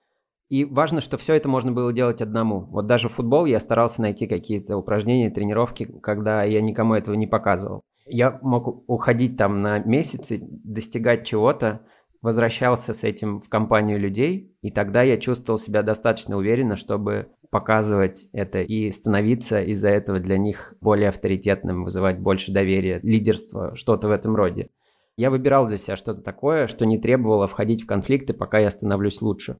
и 0.48 0.64
важно, 0.64 1.00
что 1.00 1.16
все 1.16 1.35
это 1.35 1.48
можно 1.48 1.72
было 1.72 1.92
делать 1.92 2.22
одному. 2.22 2.66
Вот 2.70 2.87
даже 2.87 3.09
в 3.09 3.12
футбол 3.12 3.46
я 3.46 3.59
старался 3.59 4.02
найти 4.02 4.26
какие-то 4.26 4.76
упражнения, 4.76 5.30
тренировки, 5.30 5.85
когда 6.02 6.44
я 6.44 6.61
никому 6.61 6.94
этого 6.94 7.14
не 7.14 7.26
показывал. 7.26 7.82
Я 8.06 8.38
мог 8.42 8.88
уходить 8.88 9.37
там 9.37 9.62
на 9.62 9.80
месяцы, 9.80 10.38
достигать 10.40 11.26
чего-то, 11.26 11.80
возвращался 12.22 12.92
с 12.92 13.02
этим 13.02 13.40
в 13.40 13.48
компанию 13.48 13.98
людей, 13.98 14.56
и 14.62 14.70
тогда 14.70 15.02
я 15.02 15.16
чувствовал 15.16 15.59
себя 15.59 15.82
достаточно 15.82 16.37
уверенно, 16.37 16.76
чтобы 16.76 17.28
показывать 17.50 18.28
это 18.32 18.62
и 18.62 18.90
становиться 18.90 19.62
из-за 19.62 19.88
этого 19.90 20.20
для 20.20 20.38
них 20.38 20.74
более 20.80 21.09
авторитетным, 21.09 21.85
вызывать 21.85 22.18
больше 22.18 22.52
доверия, 22.52 23.00
лидерства, 23.02 23.74
что-то 23.74 24.09
в 24.09 24.12
этом 24.12 24.37
роде. 24.37 24.70
Я 25.16 25.30
выбирал 25.30 25.66
для 25.66 25.76
себя 25.76 25.96
что-то 25.96 26.22
такое, 26.22 26.66
что 26.66 26.85
не 26.85 26.98
требовало 26.98 27.46
входить 27.46 27.82
в 27.82 27.87
конфликты, 27.87 28.35
пока 28.35 28.59
я 28.59 28.70
становлюсь 28.70 29.22
лучше. 29.22 29.59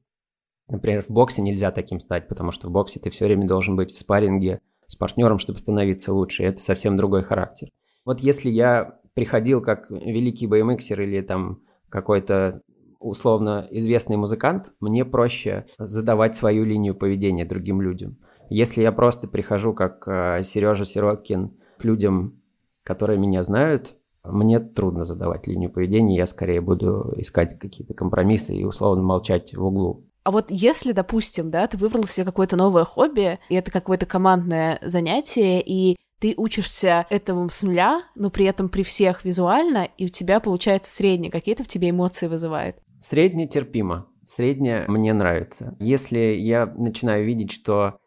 Например, 0.69 1.03
в 1.03 1.09
боксе 1.09 1.41
нельзя 1.41 1.71
таким 1.71 1.99
стать, 1.99 2.27
потому 2.27 2.51
что 2.51 2.67
в 2.67 2.71
боксе 2.71 2.99
ты 2.99 3.09
все 3.09 3.25
время 3.25 3.47
должен 3.47 3.75
быть 3.75 3.93
в 3.93 3.99
спарринге 3.99 4.59
с 4.87 4.95
партнером, 4.95 5.39
чтобы 5.39 5.59
становиться 5.59 6.13
лучше. 6.13 6.43
Это 6.43 6.59
совсем 6.59 6.97
другой 6.97 7.23
характер. 7.23 7.69
Вот 8.05 8.19
если 8.21 8.49
я 8.49 8.99
приходил 9.13 9.61
как 9.61 9.89
великий 9.89 10.47
BMXер 10.47 11.03
или 11.03 11.21
там 11.21 11.61
какой-то 11.89 12.61
условно 12.99 13.67
известный 13.71 14.17
музыкант, 14.17 14.71
мне 14.79 15.05
проще 15.05 15.65
задавать 15.77 16.35
свою 16.35 16.65
линию 16.65 16.95
поведения 16.95 17.45
другим 17.45 17.81
людям. 17.81 18.17
Если 18.49 18.81
я 18.81 18.91
просто 18.91 19.27
прихожу 19.27 19.73
как 19.73 20.07
э, 20.07 20.43
Сережа 20.43 20.85
Сироткин 20.85 21.51
к 21.77 21.83
людям, 21.83 22.41
которые 22.83 23.19
меня 23.19 23.43
знают, 23.43 23.95
мне 24.23 24.59
трудно 24.59 25.05
задавать 25.05 25.47
линию 25.47 25.71
поведения, 25.71 26.15
я 26.15 26.25
скорее 26.25 26.61
буду 26.61 27.13
искать 27.17 27.57
какие-то 27.59 27.93
компромиссы 27.93 28.55
и 28.55 28.63
условно 28.63 29.03
молчать 29.03 29.53
в 29.53 29.63
углу. 29.63 30.01
А 30.27 30.31
вот 30.31 30.47
если, 30.49 30.91
допустим, 30.91 31.49
да, 31.49 31.67
ты 31.67 31.77
выбрал 31.77 32.03
себе 32.03 32.25
какое-то 32.25 32.57
новое 32.57 32.83
хобби, 32.83 33.39
и 33.47 33.55
это 33.55 33.71
какое-то 33.71 34.05
командное 34.05 34.77
занятие, 34.81 35.63
и 35.65 35.95
ты 36.19 36.33
учишься 36.35 37.07
этому 37.09 37.49
с 37.49 37.61
нуля, 37.63 38.03
но 38.13 38.29
при 38.29 38.45
этом 38.45 38.67
при 38.67 38.83
всех 38.83 39.23
визуально, 39.23 39.87
и 39.97 40.03
у 40.03 40.09
тебя 40.09 40.41
получается 40.41 40.91
среднее. 40.93 41.31
Какие-то 41.31 41.63
в 41.63 41.69
тебе 41.69 41.91
эмоции 41.91 42.27
вызывает? 42.27 42.75
Среднее 42.99 43.47
терпимо. 43.47 44.09
Среднее 44.25 44.83
мне 44.89 45.13
нравится. 45.13 45.77
Если 45.79 46.19
я 46.19 46.65
начинаю 46.65 47.25
видеть, 47.25 47.53
что 47.53 47.97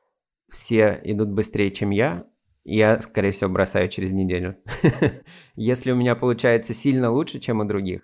все 0.51 1.01
идут 1.03 1.31
быстрее, 1.31 1.71
чем 1.71 1.89
я, 1.89 2.23
я, 2.65 3.01
скорее 3.01 3.31
всего, 3.31 3.49
бросаю 3.49 3.89
через 3.89 4.13
неделю. 4.13 4.59
Если 5.57 5.91
у 5.91 5.97
меня 5.97 6.15
получается 6.17 6.75
сильно 6.75 7.11
лучше, 7.11 7.39
чем 7.39 7.61
у 7.61 7.65
других, 7.65 8.03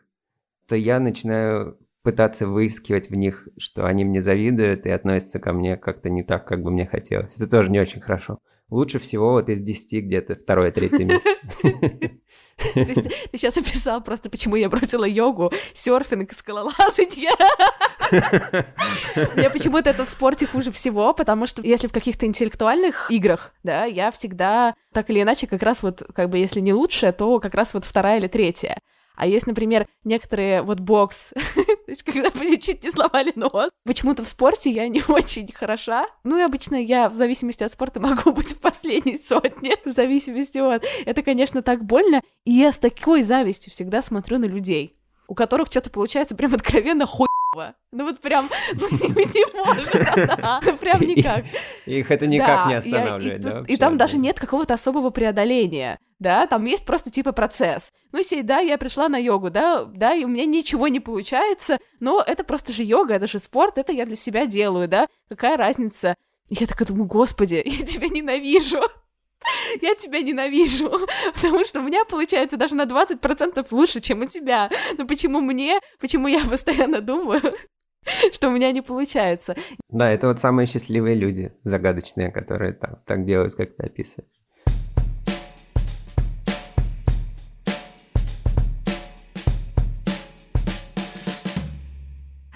то 0.67 0.75
я 0.75 1.01
начинаю 1.01 1.79
пытаться 2.07 2.47
выискивать 2.47 3.11
в 3.11 3.17
них, 3.17 3.49
что 3.59 3.85
они 3.85 4.05
мне 4.05 4.21
завидуют 4.21 4.87
и 4.87 4.91
относятся 4.91 5.41
ко 5.41 5.53
мне 5.53 5.77
как-то 5.77 6.09
не 6.09 6.23
так, 6.23 6.47
как 6.47 6.63
бы 6.63 6.71
мне 6.71 6.87
хотелось. 6.87 7.35
Это 7.35 7.51
тоже 7.51 7.69
не 7.69 7.81
очень 7.81 8.01
хорошо. 8.01 8.39
Лучше 8.71 9.01
всего 9.01 9.33
вот 9.33 9.49
из 9.49 9.61
10 9.61 10.05
где-то 10.05 10.37
второе, 10.37 10.71
третье 10.71 11.05
место. 11.05 11.31
То 11.63 12.81
есть 12.81 13.03
ты 13.33 13.39
сейчас 13.39 13.57
описал 13.57 14.05
просто, 14.05 14.31
почему 14.31 14.55
я 14.55 14.69
бросила 14.69 15.05
йогу, 15.05 15.51
серфинг, 15.75 16.33
скалолазание. 16.33 17.33
Мне 19.35 19.51
почему-то 19.51 19.91
это 19.91 20.05
в 20.05 20.09
спорте 20.09 20.47
хуже 20.47 20.71
всего, 20.71 21.13
потому 21.13 21.49
что 21.49 21.61
если 21.63 21.89
в 21.89 21.93
каких-то 21.93 22.25
интеллектуальных 22.25 23.11
играх, 23.11 23.53
да, 23.65 23.85
я 23.85 24.13
всегда 24.13 24.77
так 24.93 25.11
или 25.11 25.23
иначе 25.23 25.49
как 25.49 25.65
раз 25.65 25.83
вот, 25.83 26.05
как 26.15 26.31
бы, 26.31 26.39
если 26.39 26.61
не 26.61 26.73
лучшая, 26.73 27.11
то 27.11 27.41
как 27.41 27.57
раз 27.57 27.75
вот 27.75 27.85
вторая 27.85 28.19
или 28.21 28.29
третья. 28.29 28.79
А 29.17 29.27
есть, 29.27 29.47
например, 29.47 29.87
некоторые 30.05 30.63
вот 30.63 30.81
бокс, 30.81 31.33
когда 32.05 32.31
мне 32.35 32.59
чуть 32.59 32.85
не 32.85 32.91
сломали 32.91 33.33
нос. 33.35 33.71
Почему-то 33.85 34.23
в 34.23 34.29
спорте 34.29 34.71
я 34.71 34.87
не 34.89 35.03
очень 35.09 35.51
хороша. 35.53 36.07
Ну 36.23 36.39
и 36.39 36.43
обычно 36.43 36.77
я 36.77 37.09
в 37.09 37.15
зависимости 37.15 37.65
от 37.65 37.73
спорта 37.73 37.99
могу 38.01 38.33
быть 38.33 38.53
в 38.53 38.61
последней 38.61 39.17
сотне, 39.17 39.73
в 39.85 39.91
зависимости 39.91 40.59
от... 40.59 40.85
Это, 41.05 41.23
конечно, 41.23 41.63
так 41.63 41.85
больно. 41.85 42.21
И 42.45 42.53
я 42.53 42.73
с 42.73 42.79
такой 42.79 43.23
завистью 43.23 43.73
всегда 43.73 44.03
смотрю 44.03 44.39
на 44.39 44.45
людей, 44.45 44.95
у 45.27 45.35
которых 45.35 45.69
что-то 45.69 45.91
получается 45.91 46.37
прям 46.37 46.55
откровенно 46.55 47.07
хуй 47.07 47.27
ну 47.93 48.05
вот 48.05 48.21
прям, 48.21 48.49
ну 48.75 48.89
не, 48.91 49.09
не 49.09 49.65
может 49.65 49.95
она, 50.39 50.61
ну 50.65 50.77
прям 50.77 51.01
никак. 51.01 51.45
Их 51.87 52.11
это 52.11 52.27
никак 52.27 52.65
да, 52.65 52.69
не 52.69 52.75
останавливает, 52.75 53.45
я, 53.45 53.51
и, 53.51 53.53
да? 53.53 53.59
Тут, 53.61 53.71
и 53.71 53.77
там 53.77 53.97
даже 53.97 54.19
нет 54.19 54.39
какого-то 54.39 54.75
особого 54.75 55.11
преодоления, 55.11 55.99
да, 56.19 56.47
там 56.47 56.65
есть 56.65 56.87
просто 56.87 57.11
типа 57.11 57.33
процесс. 57.33 57.93
Ну, 58.13 58.19
если, 58.19 58.43
да, 58.43 58.59
я 58.59 58.79
пришла 58.79 59.09
на 59.09 59.17
йогу, 59.17 59.51
да, 59.51 59.85
да, 59.85 60.15
и 60.15 60.25
у 60.25 60.29
меня 60.29 60.45
ничего 60.45 60.89
не 60.89 61.01
получается, 61.01 61.79
но 62.01 62.23
это 62.27 62.45
просто 62.45 62.73
же 62.73 62.83
йога, 62.83 63.15
это 63.15 63.27
же 63.27 63.39
спорт, 63.39 63.79
это 63.79 63.93
я 63.93 64.07
для 64.07 64.17
себя 64.17 64.47
делаю, 64.47 64.89
да, 64.89 65.07
какая 65.29 65.57
разница? 65.57 66.15
Я 66.49 66.67
такая 66.67 66.87
думаю, 66.87 67.07
господи, 67.07 67.63
я 67.65 67.85
тебя 67.85 68.09
ненавижу 68.09 68.81
я 69.83 69.95
тебя 69.95 70.21
ненавижу, 70.21 70.91
потому 71.35 71.65
что 71.65 71.81
у 71.81 71.83
меня 71.83 72.05
получается 72.05 72.57
даже 72.57 72.75
на 72.75 72.85
20% 72.85 73.67
лучше, 73.71 74.01
чем 74.01 74.23
у 74.23 74.27
тебя. 74.27 74.71
Но 74.99 75.07
почему 75.07 75.41
мне, 75.41 75.81
почему 76.01 76.29
я 76.29 76.45
постоянно 76.51 77.01
думаю, 77.01 77.43
что 78.33 78.49
у 78.49 78.53
меня 78.53 78.73
не 78.73 78.83
получается? 78.83 79.57
Да, 79.89 80.11
это 80.11 80.29
вот 80.29 80.41
самые 80.41 80.67
счастливые 80.67 81.15
люди, 81.15 81.53
загадочные, 81.65 82.31
которые 82.31 82.73
так, 82.73 83.05
так 83.05 83.25
делают, 83.25 83.55
как 83.55 83.77
ты 83.77 83.85
описываешь. 83.85 84.31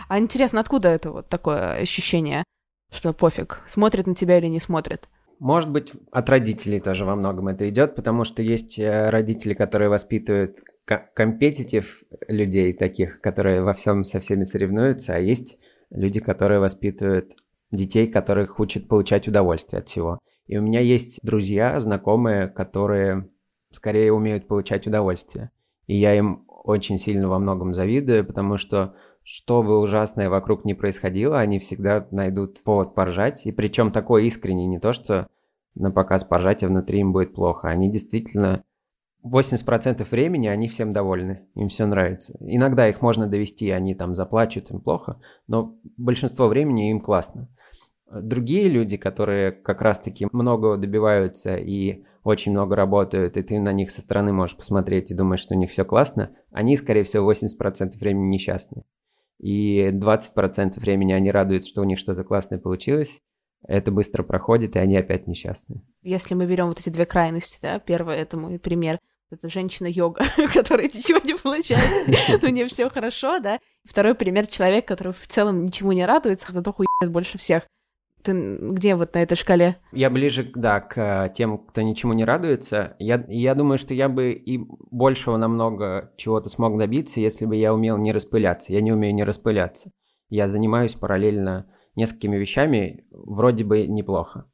А 0.09 0.19
интересно, 0.19 0.59
откуда 0.59 0.89
это 0.89 1.13
вот 1.13 1.29
такое 1.29 1.75
ощущение, 1.75 2.43
что 2.91 3.13
пофиг, 3.13 3.63
смотрит 3.69 4.09
на 4.09 4.17
тебя 4.17 4.39
или 4.39 4.49
не 4.49 4.59
смотрит? 4.59 5.09
Может 5.41 5.71
быть, 5.71 5.93
от 6.13 6.29
родителей 6.29 6.81
тоже 6.81 7.07
во 7.07 7.17
многом 7.17 7.49
это 7.49 7.67
идет, 7.71 7.95
потому 7.95 8.25
что 8.25 8.43
есть 8.43 8.79
э, 8.79 9.09
родители, 9.09 9.55
которые 9.55 9.89
воспитывают 9.89 10.59
компетитив 10.85 12.03
людей 12.29 12.75
таких, 12.75 13.23
которые 13.23 13.63
во 13.63 13.73
всем 13.73 14.05
со 14.05 14.21
всеми 14.21 14.43
соревнуются, 14.45 15.15
а 15.15 15.19
есть 15.19 15.59
люди, 15.89 16.21
которые 16.21 16.61
воспитывают 16.61 17.31
детей, 17.71 18.07
которых 18.07 18.61
учат 18.61 18.87
получать 18.87 19.29
удовольствие 19.29 19.81
от 19.81 19.89
всего. 19.89 20.19
И 20.47 20.59
у 20.59 20.63
меня 20.63 20.81
есть 20.81 21.21
друзья, 21.23 21.81
знакомые, 21.81 22.49
которые 22.49 23.31
скорее 23.73 24.13
умеют 24.13 24.47
получать 24.47 24.87
удовольствие. 24.87 25.53
И 25.87 25.97
я 25.97 26.15
им 26.15 26.45
очень 26.49 26.99
сильно 26.99 27.29
во 27.29 27.39
многом 27.39 27.73
завидую, 27.73 28.27
потому 28.27 28.59
что 28.59 28.95
что 29.33 29.63
бы 29.63 29.79
ужасное 29.79 30.29
вокруг 30.29 30.65
не 30.65 30.75
происходило, 30.75 31.39
они 31.39 31.61
всегда 31.61 32.09
найдут 32.11 32.59
повод 32.65 32.97
поржать. 32.97 33.47
И 33.47 33.53
причем 33.53 33.93
такой 33.93 34.27
искренний, 34.27 34.67
не 34.67 34.81
то 34.81 34.93
что 34.93 35.29
на 35.77 35.93
показ 35.93 36.25
поржать, 36.25 36.65
а 36.65 36.67
внутри 36.67 36.99
им 36.99 37.13
будет 37.13 37.33
плохо. 37.33 37.69
Они 37.69 37.89
действительно 37.89 38.65
80% 39.25 40.05
времени 40.11 40.49
они 40.49 40.67
всем 40.67 40.93
довольны, 40.93 41.47
им 41.55 41.69
все 41.69 41.87
нравится. 41.87 42.37
Иногда 42.41 42.89
их 42.89 43.03
можно 43.03 43.29
довести, 43.29 43.71
они 43.71 43.95
там 43.95 44.17
заплачут, 44.17 44.73
им 44.73 44.81
плохо, 44.81 45.21
но 45.47 45.77
большинство 45.97 46.49
времени 46.49 46.91
им 46.91 47.01
классно. 47.01 47.49
Другие 48.11 48.69
люди, 48.69 48.97
которые 48.97 49.53
как 49.53 49.81
раз-таки 49.81 50.27
много 50.33 50.77
добиваются 50.77 51.55
и 51.55 52.03
очень 52.25 52.51
много 52.51 52.75
работают, 52.75 53.37
и 53.37 53.43
ты 53.45 53.61
на 53.61 53.73
них 53.73 53.93
со 53.93 54.01
стороны 54.01 54.33
можешь 54.33 54.57
посмотреть 54.57 55.13
и 55.13 55.15
думать, 55.15 55.39
что 55.39 55.55
у 55.55 55.59
них 55.59 55.71
все 55.71 55.85
классно, 55.85 56.31
они, 56.51 56.77
скорее 56.77 57.05
всего, 57.05 57.31
80% 57.31 57.97
времени 58.01 58.27
несчастны 58.27 58.83
и 59.41 59.89
20% 59.89 60.79
времени 60.79 61.13
они 61.13 61.31
радуются, 61.31 61.71
что 61.71 61.81
у 61.81 61.85
них 61.85 61.99
что-то 61.99 62.25
классное 62.25 62.59
получилось, 62.59 63.21
это 63.67 63.91
быстро 63.91 64.23
проходит, 64.23 64.77
и 64.77 64.79
они 64.79 64.97
опять 64.97 65.27
несчастны. 65.27 65.83
Если 66.03 66.35
мы 66.35 66.47
берем 66.47 66.69
вот 66.69 66.79
эти 66.79 66.89
две 66.91 67.07
крайности, 67.07 67.59
да, 67.61 67.79
первый 67.79 68.17
это 68.17 68.37
мой 68.37 68.59
пример, 68.59 68.99
это 69.31 69.49
женщина-йога, 69.49 70.25
которой 70.53 70.87
ничего 70.87 71.19
не 71.25 71.35
получается, 71.35 72.39
но 72.43 72.49
не 72.49 72.67
все 72.67 72.89
хорошо, 72.91 73.39
да. 73.39 73.59
Второй 73.85 74.15
пример 74.15 74.47
человек, 74.47 74.87
который 74.87 75.13
в 75.13 75.27
целом 75.27 75.65
ничего 75.65 75.93
не 75.93 76.05
радуется, 76.05 76.51
зато 76.51 76.73
хует 76.73 76.89
больше 77.11 77.39
всех. 77.39 77.67
Ты 78.23 78.59
где 78.61 78.97
вот 78.97 79.15
на 79.15 79.23
этой 79.23 79.35
шкале? 79.35 79.77
Я 79.93 80.11
ближе, 80.11 80.51
да, 80.55 80.81
к 80.81 80.99
э, 80.99 81.33
тем, 81.33 81.59
кто 81.59 81.81
ничему 81.81 82.13
не 82.13 82.25
радуется. 82.25 82.97
Я, 82.99 83.25
я 83.29 83.55
думаю, 83.55 83.79
что 83.79 83.95
я 83.95 84.09
бы 84.09 84.33
и 84.33 84.59
большего 84.91 85.37
намного 85.37 86.13
чего-то 86.17 86.49
смог 86.49 86.79
добиться, 86.79 87.21
если 87.21 87.47
бы 87.47 87.57
я 87.57 87.73
умел 87.73 87.97
не 87.97 88.13
распыляться. 88.13 88.73
Я 88.73 88.83
не 88.83 88.93
умею 88.93 89.15
не 89.15 89.25
распыляться. 89.25 89.91
Я 90.29 90.49
занимаюсь 90.49 90.95
параллельно 90.95 91.67
несколькими 91.97 92.37
вещами, 92.37 93.07
вроде 93.11 93.65
бы 93.65 93.87
неплохо. 93.87 94.45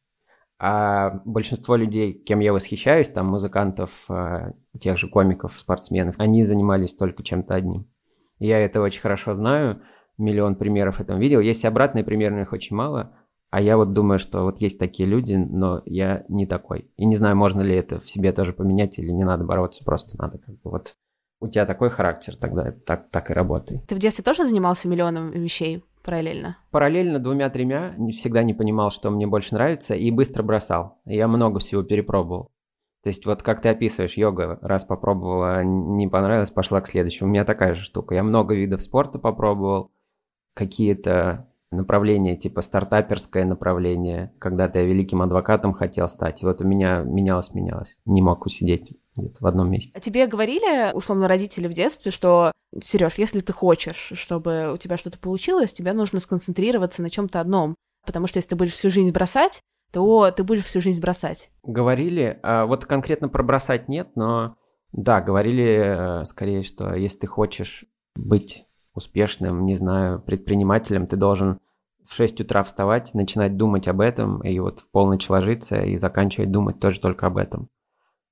А 0.59 1.21
большинство 1.25 1.77
людей, 1.77 2.12
кем 2.12 2.41
я 2.41 2.53
восхищаюсь, 2.53 3.11
там 3.11 3.27
музыкантов, 3.27 3.91
э, 4.09 4.53
тех 4.79 4.97
же 4.97 5.09
комиков, 5.09 5.53
спортсменов, 5.59 6.14
они 6.19 6.45
занимались 6.45 6.95
только 6.95 7.23
чем-то 7.23 7.55
одним. 7.55 7.91
Я 8.39 8.59
это 8.61 8.81
очень 8.81 9.01
хорошо 9.01 9.35
знаю, 9.35 9.83
миллион 10.19 10.55
примеров 10.55 11.01
этого 11.01 11.19
видел. 11.19 11.41
Есть 11.41 11.64
обратные 11.64 12.05
примеры, 12.05 12.41
их 12.41 12.53
очень 12.53 12.77
мало– 12.77 13.17
а 13.51 13.61
я 13.61 13.77
вот 13.77 13.93
думаю, 13.93 14.19
что 14.19 14.43
вот 14.43 14.61
есть 14.61 14.79
такие 14.79 15.09
люди, 15.09 15.35
но 15.35 15.83
я 15.87 16.25
не 16.29 16.47
такой. 16.47 16.91
И 16.97 17.07
не 17.07 17.17
знаю, 17.17 17.37
можно 17.37 17.61
ли 17.61 17.75
это 17.75 18.01
в 18.01 18.09
себе 18.09 18.33
тоже 18.33 18.53
поменять 18.53 18.99
или 18.99 19.11
не 19.11 19.25
надо 19.25 19.45
бороться, 19.45 19.85
просто 19.85 20.21
надо 20.21 20.39
как 20.39 20.55
бы 20.57 20.71
вот... 20.71 20.95
У 21.39 21.49
тебя 21.49 21.67
такой 21.67 21.91
характер, 21.91 22.35
тогда 22.35 22.73
так, 22.73 23.11
так 23.11 23.31
и 23.31 23.35
работай. 23.35 23.83
Ты 23.87 23.95
в 23.95 23.99
детстве 23.99 24.25
тоже 24.25 24.47
занимался 24.47 24.89
миллионом 24.89 25.31
вещей 25.33 25.85
параллельно? 26.03 26.57
Параллельно 26.71 27.19
двумя-тремя, 27.19 27.95
не 27.99 28.13
всегда 28.13 28.43
не 28.43 28.55
понимал, 28.55 28.91
что 28.91 29.11
мне 29.11 29.27
больше 29.27 29.55
нравится, 29.55 29.95
и 29.95 30.11
быстро 30.11 30.43
бросал. 30.43 30.99
Я 31.05 31.29
много 31.29 31.59
всего 31.59 31.83
перепробовал. 31.83 32.53
То 33.03 33.09
есть 33.09 33.27
вот 33.27 33.43
как 33.43 33.61
ты 33.61 33.69
описываешь, 33.69 34.17
йога, 34.17 34.59
раз 34.63 34.85
попробовала, 34.85 35.63
не 35.63 36.09
понравилось, 36.09 36.51
пошла 36.51 36.81
к 36.81 36.87
следующему. 36.87 37.29
У 37.29 37.33
меня 37.33 37.45
такая 37.45 37.75
же 37.75 37.83
штука. 37.85 38.15
Я 38.15 38.23
много 38.23 38.55
видов 38.55 38.83
спорта 38.83 39.19
попробовал, 39.19 39.93
какие-то 40.55 41.47
направление, 41.77 42.37
типа 42.37 42.62
стартаперское 42.62 43.45
направление. 43.45 44.33
Когда-то 44.39 44.81
я 44.81 44.85
великим 44.85 45.22
адвокатом 45.22 45.72
хотел 45.72 46.09
стать, 46.09 46.43
и 46.43 46.47
вот 46.47 46.61
у 46.61 46.66
меня 46.66 47.03
менялось-менялось. 47.03 47.99
Не 48.07 48.22
мог 48.22 48.47
усидеть 48.47 48.93
где-то 49.14 49.37
в 49.41 49.47
одном 49.47 49.70
месте. 49.70 49.93
А 49.95 50.01
тебе 50.01 50.27
говорили, 50.27 50.93
условно, 50.95 51.29
родители 51.29 51.68
в 51.68 51.72
детстве, 51.72 52.11
что, 52.11 52.53
Сереж, 52.83 53.14
если 53.16 53.41
ты 53.41 53.53
хочешь, 53.53 54.12
чтобы 54.14 54.72
у 54.72 54.77
тебя 54.77 54.97
что-то 54.97 55.18
получилось, 55.18 55.72
тебе 55.72 55.93
нужно 55.93 56.20
сконцентрироваться 56.20 57.03
на 57.03 57.11
чем-то 57.11 57.41
одном. 57.41 57.74
Потому 58.05 58.27
что 58.27 58.39
если 58.39 58.51
ты 58.51 58.57
будешь 58.57 58.72
всю 58.72 58.91
жизнь 58.91 59.12
бросать, 59.12 59.61
то 59.93 60.31
ты 60.31 60.45
будешь 60.45 60.64
всю 60.64 60.81
жизнь 60.81 61.01
бросать. 61.01 61.51
Говорили, 61.62 62.39
а 62.43 62.66
вот 62.66 62.85
конкретно 62.85 63.29
про 63.29 63.43
бросать 63.43 63.89
нет, 63.89 64.11
но 64.14 64.57
да, 64.93 65.20
говорили 65.20 66.20
э, 66.20 66.24
скорее, 66.24 66.62
что 66.62 66.95
если 66.95 67.20
ты 67.20 67.27
хочешь 67.27 67.85
быть 68.14 68.66
успешным, 68.95 69.66
не 69.66 69.74
знаю, 69.74 70.20
предпринимателем, 70.20 71.07
ты 71.07 71.16
должен 71.16 71.59
в 72.09 72.15
6 72.15 72.41
утра 72.41 72.63
вставать, 72.63 73.15
начинать 73.15 73.57
думать 73.57 73.89
об 73.89 74.01
этом, 74.01 74.41
и 74.43 74.59
вот 74.59 74.81
в 74.81 74.91
полночь 74.91 75.29
ложиться 75.29 75.83
и 75.83 75.97
заканчивать 75.97 76.51
думать 76.51 76.79
тоже 76.81 77.01
только 77.01 77.27
об 77.27 77.37
этом. 77.37 77.69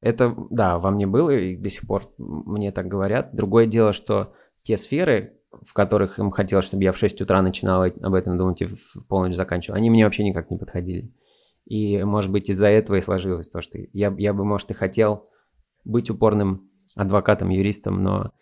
Это, 0.00 0.34
да, 0.50 0.78
во 0.78 0.90
мне 0.90 1.06
было, 1.06 1.30
и 1.30 1.56
до 1.56 1.70
сих 1.70 1.86
пор 1.86 2.02
мне 2.18 2.72
так 2.72 2.88
говорят. 2.88 3.34
Другое 3.34 3.66
дело, 3.66 3.92
что 3.92 4.34
те 4.62 4.76
сферы, 4.76 5.38
в 5.50 5.72
которых 5.72 6.18
им 6.18 6.30
хотелось, 6.30 6.66
чтобы 6.66 6.84
я 6.84 6.92
в 6.92 6.98
6 6.98 7.20
утра 7.22 7.40
начинал 7.42 7.82
об 7.82 8.14
этом 8.14 8.36
думать 8.36 8.62
и 8.62 8.66
в 8.66 9.06
полночь 9.08 9.34
заканчивал, 9.34 9.76
они 9.76 9.90
мне 9.90 10.04
вообще 10.04 10.24
никак 10.24 10.50
не 10.50 10.58
подходили. 10.58 11.12
И, 11.64 12.02
может 12.04 12.30
быть, 12.30 12.50
из-за 12.50 12.68
этого 12.68 12.96
и 12.96 13.00
сложилось 13.00 13.48
то, 13.48 13.62
что 13.62 13.78
я, 13.92 14.14
я 14.18 14.34
бы, 14.34 14.44
может, 14.44 14.70
и 14.70 14.74
хотел 14.74 15.26
быть 15.84 16.10
упорным 16.10 16.70
адвокатом, 16.94 17.48
юристом, 17.48 18.02
но 18.02 18.32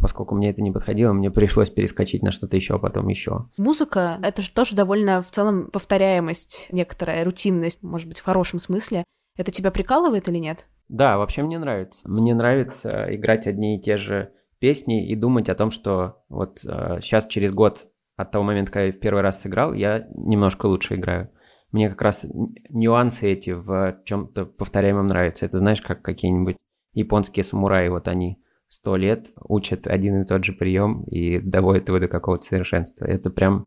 поскольку 0.00 0.34
мне 0.34 0.50
это 0.50 0.62
не 0.62 0.70
подходило, 0.70 1.12
мне 1.12 1.30
пришлось 1.30 1.70
перескочить 1.70 2.22
на 2.22 2.32
что-то 2.32 2.56
еще, 2.56 2.74
а 2.74 2.78
потом 2.78 3.08
еще. 3.08 3.48
Музыка— 3.56 4.18
это 4.22 4.42
же 4.42 4.52
тоже 4.52 4.74
довольно 4.74 5.22
в 5.22 5.30
целом 5.30 5.70
повторяемость, 5.70 6.68
некоторая 6.72 7.24
рутинность, 7.24 7.82
может 7.82 8.08
быть, 8.08 8.20
в 8.20 8.24
хорошем 8.24 8.58
смысле. 8.58 9.04
Это 9.36 9.50
тебя 9.50 9.70
прикалывает 9.70 10.28
или 10.28 10.38
нет? 10.38 10.66
Да, 10.88 11.18
вообще 11.18 11.42
мне 11.42 11.58
нравится. 11.58 12.08
Мне 12.08 12.34
нравится 12.34 13.06
играть 13.14 13.46
одни 13.46 13.76
и 13.76 13.80
те 13.80 13.96
же 13.96 14.32
песни 14.58 15.08
и 15.08 15.14
думать 15.14 15.48
о 15.48 15.54
том, 15.54 15.70
что 15.70 16.22
вот 16.28 16.64
э, 16.64 16.98
сейчас 17.00 17.26
через 17.26 17.52
год 17.52 17.88
от 18.16 18.32
того 18.32 18.44
момента, 18.44 18.72
когда 18.72 18.86
я 18.86 18.92
в 18.92 18.98
первый 18.98 19.22
раз 19.22 19.40
сыграл, 19.40 19.72
я 19.72 20.06
немножко 20.14 20.66
лучше 20.66 20.96
играю. 20.96 21.30
Мне 21.72 21.88
как 21.88 22.02
раз 22.02 22.26
нюансы 22.68 23.30
эти 23.32 23.50
в 23.50 23.98
чем-то 24.04 24.44
повторяемом 24.44 25.06
нравятся. 25.06 25.46
Это 25.46 25.58
знаешь, 25.58 25.80
как 25.80 26.02
какие-нибудь 26.02 26.56
японские 26.92 27.44
самураи, 27.44 27.88
вот 27.88 28.08
они 28.08 28.42
сто 28.70 28.96
лет 28.96 29.26
учат 29.42 29.86
один 29.86 30.22
и 30.22 30.24
тот 30.24 30.44
же 30.44 30.52
прием 30.52 31.02
и 31.04 31.40
доводят 31.40 31.88
его 31.88 31.98
до 31.98 32.08
какого-то 32.08 32.44
совершенства. 32.44 33.04
Это 33.04 33.28
прям 33.28 33.66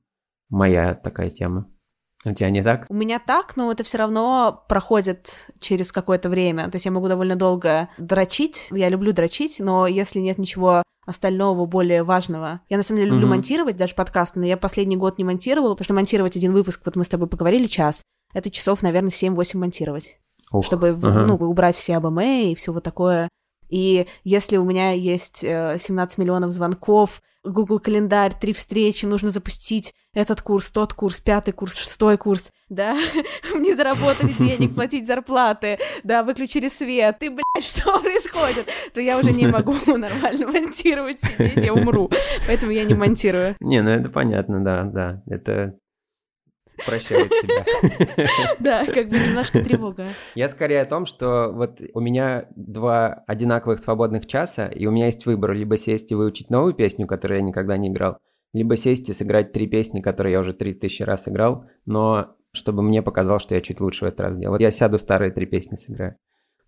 моя 0.50 0.96
такая 0.96 1.30
тема. 1.30 1.70
У 2.26 2.34
тебя 2.34 2.50
не 2.50 2.64
так? 2.64 2.86
У 2.90 2.94
меня 2.94 3.20
так, 3.20 3.58
но 3.58 3.70
это 3.70 3.84
все 3.84 3.98
равно 3.98 4.64
проходит 4.70 5.50
через 5.60 5.92
какое-то 5.92 6.30
время. 6.30 6.70
То 6.70 6.78
есть 6.78 6.86
я 6.86 6.92
могу 6.92 7.10
довольно 7.10 7.36
долго 7.36 7.90
дрочить. 7.98 8.70
Я 8.72 8.88
люблю 8.88 9.12
дрочить, 9.12 9.60
но 9.60 9.88
если 9.88 10.20
нет 10.20 10.38
ничего 10.38 10.84
остального 11.06 11.66
более 11.66 12.04
важного. 12.04 12.62
Я 12.70 12.78
на 12.78 12.84
самом 12.84 13.00
деле 13.00 13.12
люблю 13.12 13.28
mm-hmm. 13.28 13.32
монтировать 13.32 13.76
даже 13.76 13.94
подкасты, 13.94 14.40
но 14.40 14.46
я 14.46 14.56
последний 14.56 14.96
год 14.96 15.18
не 15.18 15.26
монтировала, 15.26 15.74
потому 15.74 15.84
что 15.84 15.94
монтировать 15.94 16.38
один 16.38 16.54
выпуск, 16.54 16.82
вот 16.86 16.96
мы 16.96 17.04
с 17.04 17.10
тобой 17.10 17.28
поговорили 17.28 17.68
час, 17.68 18.04
это 18.34 18.50
часов, 18.50 18.82
наверное, 18.84 19.10
7-8 19.10 19.58
монтировать. 19.58 20.18
Ух, 20.54 20.66
чтобы 20.66 20.90
ага. 20.90 21.26
ну, 21.26 21.36
убрать 21.36 21.76
все 21.76 21.98
АБМ 21.98 22.20
и 22.22 22.56
все 22.56 22.72
вот 22.72 22.84
такое. 22.84 23.28
И 23.74 24.06
если 24.24 24.58
у 24.58 24.66
меня 24.66 24.92
есть 24.92 25.38
17 25.38 25.90
э, 25.90 26.22
миллионов 26.22 26.52
звонков, 26.52 27.24
Google 27.44 27.80
календарь, 27.80 28.32
три 28.40 28.54
встречи, 28.54 29.08
нужно 29.08 29.30
запустить 29.30 29.96
этот 30.14 30.44
курс, 30.44 30.70
тот 30.70 30.94
курс, 30.94 31.20
пятый 31.20 31.54
курс, 31.54 31.76
шестой 31.76 32.20
курс, 32.20 32.52
да, 32.70 32.96
не 33.56 33.74
заработали 33.74 34.32
денег, 34.34 34.76
платить 34.76 35.08
зарплаты, 35.08 35.80
да, 36.04 36.22
выключили 36.22 36.68
свет, 36.68 37.24
и, 37.24 37.30
блядь, 37.30 37.44
что 37.64 38.00
происходит? 38.00 38.68
То 38.94 39.02
я 39.02 39.18
уже 39.18 39.32
не 39.32 39.48
могу 39.48 39.74
нормально 39.88 40.46
монтировать, 40.46 41.22
сидеть, 41.22 41.64
я 41.64 41.74
умру, 41.74 42.12
поэтому 42.46 42.72
я 42.72 42.84
не 42.84 42.94
монтирую. 42.94 43.56
Не, 43.60 43.82
ну 43.82 43.90
это 43.90 44.10
понятно, 44.10 44.64
да, 44.64 44.84
да, 44.84 45.24
это 45.26 45.80
прощает 46.86 47.30
тебя. 47.30 48.28
Да, 48.60 48.86
как 48.86 49.10
бы 49.10 49.20
немножко 49.20 49.64
тревога. 49.64 50.08
Я 50.36 50.48
скорее 50.48 50.82
о 50.82 50.86
том, 50.86 51.06
что 51.06 51.52
вот 51.54 51.82
у 51.94 52.00
меня 52.00 52.46
два 52.56 53.24
одинаковых 53.28 53.80
свободных 53.80 54.26
часа, 54.26 54.68
и 54.68 54.86
у 54.86 54.92
меня 54.92 55.08
есть 55.08 55.26
выбор 55.26 55.54
либо 55.54 55.78
сесть 55.78 56.12
и 56.12 56.16
выучить 56.16 56.50
новую 56.50 56.74
песню, 56.74 57.08
которую 57.08 57.40
я 57.40 57.46
никогда 57.46 57.78
не 57.78 57.90
играл, 57.90 58.18
либо 58.54 58.76
сесть 58.76 59.10
и 59.10 59.14
сыграть 59.14 59.52
три 59.52 59.68
песни, 59.68 60.02
которые 60.02 60.34
я 60.34 60.40
уже 60.40 60.54
три 60.54 60.74
тысячи 60.74 61.04
раз 61.04 61.28
играл, 61.28 61.66
но 61.86 62.36
чтобы 62.52 62.84
мне 62.84 63.02
показалось, 63.02 63.44
что 63.44 63.56
я 63.56 63.62
чуть 63.62 63.82
лучше 63.82 64.06
в 64.06 64.08
этот 64.08 64.22
раз 64.22 64.38
делал. 64.38 64.54
Вот 64.54 64.62
я 64.62 64.72
сяду 64.72 64.98
старые 64.98 65.32
три 65.32 65.46
песни 65.46 65.76
сыграю. 65.76 66.16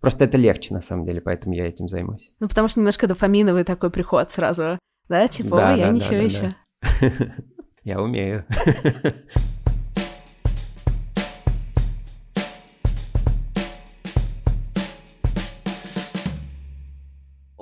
Просто 0.01 0.25
это 0.25 0.37
легче, 0.37 0.73
на 0.73 0.81
самом 0.81 1.05
деле, 1.05 1.21
поэтому 1.21 1.55
я 1.55 1.67
этим 1.67 1.87
займусь. 1.87 2.33
Ну, 2.39 2.47
потому 2.47 2.67
что 2.67 2.79
немножко 2.79 3.07
дофаминовый 3.07 3.63
такой 3.63 3.89
приход 3.89 4.29
сразу, 4.31 4.77
да? 5.07 5.27
Типа, 5.27 5.57
да, 5.57 5.73
я 5.73 5.87
да, 5.87 5.91
ничего 5.91 6.15
да, 6.15 6.21
еще. 6.21 6.49
Да. 6.81 7.35
Я 7.83 8.01
умею. 8.01 8.45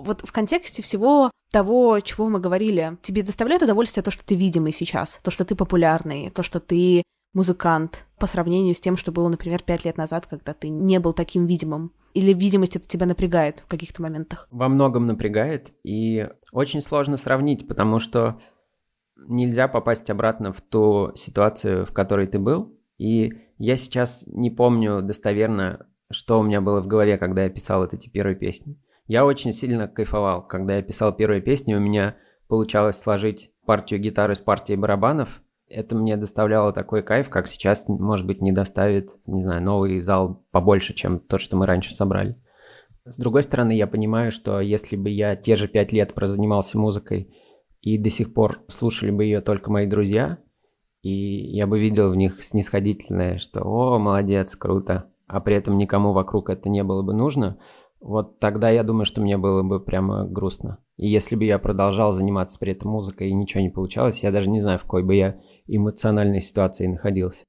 вот 0.04 0.22
в 0.22 0.32
контексте 0.32 0.82
всего 0.82 1.32
того, 1.51 1.99
чего 1.99 2.30
мы 2.30 2.39
говорили, 2.39 2.97
тебе 3.01 3.24
доставляет 3.24 3.62
удовольствие 3.62 4.04
то, 4.04 4.12
что 4.12 4.26
ты 4.26 4.36
видимый 4.36 4.72
сейчас, 4.72 5.20
то, 5.24 5.32
что 5.32 5.45
ты 5.45 5.56
популярный, 5.56 6.30
то, 6.30 6.43
что 6.43 6.60
ты 6.60 7.04
музыкант 7.34 8.06
по 8.20 8.28
сравнению 8.28 8.76
с 8.76 8.80
тем, 8.80 8.97
что 8.97 9.12
было, 9.12 9.28
например, 9.28 9.62
пять 9.62 9.86
лет 9.86 9.97
назад, 9.97 10.28
когда 10.28 10.54
ты 10.54 10.70
не 10.70 10.99
был 10.99 11.14
таким 11.14 11.45
видимым? 11.45 11.91
Или 12.14 12.34
видимость 12.34 12.76
это 12.76 12.88
тебя 12.88 13.06
напрягает 13.06 13.60
в 13.60 13.68
каких-то 13.68 14.01
моментах? 14.01 14.47
Во 14.51 14.70
многом 14.70 15.08
напрягает, 15.08 15.72
и 15.84 16.28
очень 16.51 16.82
сложно 16.82 17.18
сравнить, 17.18 17.68
потому 17.68 17.99
что 17.99 18.39
нельзя 19.28 19.68
попасть 19.68 20.10
обратно 20.10 20.51
в 20.51 20.62
ту 20.62 21.12
ситуацию, 21.16 21.86
в 21.86 21.93
которой 21.93 22.28
ты 22.28 22.39
был. 22.39 22.80
И 22.97 23.34
я 23.58 23.78
сейчас 23.78 24.24
не 24.28 24.51
помню 24.51 25.01
достоверно, 25.01 25.88
что 26.12 26.39
у 26.39 26.43
меня 26.43 26.62
было 26.62 26.82
в 26.82 26.88
голове, 26.88 27.18
когда 27.18 27.43
я 27.43 27.49
писал 27.49 27.82
вот 27.82 27.93
эти 27.93 28.10
первые 28.10 28.36
песни. 28.36 28.78
Я 29.14 29.28
очень 29.28 29.51
сильно 29.51 29.88
кайфовал, 29.88 30.41
когда 30.41 30.78
я 30.78 30.82
писал 30.82 31.16
первые 31.16 31.39
песни, 31.39 31.76
у 31.76 31.80
меня 31.80 32.16
получалось 32.47 32.97
сложить 32.97 33.51
партию 33.64 33.99
гитары 33.99 34.34
с 34.34 34.41
партией 34.41 34.76
барабанов. 34.76 35.43
Это 35.68 35.95
мне 35.95 36.18
доставляло 36.18 36.74
такой 36.74 37.03
кайф, 37.03 37.30
как 37.30 37.45
сейчас, 37.45 37.88
может 37.88 38.26
быть, 38.26 38.41
не 38.41 38.51
доставит, 38.51 39.11
не 39.28 39.43
знаю, 39.43 39.61
новый 39.61 39.99
зал 39.99 40.43
побольше, 40.49 40.95
чем 40.95 41.20
тот, 41.20 41.41
что 41.41 41.57
мы 41.57 41.68
раньше 41.68 41.93
собрали. 41.93 42.41
С 43.05 43.20
другой 43.20 43.43
стороны, 43.43 43.74
я 43.74 43.86
понимаю, 43.86 44.32
что 44.32 44.59
если 44.59 44.95
бы 44.95 45.11
я 45.11 45.36
те 45.36 45.55
же 45.55 45.68
пять 45.68 45.91
лет 45.93 46.16
прозанимался 46.16 46.80
музыкой 46.80 47.36
и 47.82 47.99
до 47.99 48.09
сих 48.09 48.34
пор 48.34 48.64
слушали 48.68 49.11
бы 49.11 49.26
ее 49.26 49.41
только 49.41 49.72
мои 49.72 49.86
друзья, 49.86 50.39
и 51.03 51.11
я 51.55 51.68
бы 51.68 51.80
видел 51.80 52.09
в 52.09 52.16
них 52.16 52.43
снисходительное, 52.43 53.38
что 53.38 53.61
«О, 53.61 53.99
молодец, 53.99 54.55
круто», 54.55 55.11
а 55.28 55.39
при 55.39 55.55
этом 55.55 55.78
никому 55.78 56.14
вокруг 56.14 56.49
это 56.49 56.68
не 56.68 56.84
было 56.84 57.03
бы 57.03 57.14
нужно– 57.14 57.59
вот 58.04 58.39
тогда 58.39 58.70
я 58.70 58.84
думаю, 58.84 59.06
что 59.06 59.22
мне 59.22 59.38
было 59.38 59.64
бы 59.64 59.80
прямо 59.80 60.28
грустно. 60.28 60.80
И 60.97 61.08
если 61.08 61.38
бы 61.38 61.45
я 61.45 61.58
продолжал 61.58 62.12
заниматься 62.12 62.60
при 62.60 62.74
этом 62.74 62.91
музыкой 62.91 63.30
и 63.30 63.34
ничего 63.34 63.62
не 63.62 63.70
получалось, 63.70 64.20
я 64.24 64.32
даже 64.32 64.49
не 64.49 64.62
знаю, 64.62 64.78
в 64.78 64.84
какой 64.84 65.04
бы 65.04 65.16
я 65.16 65.39
эмоциональной 65.68 66.41
ситуации 66.41 66.86
находился. 66.88 67.45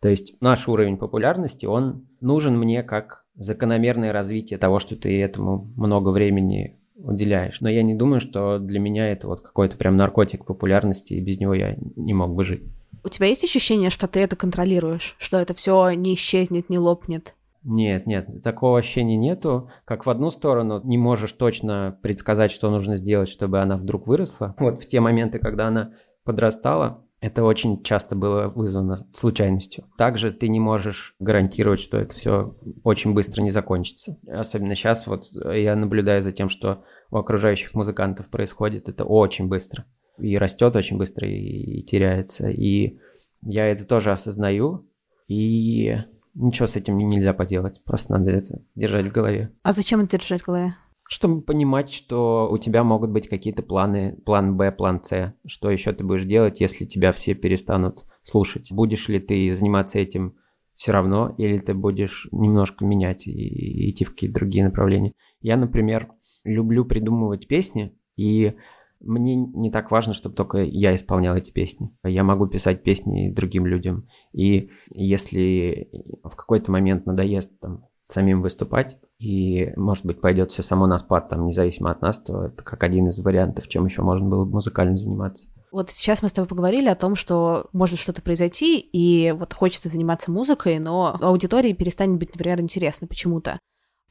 То 0.00 0.08
есть 0.08 0.40
наш 0.40 0.66
уровень 0.68 0.96
популярности, 0.96 1.66
он 1.66 2.08
нужен 2.22 2.58
мне 2.58 2.82
как 2.82 3.26
закономерное 3.34 4.12
развитие 4.12 4.58
того, 4.58 4.78
что 4.78 4.96
ты 4.96 5.20
этому 5.20 5.70
много 5.76 6.08
времени 6.08 6.80
уделяешь. 6.96 7.60
Но 7.60 7.68
я 7.68 7.82
не 7.82 7.94
думаю, 7.94 8.20
что 8.20 8.58
для 8.58 8.80
меня 8.80 9.06
это 9.12 9.28
вот 9.28 9.42
какой-то 9.42 9.76
прям 9.76 9.96
наркотик 9.96 10.46
популярности, 10.46 11.12
и 11.12 11.20
без 11.20 11.38
него 11.38 11.52
я 11.52 11.76
не 11.96 12.14
мог 12.14 12.34
бы 12.34 12.44
жить. 12.44 12.64
У 13.04 13.08
тебя 13.10 13.26
есть 13.26 13.44
ощущение, 13.44 13.90
что 13.90 14.06
ты 14.06 14.20
это 14.20 14.34
контролируешь, 14.34 15.16
что 15.18 15.38
это 15.38 15.52
все 15.52 15.90
не 15.90 16.14
исчезнет, 16.14 16.70
не 16.70 16.78
лопнет? 16.78 17.34
Нет, 17.62 18.06
нет, 18.06 18.42
такого 18.42 18.78
ощущения 18.78 19.16
нету. 19.16 19.70
Как 19.84 20.06
в 20.06 20.10
одну 20.10 20.30
сторону 20.30 20.80
не 20.82 20.96
можешь 20.96 21.32
точно 21.32 21.98
предсказать, 22.02 22.50
что 22.50 22.70
нужно 22.70 22.96
сделать, 22.96 23.28
чтобы 23.28 23.60
она 23.60 23.76
вдруг 23.76 24.06
выросла. 24.06 24.54
Вот 24.58 24.80
в 24.80 24.86
те 24.86 25.00
моменты, 25.00 25.38
когда 25.38 25.68
она 25.68 25.92
подрастала, 26.24 27.04
это 27.20 27.44
очень 27.44 27.82
часто 27.82 28.16
было 28.16 28.48
вызвано 28.48 28.96
случайностью. 29.12 29.84
Также 29.98 30.32
ты 30.32 30.48
не 30.48 30.58
можешь 30.58 31.14
гарантировать, 31.18 31.80
что 31.80 31.98
это 31.98 32.14
все 32.14 32.56
очень 32.82 33.12
быстро 33.12 33.42
не 33.42 33.50
закончится. 33.50 34.16
Особенно 34.26 34.74
сейчас 34.74 35.06
вот 35.06 35.30
я 35.32 35.76
наблюдаю 35.76 36.22
за 36.22 36.32
тем, 36.32 36.48
что 36.48 36.82
у 37.10 37.18
окружающих 37.18 37.74
музыкантов 37.74 38.30
происходит 38.30 38.88
это 38.88 39.04
очень 39.04 39.48
быстро. 39.48 39.84
И 40.18 40.36
растет 40.38 40.76
очень 40.76 40.96
быстро, 40.96 41.28
и, 41.28 41.34
и 41.34 41.82
теряется. 41.82 42.48
И 42.48 42.98
я 43.42 43.66
это 43.66 43.84
тоже 43.84 44.12
осознаю. 44.12 44.86
И 45.28 45.96
ничего 46.34 46.66
с 46.66 46.76
этим 46.76 46.98
нельзя 46.98 47.32
поделать. 47.32 47.82
Просто 47.84 48.12
надо 48.12 48.30
это 48.30 48.62
держать 48.74 49.06
в 49.06 49.12
голове. 49.12 49.52
А 49.62 49.72
зачем 49.72 50.00
это 50.00 50.18
держать 50.18 50.42
в 50.42 50.46
голове? 50.46 50.74
Чтобы 51.08 51.42
понимать, 51.42 51.90
что 51.90 52.48
у 52.50 52.58
тебя 52.58 52.84
могут 52.84 53.10
быть 53.10 53.28
какие-то 53.28 53.62
планы, 53.62 54.16
план 54.24 54.56
Б, 54.56 54.70
план 54.70 55.02
С. 55.02 55.34
Что 55.44 55.70
еще 55.70 55.92
ты 55.92 56.04
будешь 56.04 56.24
делать, 56.24 56.60
если 56.60 56.84
тебя 56.84 57.10
все 57.12 57.34
перестанут 57.34 58.04
слушать? 58.22 58.70
Будешь 58.70 59.08
ли 59.08 59.18
ты 59.18 59.52
заниматься 59.52 59.98
этим 59.98 60.36
все 60.76 60.92
равно, 60.92 61.34
или 61.36 61.58
ты 61.58 61.74
будешь 61.74 62.28
немножко 62.30 62.84
менять 62.84 63.26
и, 63.26 63.32
и 63.32 63.90
идти 63.90 64.04
в 64.04 64.10
какие-то 64.10 64.36
другие 64.36 64.64
направления? 64.64 65.12
Я, 65.40 65.56
например, 65.56 66.10
люблю 66.44 66.84
придумывать 66.84 67.48
песни, 67.48 67.96
и 68.16 68.54
мне 69.00 69.36
не 69.36 69.70
так 69.70 69.90
важно, 69.90 70.12
чтобы 70.12 70.34
только 70.34 70.58
я 70.58 70.94
исполнял 70.94 71.34
эти 71.34 71.50
песни. 71.50 71.90
Я 72.04 72.22
могу 72.22 72.46
писать 72.46 72.82
песни 72.82 73.32
другим 73.32 73.66
людям. 73.66 74.08
И 74.32 74.70
если 74.90 75.90
в 76.22 76.36
какой-то 76.36 76.70
момент 76.70 77.06
надоест 77.06 77.58
там, 77.60 77.86
самим 78.08 78.42
выступать, 78.42 78.98
и, 79.18 79.72
может 79.76 80.04
быть, 80.04 80.20
пойдет 80.20 80.50
все 80.50 80.62
само 80.62 80.86
на 80.86 80.98
спад, 80.98 81.28
там, 81.28 81.44
независимо 81.44 81.90
от 81.90 82.02
нас, 82.02 82.18
то 82.18 82.46
это 82.46 82.62
как 82.62 82.82
один 82.82 83.08
из 83.08 83.18
вариантов, 83.20 83.68
чем 83.68 83.84
еще 83.84 84.02
можно 84.02 84.28
было 84.28 84.44
бы 84.44 84.52
музыкально 84.52 84.96
заниматься. 84.96 85.48
Вот 85.72 85.90
сейчас 85.90 86.20
мы 86.22 86.28
с 86.28 86.32
тобой 86.32 86.48
поговорили 86.48 86.88
о 86.88 86.96
том, 86.96 87.14
что 87.14 87.68
может 87.72 87.98
что-то 87.98 88.22
произойти, 88.22 88.78
и 88.78 89.30
вот 89.32 89.54
хочется 89.54 89.88
заниматься 89.88 90.30
музыкой, 90.32 90.78
но 90.78 91.16
аудитории 91.20 91.72
перестанет 91.72 92.18
быть, 92.18 92.34
например, 92.34 92.60
интересно 92.60 93.06
почему-то. 93.06 93.58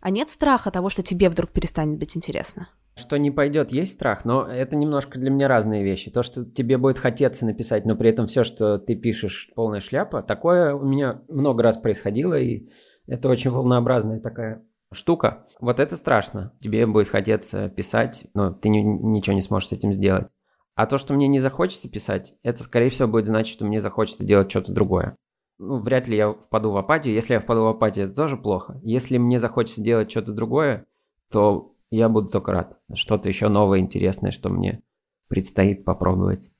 А 0.01 0.09
нет 0.09 0.29
страха 0.29 0.71
того, 0.71 0.89
что 0.89 1.03
тебе 1.03 1.29
вдруг 1.29 1.51
перестанет 1.51 1.99
быть 1.99 2.15
интересно? 2.15 2.69
Что 2.99 3.17
не 3.17 3.31
пойдет, 3.31 3.71
есть 3.71 3.93
страх, 3.93 4.25
но 4.25 4.45
это 4.45 4.75
немножко 4.75 5.17
для 5.17 5.29
меня 5.29 5.47
разные 5.47 5.83
вещи. 5.83 6.11
То, 6.11 6.21
что 6.21 6.45
тебе 6.45 6.77
будет 6.77 6.97
хотеться 6.97 7.45
написать, 7.45 7.85
но 7.85 7.95
при 7.95 8.09
этом 8.09 8.27
все, 8.27 8.43
что 8.43 8.77
ты 8.77 8.95
пишешь, 8.95 9.49
полная 9.55 9.79
шляпа, 9.79 10.21
такое 10.21 10.75
у 10.75 10.85
меня 10.85 11.21
много 11.29 11.63
раз 11.63 11.77
происходило, 11.77 12.37
и 12.37 12.69
это 13.07 13.29
очень 13.29 13.51
волнообразная 13.51 14.19
такая 14.19 14.63
штука. 14.91 15.47
Вот 15.61 15.79
это 15.79 15.95
страшно. 15.95 16.53
Тебе 16.59 16.85
будет 16.85 17.07
хотеться 17.07 17.69
писать, 17.69 18.25
но 18.33 18.51
ты 18.51 18.69
ни, 18.69 18.79
ничего 18.79 19.33
не 19.33 19.41
сможешь 19.41 19.69
с 19.69 19.73
этим 19.73 19.93
сделать. 19.93 20.27
А 20.75 20.85
то, 20.85 20.97
что 20.97 21.13
мне 21.13 21.27
не 21.27 21.39
захочется 21.39 21.89
писать, 21.89 22.35
это, 22.43 22.63
скорее 22.63 22.89
всего, 22.89 23.07
будет 23.07 23.25
значить, 23.25 23.53
что 23.53 23.65
мне 23.65 23.79
захочется 23.79 24.25
делать 24.25 24.49
что-то 24.49 24.71
другое. 24.73 25.15
Ну, 25.57 25.79
вряд 25.79 26.07
ли 26.07 26.15
я 26.15 26.31
впаду 26.31 26.71
в 26.71 26.77
апатию. 26.77 27.13
Если 27.13 27.33
я 27.33 27.39
впаду 27.39 27.63
в 27.63 27.67
апатию, 27.67 28.05
это 28.05 28.15
тоже 28.15 28.37
плохо. 28.37 28.79
Если 28.81 29.17
мне 29.17 29.39
захочется 29.39 29.81
делать 29.81 30.09
что-то 30.09 30.31
другое, 30.31 30.85
то 31.31 31.68
я 31.91 32.09
буду 32.09 32.29
только 32.29 32.51
рад. 32.51 32.77
Что-то 32.93 33.29
еще 33.29 33.49
новое, 33.49 33.79
интересное, 33.79 34.31
что 34.31 34.49
мне 34.49 34.81
предстоит 35.27 35.85
попробовать. 35.85 36.51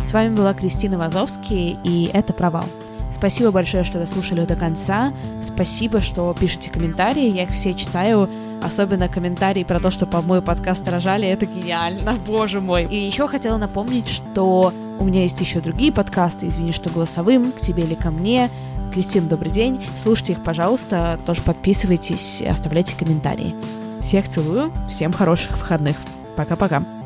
С 0.00 0.12
вами 0.12 0.34
была 0.34 0.52
Кристина 0.52 0.98
Вазовский, 0.98 1.78
и 1.84 2.10
это 2.12 2.32
«Провал». 2.32 2.64
Спасибо 3.12 3.52
большое, 3.52 3.84
что 3.84 3.98
дослушали 3.98 4.44
до 4.44 4.56
конца. 4.56 5.14
Спасибо, 5.42 6.00
что 6.00 6.34
пишете 6.38 6.70
комментарии. 6.70 7.30
Я 7.30 7.44
их 7.44 7.50
все 7.50 7.72
читаю. 7.72 8.28
Особенно 8.62 9.08
комментарии 9.08 9.64
про 9.64 9.80
то, 9.80 9.90
что 9.90 10.06
по 10.06 10.22
мой 10.22 10.42
подкаст 10.42 10.88
рожали. 10.88 11.28
Это 11.28 11.46
гениально, 11.46 12.14
боже 12.26 12.60
мой. 12.60 12.84
И 12.84 12.96
еще 12.96 13.28
хотела 13.28 13.58
напомнить, 13.58 14.08
что 14.08 14.72
у 14.98 15.04
меня 15.04 15.22
есть 15.22 15.40
еще 15.40 15.60
другие 15.60 15.92
подкасты. 15.92 16.48
Извини, 16.48 16.72
что 16.72 16.90
голосовым, 16.90 17.52
к 17.52 17.58
тебе 17.58 17.84
или 17.84 17.94
ко 17.94 18.10
мне. 18.10 18.50
Кристина, 18.92 19.28
добрый 19.28 19.50
день. 19.50 19.84
Слушайте 19.96 20.34
их, 20.34 20.42
пожалуйста, 20.42 21.18
тоже 21.24 21.42
подписывайтесь, 21.42 22.42
оставляйте 22.42 22.94
комментарии. 22.94 23.54
Всех 24.00 24.28
целую, 24.28 24.72
всем 24.88 25.12
хороших 25.12 25.58
выходных. 25.58 25.96
Пока-пока. 26.36 27.01